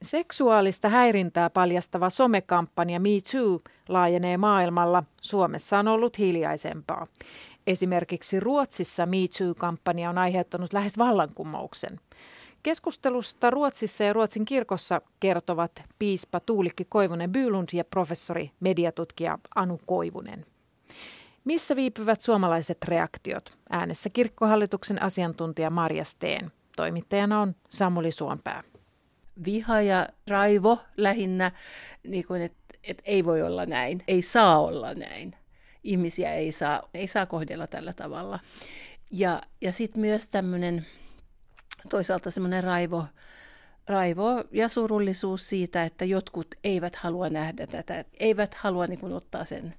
Seksuaalista 0.03 0.89
häirintää 0.89 1.49
paljastava 1.49 2.09
somekampanja 2.09 2.99
Me 2.99 3.09
Too 3.31 3.59
laajenee 3.89 4.37
maailmalla. 4.37 5.03
Suomessa 5.21 5.79
on 5.79 5.87
ollut 5.87 6.17
hiljaisempaa. 6.17 7.07
Esimerkiksi 7.67 8.39
Ruotsissa 8.39 9.05
Me 9.05 9.17
Too-kampanja 9.37 10.09
on 10.09 10.17
aiheuttanut 10.17 10.73
lähes 10.73 10.97
vallankumouksen. 10.97 11.99
Keskustelusta 12.63 13.49
Ruotsissa 13.49 14.03
ja 14.03 14.13
Ruotsin 14.13 14.45
kirkossa 14.45 15.01
kertovat 15.19 15.71
piispa 15.99 16.39
Tuulikki 16.39 16.85
Koivunen 16.89 17.31
Bylund 17.31 17.69
ja 17.73 17.83
professori 17.83 18.51
mediatutkija 18.59 19.39
Anu 19.55 19.79
Koivunen. 19.85 20.45
Missä 21.43 21.75
viipyvät 21.75 22.21
suomalaiset 22.21 22.77
reaktiot? 22.85 23.57
Äänessä 23.69 24.09
kirkkohallituksen 24.09 25.01
asiantuntija 25.01 25.69
Marja 25.69 26.03
Steen. 26.03 26.51
Toimittajana 26.75 27.41
on 27.41 27.55
Samuli 27.69 28.11
Suompää 28.11 28.63
viha 29.45 29.81
ja 29.81 30.09
raivo 30.27 30.79
lähinnä, 30.97 31.51
niin 32.03 32.27
kuin, 32.27 32.41
että, 32.41 32.77
että 32.83 33.03
ei 33.05 33.25
voi 33.25 33.41
olla 33.41 33.65
näin, 33.65 34.01
ei 34.07 34.21
saa 34.21 34.61
olla 34.61 34.93
näin. 34.93 35.35
Ihmisiä 35.83 36.33
ei 36.33 36.51
saa, 36.51 36.89
ei 36.93 37.07
saa 37.07 37.25
kohdella 37.25 37.67
tällä 37.67 37.93
tavalla. 37.93 38.39
Ja, 39.11 39.41
ja 39.61 39.71
sitten 39.71 40.01
myös 40.01 40.29
tämmöinen 40.29 40.85
toisaalta 41.89 42.31
semmoinen 42.31 42.63
raivo, 42.63 43.05
raivo 43.87 44.43
ja 44.51 44.69
surullisuus 44.69 45.49
siitä, 45.49 45.83
että 45.83 46.05
jotkut 46.05 46.55
eivät 46.63 46.95
halua 46.95 47.29
nähdä 47.29 47.67
tätä, 47.67 48.05
eivät 48.19 48.53
halua 48.53 48.87
niin 48.87 48.99
kuin 48.99 49.13
ottaa 49.13 49.45
sen 49.45 49.73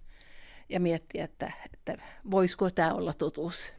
ja 0.69 0.81
miettiä, 0.81 1.25
että, 1.25 1.53
että 1.65 2.03
voisiko 2.31 2.71
tämä 2.71 2.93
olla 2.93 3.15
totuus. 3.15 3.73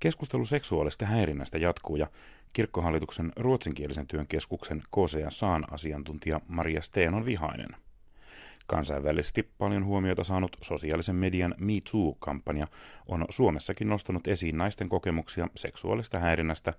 Keskustelu 0.00 0.46
seksuaalista 0.46 1.06
häirinnästä 1.06 1.58
jatkuu 1.58 1.96
ja 1.96 2.06
kirkkohallituksen 2.52 3.32
ruotsinkielisen 3.36 4.06
työn 4.06 4.26
keskuksen 4.26 4.80
KCA 4.80 5.30
Saan 5.30 5.64
asiantuntija 5.72 6.40
Maria 6.48 6.82
Steen 6.82 7.14
on 7.14 7.24
vihainen. 7.24 7.76
Kansainvälisesti 8.66 9.50
paljon 9.58 9.84
huomiota 9.84 10.24
saanut 10.24 10.56
sosiaalisen 10.62 11.16
median 11.16 11.54
Me 11.58 11.72
Too-kampanja 11.90 12.66
on 13.06 13.24
Suomessakin 13.30 13.88
nostanut 13.88 14.26
esiin 14.28 14.58
naisten 14.58 14.88
kokemuksia 14.88 15.48
seksuaalista 15.56 16.18
häirinnästä, 16.18 16.72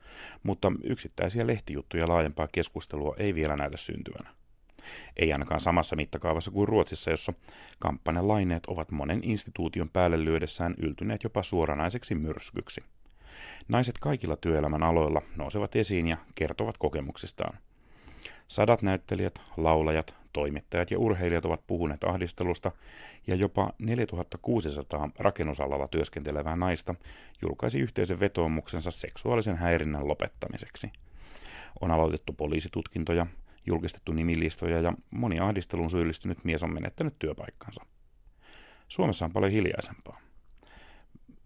mutta 0.43 0.71
yksittäisiä 0.83 1.47
lehtijuttuja 1.47 2.07
laajempaa 2.07 2.47
keskustelua 2.51 3.15
ei 3.17 3.35
vielä 3.35 3.55
näytä 3.55 3.77
syntyvänä. 3.77 4.29
Ei 5.17 5.33
ainakaan 5.33 5.61
samassa 5.61 5.95
mittakaavassa 5.95 6.51
kuin 6.51 6.67
Ruotsissa, 6.67 7.11
jossa 7.11 7.33
kampanjan 7.79 8.27
laineet 8.27 8.65
ovat 8.65 8.91
monen 8.91 9.23
instituution 9.23 9.89
päälle 9.89 10.25
lyödessään 10.25 10.75
yltyneet 10.77 11.23
jopa 11.23 11.43
suoranaiseksi 11.43 12.15
myrskyksi. 12.15 12.83
Naiset 13.67 13.95
kaikilla 14.01 14.35
työelämän 14.35 14.83
aloilla 14.83 15.21
nousevat 15.35 15.75
esiin 15.75 16.07
ja 16.07 16.17
kertovat 16.35 16.77
kokemuksistaan. 16.77 17.57
Sadat 18.47 18.81
näyttelijät, 18.81 19.41
laulajat, 19.57 20.15
toimittajat 20.33 20.91
ja 20.91 20.99
urheilijat 20.99 21.45
ovat 21.45 21.67
puhuneet 21.67 22.03
ahdistelusta 22.03 22.71
ja 23.27 23.35
jopa 23.35 23.73
4600 23.79 25.09
rakennusalalla 25.19 25.87
työskentelevää 25.87 26.55
naista 26.55 26.95
julkaisi 27.41 27.79
yhteisen 27.79 28.19
vetoomuksensa 28.19 28.91
seksuaalisen 28.91 29.57
häirinnän 29.57 30.07
lopettamiseksi. 30.07 30.91
On 31.81 31.91
aloitettu 31.91 32.33
poliisitutkintoja, 32.33 33.27
julkistettu 33.65 34.11
nimilistoja 34.11 34.81
ja 34.81 34.93
moni 35.11 35.39
ahdisteluun 35.39 35.89
syyllistynyt 35.89 36.43
mies 36.43 36.63
on 36.63 36.73
menettänyt 36.73 37.19
työpaikkansa. 37.19 37.85
Suomessa 38.87 39.25
on 39.25 39.33
paljon 39.33 39.51
hiljaisempaa. 39.51 40.19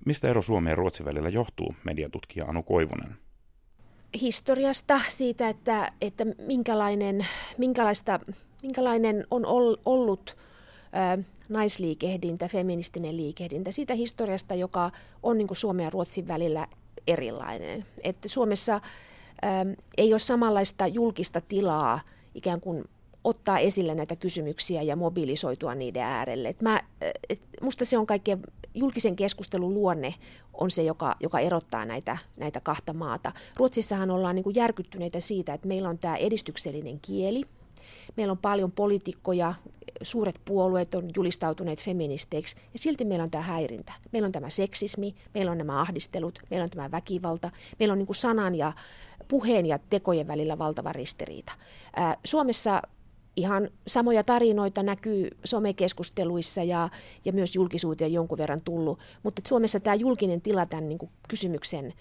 Mistä 0.07 0.27
ero 0.27 0.41
Suomen 0.41 0.71
ja 0.71 0.75
Ruotsin 0.75 1.05
välillä 1.05 1.29
johtuu, 1.29 1.75
mediatutkija 1.83 2.45
Anu 2.45 2.63
Koivunen? 2.63 3.17
Historiasta, 4.21 5.01
siitä, 5.07 5.49
että, 5.49 5.91
että 6.01 6.25
minkälainen, 6.47 7.25
minkälaista, 7.57 8.19
minkälainen 8.61 9.27
on 9.31 9.45
ollut 9.85 10.37
ä, 10.95 11.23
naisliikehdintä, 11.49 12.47
feministinen 12.47 13.17
liikehdintä, 13.17 13.71
siitä 13.71 13.93
historiasta, 13.93 14.55
joka 14.55 14.91
on 15.23 15.37
niin 15.37 15.47
Suomen 15.51 15.83
ja 15.83 15.89
Ruotsin 15.89 16.27
välillä 16.27 16.67
erilainen. 17.07 17.85
Että 18.03 18.27
Suomessa 18.29 18.73
ä, 18.75 18.79
ei 19.97 20.13
ole 20.13 20.19
samanlaista 20.19 20.87
julkista 20.87 21.41
tilaa 21.41 21.99
ikään 22.35 22.61
kuin 22.61 22.85
ottaa 23.23 23.59
esille 23.59 23.95
näitä 23.95 24.15
kysymyksiä 24.15 24.81
ja 24.81 24.95
mobilisoitua 24.95 25.75
niiden 25.75 26.03
äärelle. 26.03 26.49
Et 26.49 26.61
mä, 26.61 26.81
et 27.29 27.41
musta 27.61 27.85
se 27.85 27.97
on 27.97 28.07
kaikkein 28.07 28.41
julkisen 28.79 29.15
keskustelun 29.15 29.73
luonne 29.73 30.13
on 30.53 30.71
se, 30.71 30.83
joka, 30.83 31.15
joka 31.19 31.39
erottaa 31.39 31.85
näitä, 31.85 32.17
näitä 32.37 32.59
kahta 32.59 32.93
maata. 32.93 33.31
Ruotsissahan 33.55 34.11
ollaan 34.11 34.35
niin 34.35 34.43
kuin 34.43 34.55
järkyttyneitä 34.55 35.19
siitä, 35.19 35.53
että 35.53 35.67
meillä 35.67 35.89
on 35.89 35.97
tämä 35.97 36.15
edistyksellinen 36.15 36.99
kieli. 36.99 37.43
Meillä 38.17 38.31
on 38.31 38.37
paljon 38.37 38.71
poliitikkoja, 38.71 39.53
suuret 40.01 40.35
puolueet 40.45 40.95
on 40.95 41.09
julistautuneet 41.15 41.81
feministeiksi 41.81 42.55
ja 42.55 42.79
silti 42.79 43.05
meillä 43.05 43.23
on 43.23 43.31
tämä 43.31 43.43
häirintä. 43.43 43.93
Meillä 44.11 44.25
on 44.25 44.31
tämä 44.31 44.49
seksismi, 44.49 45.15
meillä 45.33 45.51
on 45.51 45.57
nämä 45.57 45.81
ahdistelut, 45.81 46.39
meillä 46.49 46.63
on 46.63 46.69
tämä 46.69 46.91
väkivalta, 46.91 47.51
meillä 47.79 47.93
on 47.93 47.97
niin 47.97 48.07
sanan 48.15 48.55
ja 48.55 48.73
puheen 49.27 49.65
ja 49.65 49.79
tekojen 49.89 50.27
välillä 50.27 50.57
valtava 50.57 50.93
ristiriita. 50.93 51.51
Suomessa 52.23 52.81
ihan 53.38 53.69
samoja 53.88 54.23
tarinoita 54.23 54.84
näkyy 54.84 55.30
somekeskusteluissa 55.43 56.63
ja, 56.63 56.89
ja 57.26 57.34
myös 57.34 57.56
julkisuuteen 57.56 58.13
jonkun 58.13 58.38
verran 58.38 58.62
tullut, 58.62 59.00
mutta 59.23 59.41
Suomessa 59.47 59.80
tämä 59.80 59.95
julkinen 59.95 60.41
tila 60.41 60.65
tämän 60.65 60.89
niin 60.89 60.97
kuin 60.97 61.12
kysymyksen 61.28 61.93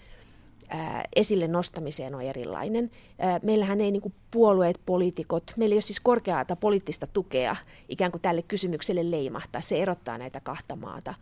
ää, 0.69 1.03
esille 1.15 1.47
nostamiseen 1.47 2.15
on 2.15 2.21
erilainen. 2.21 2.91
Ää, 3.19 3.39
meillähän 3.43 3.81
ei 3.81 3.91
niin 3.91 4.01
kuin 4.01 4.13
puolueet, 4.31 4.81
poliitikot, 4.85 5.53
meillä 5.57 5.73
ei 5.73 5.77
ole 5.77 5.81
siis 5.81 5.99
korkeata 5.99 6.55
poliittista 6.55 7.07
tukea 7.07 7.55
ikään 7.89 8.11
kuin 8.11 8.21
tälle 8.21 8.41
kysymykselle 8.41 9.11
leimahtaa. 9.11 9.61
Se 9.61 9.81
erottaa 9.81 10.17
näitä 10.17 10.39
kahta 10.39 10.75
maata. 10.75 11.13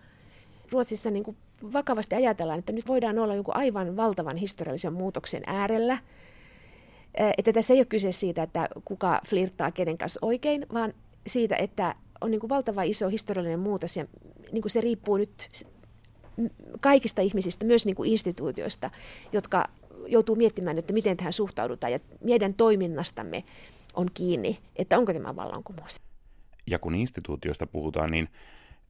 Ruotsissa 0.71 1.11
niin 1.11 1.23
kuin 1.23 1.37
vakavasti 1.73 2.15
ajatellaan, 2.15 2.59
että 2.59 2.73
nyt 2.73 2.87
voidaan 2.87 3.19
olla 3.19 3.35
jonkun 3.35 3.57
aivan 3.57 3.97
valtavan 3.97 4.37
historiallisen 4.37 4.93
muutoksen 4.93 5.43
äärellä– 5.45 5.97
että 7.37 7.53
tässä 7.53 7.73
ei 7.73 7.79
ole 7.79 7.85
kyse 7.85 8.11
siitä, 8.11 8.43
että 8.43 8.69
kuka 8.85 9.21
flirttaa 9.27 9.71
kenen 9.71 9.97
kanssa 9.97 10.19
oikein, 10.21 10.65
vaan 10.73 10.93
siitä, 11.27 11.55
että 11.55 11.95
on 12.21 12.31
niin 12.31 12.39
kuin 12.39 12.49
valtava 12.49 12.83
iso 12.83 13.09
historiallinen 13.09 13.59
muutos 13.59 13.97
ja 13.97 14.05
niin 14.51 14.61
kuin 14.61 14.71
se 14.71 14.81
riippuu 14.81 15.17
nyt 15.17 15.49
kaikista 16.81 17.21
ihmisistä, 17.21 17.65
myös 17.65 17.85
niin 17.85 17.95
kuin 17.95 18.11
instituutioista, 18.11 18.89
jotka 19.31 19.65
joutuu 20.07 20.35
miettimään, 20.35 20.77
että 20.77 20.93
miten 20.93 21.17
tähän 21.17 21.33
suhtaudutaan 21.33 21.93
ja 21.93 21.99
meidän 22.23 22.53
toiminnastamme 22.53 23.43
on 23.93 24.07
kiinni, 24.13 24.59
että 24.75 24.97
onko 24.97 25.13
tämä 25.13 25.35
vallankumous. 25.35 26.01
Ja 26.67 26.79
kun 26.79 26.95
instituutioista 26.95 27.67
puhutaan, 27.67 28.11
niin 28.11 28.29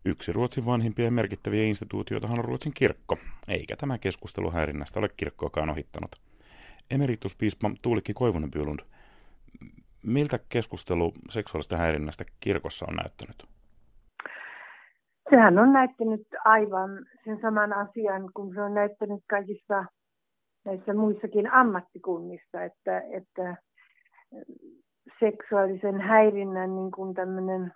Yksi 0.05 0.31
Ruotsin 0.31 0.65
vanhimpia 0.65 1.05
ja 1.05 1.11
merkittäviä 1.11 1.63
instituutioitahan 1.63 2.39
on 2.39 2.45
Ruotsin 2.45 2.73
kirkko, 2.73 3.17
eikä 3.47 3.75
tämä 3.75 3.97
keskustelu 3.97 4.51
häirinnästä 4.51 4.99
ole 4.99 5.09
kirkkoakaan 5.17 5.69
ohittanut. 5.69 6.24
Emerituspiispa 6.91 7.71
Tuulikki 7.81 8.13
Koivunen 8.13 8.51
Bylund, 8.51 8.79
miltä 10.03 10.39
keskustelu 10.49 11.13
seksuaalista 11.29 11.77
häirinnästä 11.77 12.25
kirkossa 12.39 12.85
on 12.89 12.95
näyttänyt? 12.95 13.43
Sehän 15.29 15.59
on 15.59 15.73
näyttänyt 15.73 16.27
aivan 16.45 17.05
sen 17.23 17.41
saman 17.41 17.73
asian, 17.73 18.31
kun 18.33 18.53
se 18.53 18.61
on 18.61 18.73
näyttänyt 18.73 19.23
kaikissa 19.27 19.85
näissä 20.65 20.93
muissakin 20.93 21.53
ammattikunnissa, 21.53 22.63
että, 22.63 23.01
että 23.11 23.55
seksuaalisen 25.19 26.01
häirinnän 26.01 26.75
niin 26.75 26.91
kuin 26.91 27.13
tämmöinen 27.13 27.73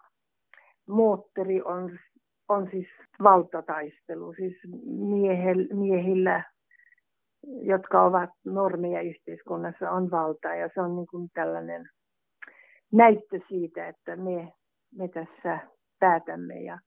moottori 0.87 1.61
on, 1.61 1.99
on 2.49 2.67
siis 2.71 2.87
valtataistelu, 3.23 4.33
siis 4.33 4.53
miehel, 4.85 5.67
miehillä, 5.73 6.43
jotka 7.43 8.03
ovat 8.03 8.29
normeja 8.45 9.01
yhteiskunnassa, 9.01 9.91
on 9.91 10.11
valtaa 10.11 10.55
ja 10.55 10.69
se 10.73 10.81
on 10.81 10.95
niin 10.95 11.07
kuin 11.07 11.29
tällainen 11.33 11.89
näyttö 12.91 13.39
siitä, 13.47 13.87
että 13.87 14.15
me, 14.15 14.53
me 14.95 15.07
tässä 15.07 15.59
päätämme 15.99 16.61
ja, 16.61 16.79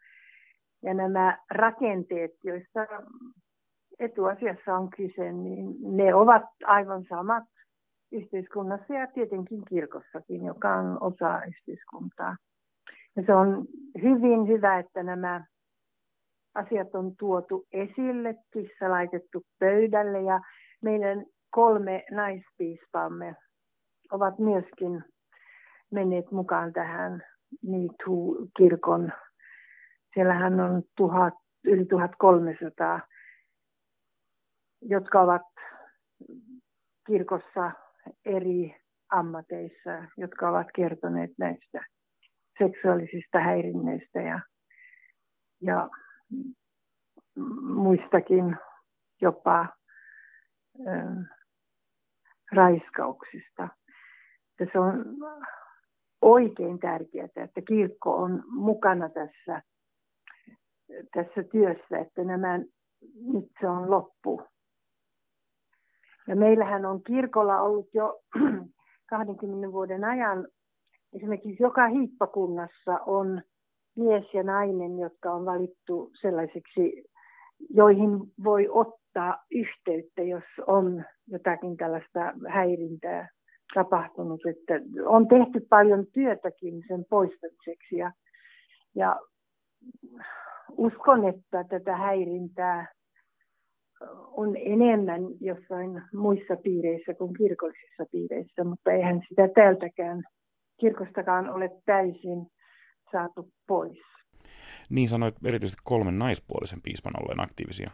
ja 0.83 0.95
nämä 0.95 1.39
rakenteet, 1.51 2.31
joissa 2.45 2.87
etuasiassa 3.99 4.75
on 4.75 4.91
kyse, 4.91 5.33
niin 5.33 5.97
ne 5.97 6.15
ovat 6.15 6.43
aivan 6.65 7.05
samat 7.09 7.45
yhteiskunnassa 8.13 8.95
ja 8.95 9.07
tietenkin 9.07 9.65
kirkossakin, 9.65 10.45
joka 10.45 10.75
on 10.75 11.03
osa 11.03 11.41
yhteiskuntaa. 11.49 12.37
Ja 13.17 13.23
se 13.27 13.35
on 13.35 13.67
hyvin 14.03 14.49
hyvä, 14.49 14.79
että 14.79 15.03
nämä 15.03 15.45
asiat 16.55 16.95
on 16.95 17.17
tuotu 17.17 17.67
esille, 17.73 18.35
kissa 18.53 18.91
laitettu 18.91 19.43
pöydälle 19.59 20.21
ja 20.21 20.41
meidän 20.83 21.25
kolme 21.51 22.05
naispiispaamme 22.11 23.37
ovat 24.13 24.39
myöskin 24.39 25.05
menneet 25.91 26.31
mukaan 26.31 26.73
tähän 26.73 27.23
MeToo-kirkon. 27.63 29.13
Siellähän 30.15 30.61
on 30.61 30.83
tuhat, 30.97 31.35
yli 31.65 31.87
1300, 31.87 33.01
jotka 34.83 35.21
ovat 35.21 35.43
kirkossa 37.07 37.73
eri 38.25 38.77
ammateissa, 39.13 40.05
jotka 40.17 40.49
ovat 40.49 40.67
kertoneet 40.75 41.31
näistä 41.39 41.81
seksuaalisista 42.59 43.39
häirinnöistä 43.39 44.21
ja, 44.21 44.41
ja 45.61 45.89
muistakin 47.63 48.57
jopa 49.21 49.67
ö, 50.81 50.93
raiskauksista. 52.53 53.69
Se 54.73 54.79
on 54.79 55.05
oikein 56.23 56.79
tärkeää, 56.79 57.29
että 57.37 57.61
kirkko 57.69 58.17
on 58.17 58.45
mukana 58.47 59.09
tässä, 59.09 59.63
tässä 61.15 61.43
työssä, 61.53 61.99
että 61.99 62.25
nämä, 62.25 62.59
nyt 63.15 63.53
se 63.61 63.69
on 63.69 63.91
loppu. 63.91 64.43
Ja 66.29 66.37
meillähän 66.37 66.87
on 66.87 67.03
kirkolla 67.03 67.61
ollut 67.61 67.95
jo 67.95 68.23
20 69.11 69.73
vuoden 69.73 70.05
ajan, 70.05 70.49
esimerkiksi 71.13 71.63
joka 71.63 71.87
hiippakunnassa 71.87 73.01
on 73.07 73.43
mies 73.97 74.35
ja 74.35 74.43
nainen, 74.43 74.99
jotka 74.99 75.33
on 75.33 75.45
valittu 75.45 76.11
sellaisiksi, 76.21 77.05
joihin 77.71 78.11
voi 78.45 78.69
ottaa 78.71 79.45
yhteyttä, 79.51 80.23
jos 80.23 80.45
on 80.67 81.05
jotakin 81.27 81.77
tällaista 81.77 82.33
häirintää 82.49 83.29
tapahtunut. 83.75 84.41
Että 84.47 84.75
on 85.07 85.29
tehty 85.29 85.67
paljon 85.71 86.07
työtäkin 86.13 86.83
sen 86.89 87.05
poistamiseksi 87.11 87.97
ja, 87.97 88.13
ja 88.95 89.21
uskon, 90.71 91.29
että 91.29 91.65
tätä 91.65 91.97
häirintää 91.97 92.87
on 94.31 94.57
enemmän 94.57 95.23
jossain 95.41 96.03
muissa 96.15 96.57
piireissä 96.57 97.15
kuin 97.15 97.35
kirkollisissa 97.35 98.05
piireissä, 98.11 98.65
mutta 98.65 98.93
eihän 98.93 99.23
sitä 99.29 99.49
täältäkään 99.49 100.23
kirkostakaan 100.81 101.51
ole 101.51 101.71
täysin 101.85 102.47
saatu 103.13 103.53
pois. 103.67 103.99
Niin 104.91 105.09
sanoit 105.09 105.35
erityisesti 105.45 105.83
kolmen 105.85 106.19
naispuolisen 106.19 106.83
piispan 106.83 107.13
olleen 107.23 107.41
aktiivisia. 107.41 107.91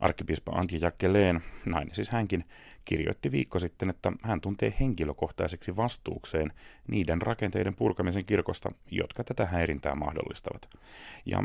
Arkkipiispa 0.00 0.52
Antje 0.52 0.78
Jakkeleen, 0.78 1.40
nainen 1.64 1.94
siis 1.94 2.10
hänkin, 2.10 2.44
kirjoitti 2.84 3.30
viikko 3.30 3.58
sitten, 3.58 3.90
että 3.90 4.12
hän 4.22 4.40
tuntee 4.40 4.74
henkilökohtaiseksi 4.80 5.76
vastuukseen 5.76 6.52
niiden 6.88 7.22
rakenteiden 7.22 7.74
purkamisen 7.74 8.24
kirkosta, 8.24 8.70
jotka 8.90 9.24
tätä 9.24 9.46
häirintää 9.46 9.94
mahdollistavat. 9.94 10.68
Ja 11.26 11.38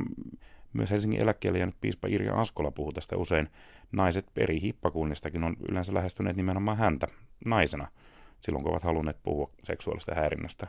myös 0.73 0.91
Helsingin 0.91 1.21
eläkkeelle 1.21 1.59
jäänyt 1.59 1.81
piispa 1.81 2.07
Irja 2.07 2.33
Askola 2.33 2.71
puhuu 2.71 2.93
tästä 2.93 3.17
usein. 3.17 3.49
Naiset 3.91 4.31
eri 4.35 4.61
hippakunnistakin 4.61 5.43
on 5.43 5.55
yleensä 5.69 5.93
lähestyneet 5.93 6.35
nimenomaan 6.35 6.77
häntä 6.77 7.07
naisena, 7.45 7.87
silloin 8.39 8.63
kun 8.63 8.71
ovat 8.71 8.83
halunneet 8.83 9.23
puhua 9.23 9.51
seksuaalista 9.63 10.15
häirinnästä. 10.15 10.67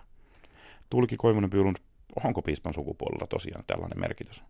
Tuulikki 0.90 1.16
Koivunen 1.16 1.50
Pyylund, 1.50 1.76
onko 2.24 2.42
piispan 2.42 2.74
sukupuolella 2.74 3.26
tosiaan 3.26 3.64
tällainen 3.66 4.00
merkitys? 4.00 4.44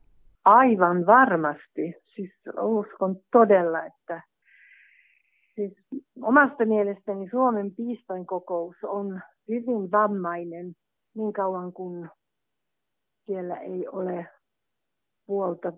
Aivan 0.45 1.07
varmasti. 1.07 1.95
Siis 2.15 2.33
uskon 2.61 3.17
todella, 3.33 3.85
että 3.85 4.23
siis 5.55 5.73
omasta 6.23 6.67
mielestäni 6.67 7.29
Suomen 7.31 7.75
piispan 7.75 8.27
kokous 8.27 8.77
on 8.83 9.21
hyvin 9.49 9.91
vammainen 9.91 10.75
niin 11.15 11.33
kauan 11.33 11.73
kuin 11.73 12.09
siellä 13.27 13.57
ei 13.57 13.89
ole 13.89 14.27
puolta 15.27 15.73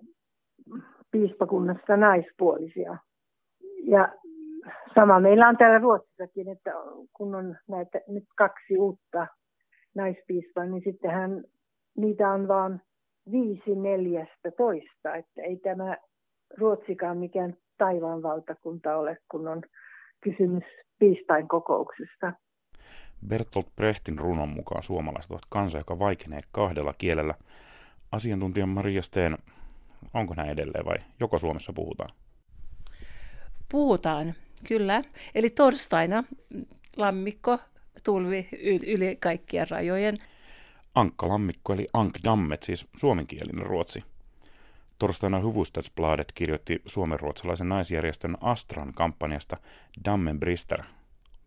piispakunnassa 1.10 1.96
naispuolisia. 1.96 2.96
Ja 3.82 4.08
sama 4.94 5.20
meillä 5.20 5.48
on 5.48 5.56
täällä 5.56 5.78
Ruotsissakin, 5.78 6.48
että 6.48 6.70
kun 7.12 7.34
on 7.34 7.56
näitä 7.68 8.00
nyt 8.08 8.24
kaksi 8.36 8.78
uutta 8.78 9.26
naispiispaa, 9.94 10.64
niin 10.64 10.82
sittenhän 10.84 11.44
niitä 11.96 12.30
on 12.30 12.48
vaan 12.48 12.82
viisi 13.30 13.74
neljästä 13.74 14.50
toista, 14.56 15.14
että 15.14 15.42
ei 15.42 15.56
tämä 15.56 15.96
Ruotsikaan 16.58 17.18
mikään 17.18 17.56
taivaan 17.78 18.22
valtakunta 18.22 18.96
ole, 18.96 19.18
kun 19.30 19.48
on 19.48 19.62
kysymys 20.20 20.64
piistain 20.98 21.48
kokouksesta. 21.48 22.32
Bertolt 23.28 23.76
Brechtin 23.76 24.18
runon 24.18 24.48
mukaan 24.48 24.82
suomalaiset 24.82 25.30
ovat 25.30 25.42
kansa, 25.48 25.78
joka 25.78 25.98
vaikenee 25.98 26.40
kahdella 26.52 26.94
kielellä. 26.98 27.34
Asiantuntija 28.12 28.66
Maria 28.66 29.02
Steen, 29.02 29.38
onko 30.14 30.34
näin 30.34 30.50
edelleen 30.50 30.84
vai 30.84 30.96
joko 31.20 31.38
Suomessa 31.38 31.72
puhutaan? 31.72 32.10
Puhutaan, 33.70 34.34
kyllä. 34.68 35.02
Eli 35.34 35.50
torstaina 35.50 36.24
lammikko 36.96 37.58
tulvi 38.04 38.48
yli 38.86 39.16
kaikkien 39.16 39.70
rajojen. 39.70 40.18
Ankkalammikko 40.94 41.72
eli 41.72 41.86
Ankdammet, 41.92 42.62
siis 42.62 42.86
suomenkielinen 42.96 43.66
ruotsi. 43.66 44.04
Torstaina 44.98 45.42
Huvudstadsbladet 45.42 46.32
kirjoitti 46.32 46.82
suomenruotsalaisen 46.86 47.68
naisjärjestön 47.68 48.36
Astran 48.40 48.94
kampanjasta 48.94 49.56
Dammen 50.04 50.40
Brister. 50.40 50.82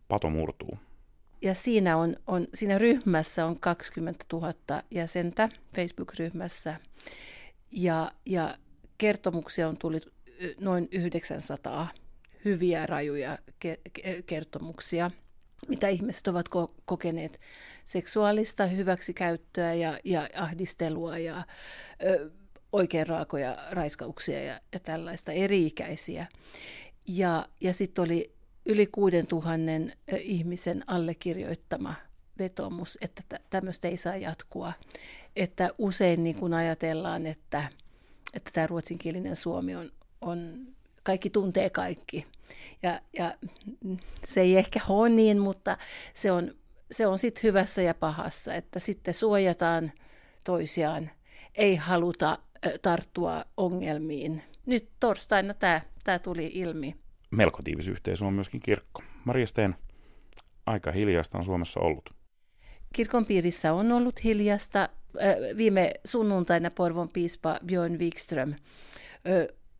Pato 0.07 0.29
murtuu. 0.29 0.79
Ja 1.41 1.53
siinä, 1.53 1.97
on, 1.97 2.15
on, 2.27 2.47
siinä 2.53 2.77
ryhmässä 2.77 3.45
on 3.45 3.59
20 3.59 4.25
000 4.33 4.53
jäsentä 4.91 5.49
Facebook-ryhmässä. 5.75 6.75
Ja, 7.71 8.11
ja 8.25 8.57
kertomuksia 8.97 9.67
on 9.67 9.77
tullut 9.77 10.13
noin 10.59 10.87
900 10.91 11.87
hyviä, 12.45 12.85
rajuja 12.85 13.37
ke- 13.65 14.21
kertomuksia– 14.25 15.11
mitä 15.67 15.87
ihmiset 15.87 16.27
ovat 16.27 16.49
ko- 16.49 16.73
kokeneet 16.85 17.39
seksuaalista 17.85 18.65
hyväksikäyttöä 18.65 19.73
ja, 19.73 19.99
ja 20.03 20.29
ahdistelua 20.35 21.17
ja 21.17 21.43
ö, 22.03 22.29
oikein 22.71 23.07
raakoja 23.07 23.57
raiskauksia 23.71 24.43
ja, 24.43 24.59
ja 24.73 24.79
tällaista 24.79 25.31
eri-ikäisiä. 25.31 26.27
Ja, 27.07 27.47
ja 27.61 27.73
sitten 27.73 28.03
oli 28.03 28.31
yli 28.65 28.87
6000 28.87 29.71
ihmisen 30.21 30.83
allekirjoittama 30.87 31.95
vetomus, 32.39 32.97
että 33.01 33.39
tämmöistä 33.49 33.87
ei 33.87 33.97
saa 33.97 34.15
jatkua. 34.15 34.73
Että 35.35 35.69
usein 35.77 36.23
niin 36.23 36.35
kun 36.35 36.53
ajatellaan, 36.53 37.25
että, 37.25 37.69
että 38.33 38.51
tämä 38.53 38.67
ruotsinkielinen 38.67 39.35
Suomi 39.35 39.75
on, 39.75 39.91
on 40.21 40.67
kaikki 41.03 41.29
tuntee 41.29 41.69
kaikki. 41.69 42.25
Ja, 42.83 43.01
ja 43.13 43.35
se 44.25 44.41
ei 44.41 44.57
ehkä 44.57 44.79
ole 44.89 45.09
niin, 45.09 45.39
mutta 45.39 45.77
se 46.13 46.31
on, 46.31 46.55
se 46.91 47.07
on 47.07 47.19
sitten 47.19 47.43
hyvässä 47.43 47.81
ja 47.81 47.93
pahassa, 47.93 48.55
että 48.55 48.79
sitten 48.79 49.13
suojataan 49.13 49.91
toisiaan. 50.43 51.09
Ei 51.55 51.75
haluta 51.75 52.39
tarttua 52.81 53.45
ongelmiin. 53.57 54.43
Nyt 54.65 54.89
torstaina 54.99 55.53
tämä, 55.53 55.81
tämä 56.03 56.19
tuli 56.19 56.51
ilmi. 56.53 56.95
Melko 57.31 57.63
tiivis 57.63 57.87
yhteisö 57.87 58.25
on 58.25 58.33
myöskin 58.33 58.59
kirkko. 58.61 59.03
Maria 59.25 59.47
Steen, 59.47 59.75
aika 60.65 60.91
hiljasta 60.91 61.37
on 61.37 61.43
Suomessa 61.43 61.79
ollut. 61.79 62.09
Kirkon 62.93 63.25
piirissä 63.25 63.73
on 63.73 63.91
ollut 63.91 64.23
hiljasta. 64.23 64.89
Viime 65.57 65.93
sunnuntaina 66.05 66.71
Porvon 66.71 67.09
piispa 67.09 67.59
Björn 67.65 67.99
Wikström 67.99 68.53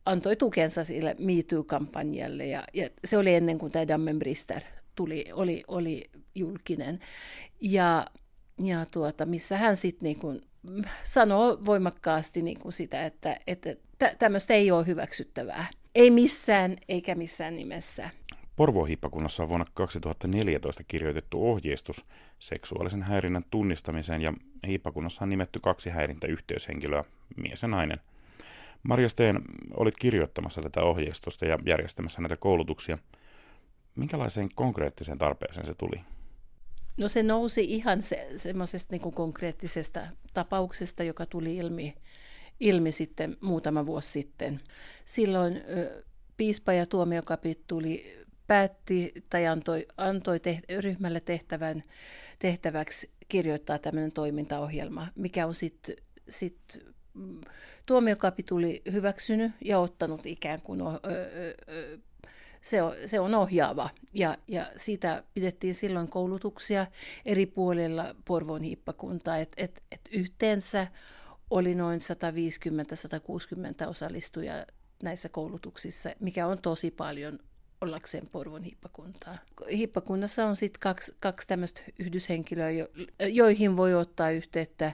antoi 0.08 0.36
tukensa 0.36 0.84
sille 0.84 1.16
MeToo-kampanjalle 1.20 2.46
ja, 2.46 2.64
ja 2.74 2.90
se 3.06 3.18
oli 3.18 3.36
ennen 3.36 3.58
kuin 3.58 3.72
tämä 3.72 3.88
Dammenbrister 3.88 4.62
tuli, 4.96 5.26
oli, 5.34 5.64
oli 5.68 6.10
julkinen. 6.36 7.00
Ja, 7.62 8.08
ja 8.64 8.86
tuota, 8.92 9.26
missä 9.26 9.58
hän 9.58 9.76
sitten 9.76 10.04
niin 10.04 10.42
sanoo 11.04 11.60
voimakkaasti 11.66 12.42
niin 12.42 12.60
kuin 12.60 12.74
sitä, 12.74 13.06
että, 13.06 13.40
että 13.48 13.76
tämmöistä 14.20 14.54
ei 14.54 14.72
ole 14.72 14.88
hyväksyttävää. 14.88 15.68
Ei 15.96 16.12
missään 16.12 16.78
eikä 16.88 17.16
missään 17.16 17.56
nimessä. 17.56 18.10
Porvohiippakunnassa 18.56 19.44
on 19.44 19.50
vuonna 19.50 19.66
2014 19.74 20.84
kirjoitettu 20.84 21.50
ohjeistus 21.50 22.06
seksuaalisen 22.40 23.04
häirinnän 23.04 23.44
tunnistamiseen 23.50 24.22
ja 24.22 24.34
hiippakunnassa 24.68 25.24
on 25.24 25.30
nimetty 25.30 25.60
kaksi 25.60 25.90
häirintäyhteyshenkilöä, 25.90 27.04
mies 27.36 27.62
ja 27.62 27.68
nainen. 27.68 28.00
Marja 28.84 29.10
Steen, 29.10 29.42
olit 29.74 29.96
kirjoittamassa 30.00 30.62
tätä 30.62 30.82
ohjeistusta 30.82 31.46
ja 31.46 31.58
järjestämässä 31.66 32.22
näitä 32.22 32.38
koulutuksia. 32.38 32.98
Minkälaiseen 33.96 34.50
konkreettiseen 34.56 35.18
tarpeeseen 35.18 35.66
se 35.66 35.74
tuli? 35.74 36.02
No 36.98 37.08
se 37.08 37.24
nousi 37.24 37.64
ihan 37.64 38.02
se, 38.02 38.28
semmoisesta 38.36 38.96
niin 38.96 39.14
konkreettisesta 39.14 40.08
tapauksesta, 40.34 41.04
joka 41.04 41.26
tuli 41.26 41.56
ilmi, 41.56 41.96
ilmi 42.60 42.92
sitten 42.92 43.38
muutama 43.42 43.86
vuosi 43.86 44.10
sitten. 44.10 44.60
Silloin 45.06 45.58
ö, 45.58 46.04
piispa 46.38 46.74
ja 46.74 46.86
tuomiokapituli 46.86 48.18
päätti 48.48 49.14
tai 49.30 49.48
antoi, 49.48 49.88
antoi 49.98 50.40
teht, 50.40 50.64
ryhmälle 50.80 51.20
tehtävän, 51.20 51.84
tehtäväksi 52.40 53.12
kirjoittaa 53.28 53.80
tämmöinen 53.80 54.12
toimintaohjelma, 54.12 55.08
mikä 55.16 55.48
on 55.48 55.56
sitten 55.56 55.96
sit, 56.30 56.58
tuomiokapituli 57.86 58.82
hyväksynyt 58.92 59.52
ja 59.66 59.80
ottanut 59.80 60.26
ikään 60.26 60.62
kuin 60.62 60.82
ö, 60.82 60.86
ö, 60.86 61.54
ö, 61.70 61.98
se 62.62 62.82
on, 62.82 62.94
se 63.06 63.20
on 63.20 63.36
ohjaava. 63.36 63.90
Ja, 64.14 64.38
ja 64.48 64.72
siitä 64.76 65.24
pidettiin 65.34 65.76
silloin 65.76 66.10
koulutuksia 66.10 66.88
eri 67.26 67.46
puolilla 67.46 68.16
Porvoon 68.26 68.64
hiippakuntaa, 68.64 69.38
että 69.38 69.64
et, 69.64 69.84
et 69.92 70.02
yhteensä 70.12 70.88
oli 71.50 71.76
noin 71.76 72.00
150-160 73.86 73.90
osallistujaa 73.90 74.66
näissä 75.04 75.30
koulutuksissa, 75.30 76.10
mikä 76.20 76.48
on 76.48 76.58
tosi 76.62 76.92
paljon 76.92 77.40
ollakseen 77.82 78.28
Porvon 78.28 78.64
hiippakuntaa. 78.64 79.38
Hiippakunnassa 79.72 80.46
on 80.46 80.56
sitten 80.56 80.80
kaksi, 80.80 81.16
kaksi 81.20 81.48
tämmöistä 81.48 81.82
yhdyshenkilöä, 82.00 82.72
jo, 82.72 82.88
joihin 83.20 83.78
voi 83.78 83.94
ottaa 83.94 84.30
yhteyttä, 84.30 84.94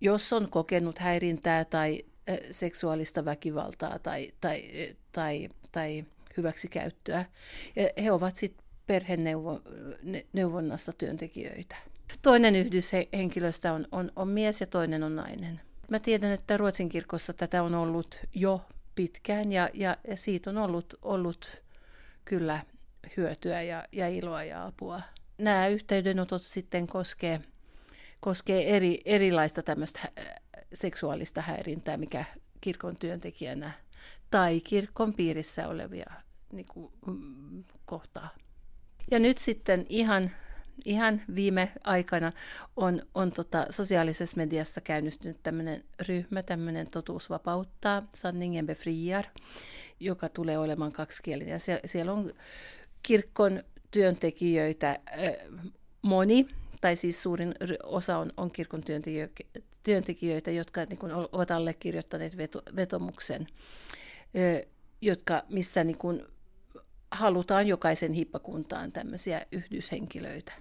jos 0.00 0.32
on 0.32 0.50
kokenut 0.50 0.98
häirintää 0.98 1.64
tai 1.64 2.04
seksuaalista 2.50 3.24
väkivaltaa 3.24 3.98
tai, 3.98 4.32
tai, 4.40 4.62
tai, 5.12 5.48
tai 5.72 6.04
hyväksikäyttöä. 6.36 7.24
Ja 7.76 8.02
he 8.02 8.12
ovat 8.12 8.36
sitten 8.36 8.66
perheneuvonnassa 8.86 10.92
työntekijöitä. 10.92 11.76
Toinen 12.22 12.56
yhdyshenkilöstä 12.56 13.72
on, 13.72 13.88
on, 13.92 14.12
on 14.16 14.28
mies 14.28 14.60
ja 14.60 14.66
toinen 14.66 15.02
on 15.02 15.16
nainen. 15.16 15.60
Mä 15.90 15.98
tiedän, 15.98 16.32
että 16.32 16.56
Ruotsin 16.56 16.88
kirkossa 16.88 17.32
tätä 17.32 17.62
on 17.62 17.74
ollut 17.74 18.20
jo 18.34 18.60
pitkään 18.94 19.52
ja, 19.52 19.70
ja, 19.74 19.96
ja 20.08 20.16
siitä 20.16 20.50
on 20.50 20.58
ollut, 20.58 20.94
ollut 21.02 21.62
kyllä 22.24 22.60
hyötyä 23.16 23.62
ja, 23.62 23.84
ja 23.92 24.08
iloa 24.08 24.44
ja 24.44 24.66
apua. 24.66 25.02
Nämä 25.38 25.68
yhteydenotot 25.68 26.42
sitten 26.42 26.86
koskee, 26.86 27.40
koskee 28.26 28.76
eri, 28.76 29.00
erilaista 29.04 29.62
tämmöistä 29.62 30.00
seksuaalista 30.74 31.40
häirintää, 31.40 31.96
mikä 31.96 32.24
kirkon 32.60 32.96
työntekijänä 32.96 33.72
tai 34.30 34.60
kirkon 34.60 35.14
piirissä 35.14 35.68
olevia 35.68 36.10
niin 36.52 36.66
kuin, 36.66 36.92
mm, 37.06 37.64
kohtaa. 37.84 38.28
Ja 39.10 39.18
nyt 39.18 39.38
sitten 39.38 39.86
ihan, 39.88 40.30
ihan 40.84 41.22
viime 41.34 41.72
aikana 41.84 42.32
on, 42.76 43.02
on 43.14 43.30
tota, 43.30 43.66
sosiaalisessa 43.70 44.36
mediassa 44.36 44.80
käynnistynyt 44.80 45.42
tämmöinen 45.42 45.84
ryhmä, 46.08 46.42
tämmöinen 46.42 46.90
Totuus 46.90 47.30
vapauttaa, 47.30 48.02
Sanningen 48.14 48.66
befriar, 48.66 49.24
joka 50.00 50.28
tulee 50.28 50.58
olemaan 50.58 50.92
kaksikielinen. 50.92 51.52
Ja 51.52 51.58
siellä, 51.58 51.80
siellä 51.86 52.12
on 52.12 52.34
kirkon 53.02 53.62
työntekijöitä 53.90 54.90
äh, 54.90 54.98
moni, 56.02 56.48
tai 56.80 56.96
siis 56.96 57.22
suurin 57.22 57.54
osa 57.82 58.18
on, 58.18 58.32
on 58.36 58.50
kirkon 58.50 58.82
työntekijöitä, 59.82 60.50
jotka 60.50 60.84
niin 60.84 60.98
kuin, 60.98 61.12
ovat 61.32 61.50
allekirjoittaneet 61.50 62.36
veto, 62.36 62.62
vetomuksen, 62.76 63.46
äh, 64.22 64.70
jotka, 65.00 65.42
missä 65.48 65.84
niin 65.84 65.98
kuin, 65.98 66.22
halutaan 67.10 67.66
jokaisen 67.66 68.12
hippakuntaan 68.12 68.92
tämmöisiä 68.92 69.46
yhdyshenkilöitä. 69.52 70.52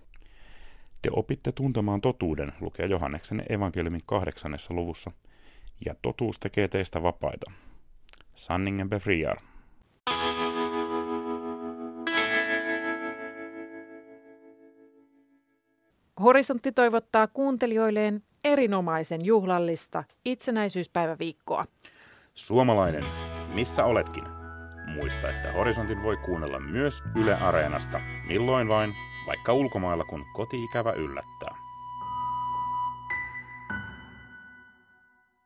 Te 1.01 1.09
opitte 1.11 1.51
tuntemaan 1.51 2.01
totuuden, 2.01 2.53
lukee 2.61 2.85
Johanneksen 2.85 3.43
evankeliumin 3.49 4.01
kahdeksannessa 4.05 4.73
luvussa, 4.73 5.11
ja 5.85 5.95
totuus 6.01 6.39
tekee 6.39 6.67
teistä 6.67 7.03
vapaita. 7.03 7.51
Sanningen 8.35 8.89
befriar. 8.89 9.37
Horisontti 16.19 16.71
toivottaa 16.71 17.27
kuuntelijoilleen 17.27 18.23
erinomaisen 18.43 19.25
juhlallista 19.25 20.03
itsenäisyyspäiväviikkoa. 20.25 21.65
Suomalainen, 22.33 23.05
missä 23.53 23.85
oletkin? 23.85 24.23
Muista, 24.95 25.29
että 25.29 25.51
Horisontin 25.51 26.03
voi 26.03 26.17
kuunnella 26.17 26.59
myös 26.59 27.03
Yle 27.15 27.35
Areenasta, 27.35 28.01
milloin 28.27 28.67
vain, 28.67 28.93
vaikka 29.27 29.53
ulkomailla 29.53 30.03
kun 30.03 30.25
koti-ikävä 30.33 30.91
yllättää. 30.91 31.64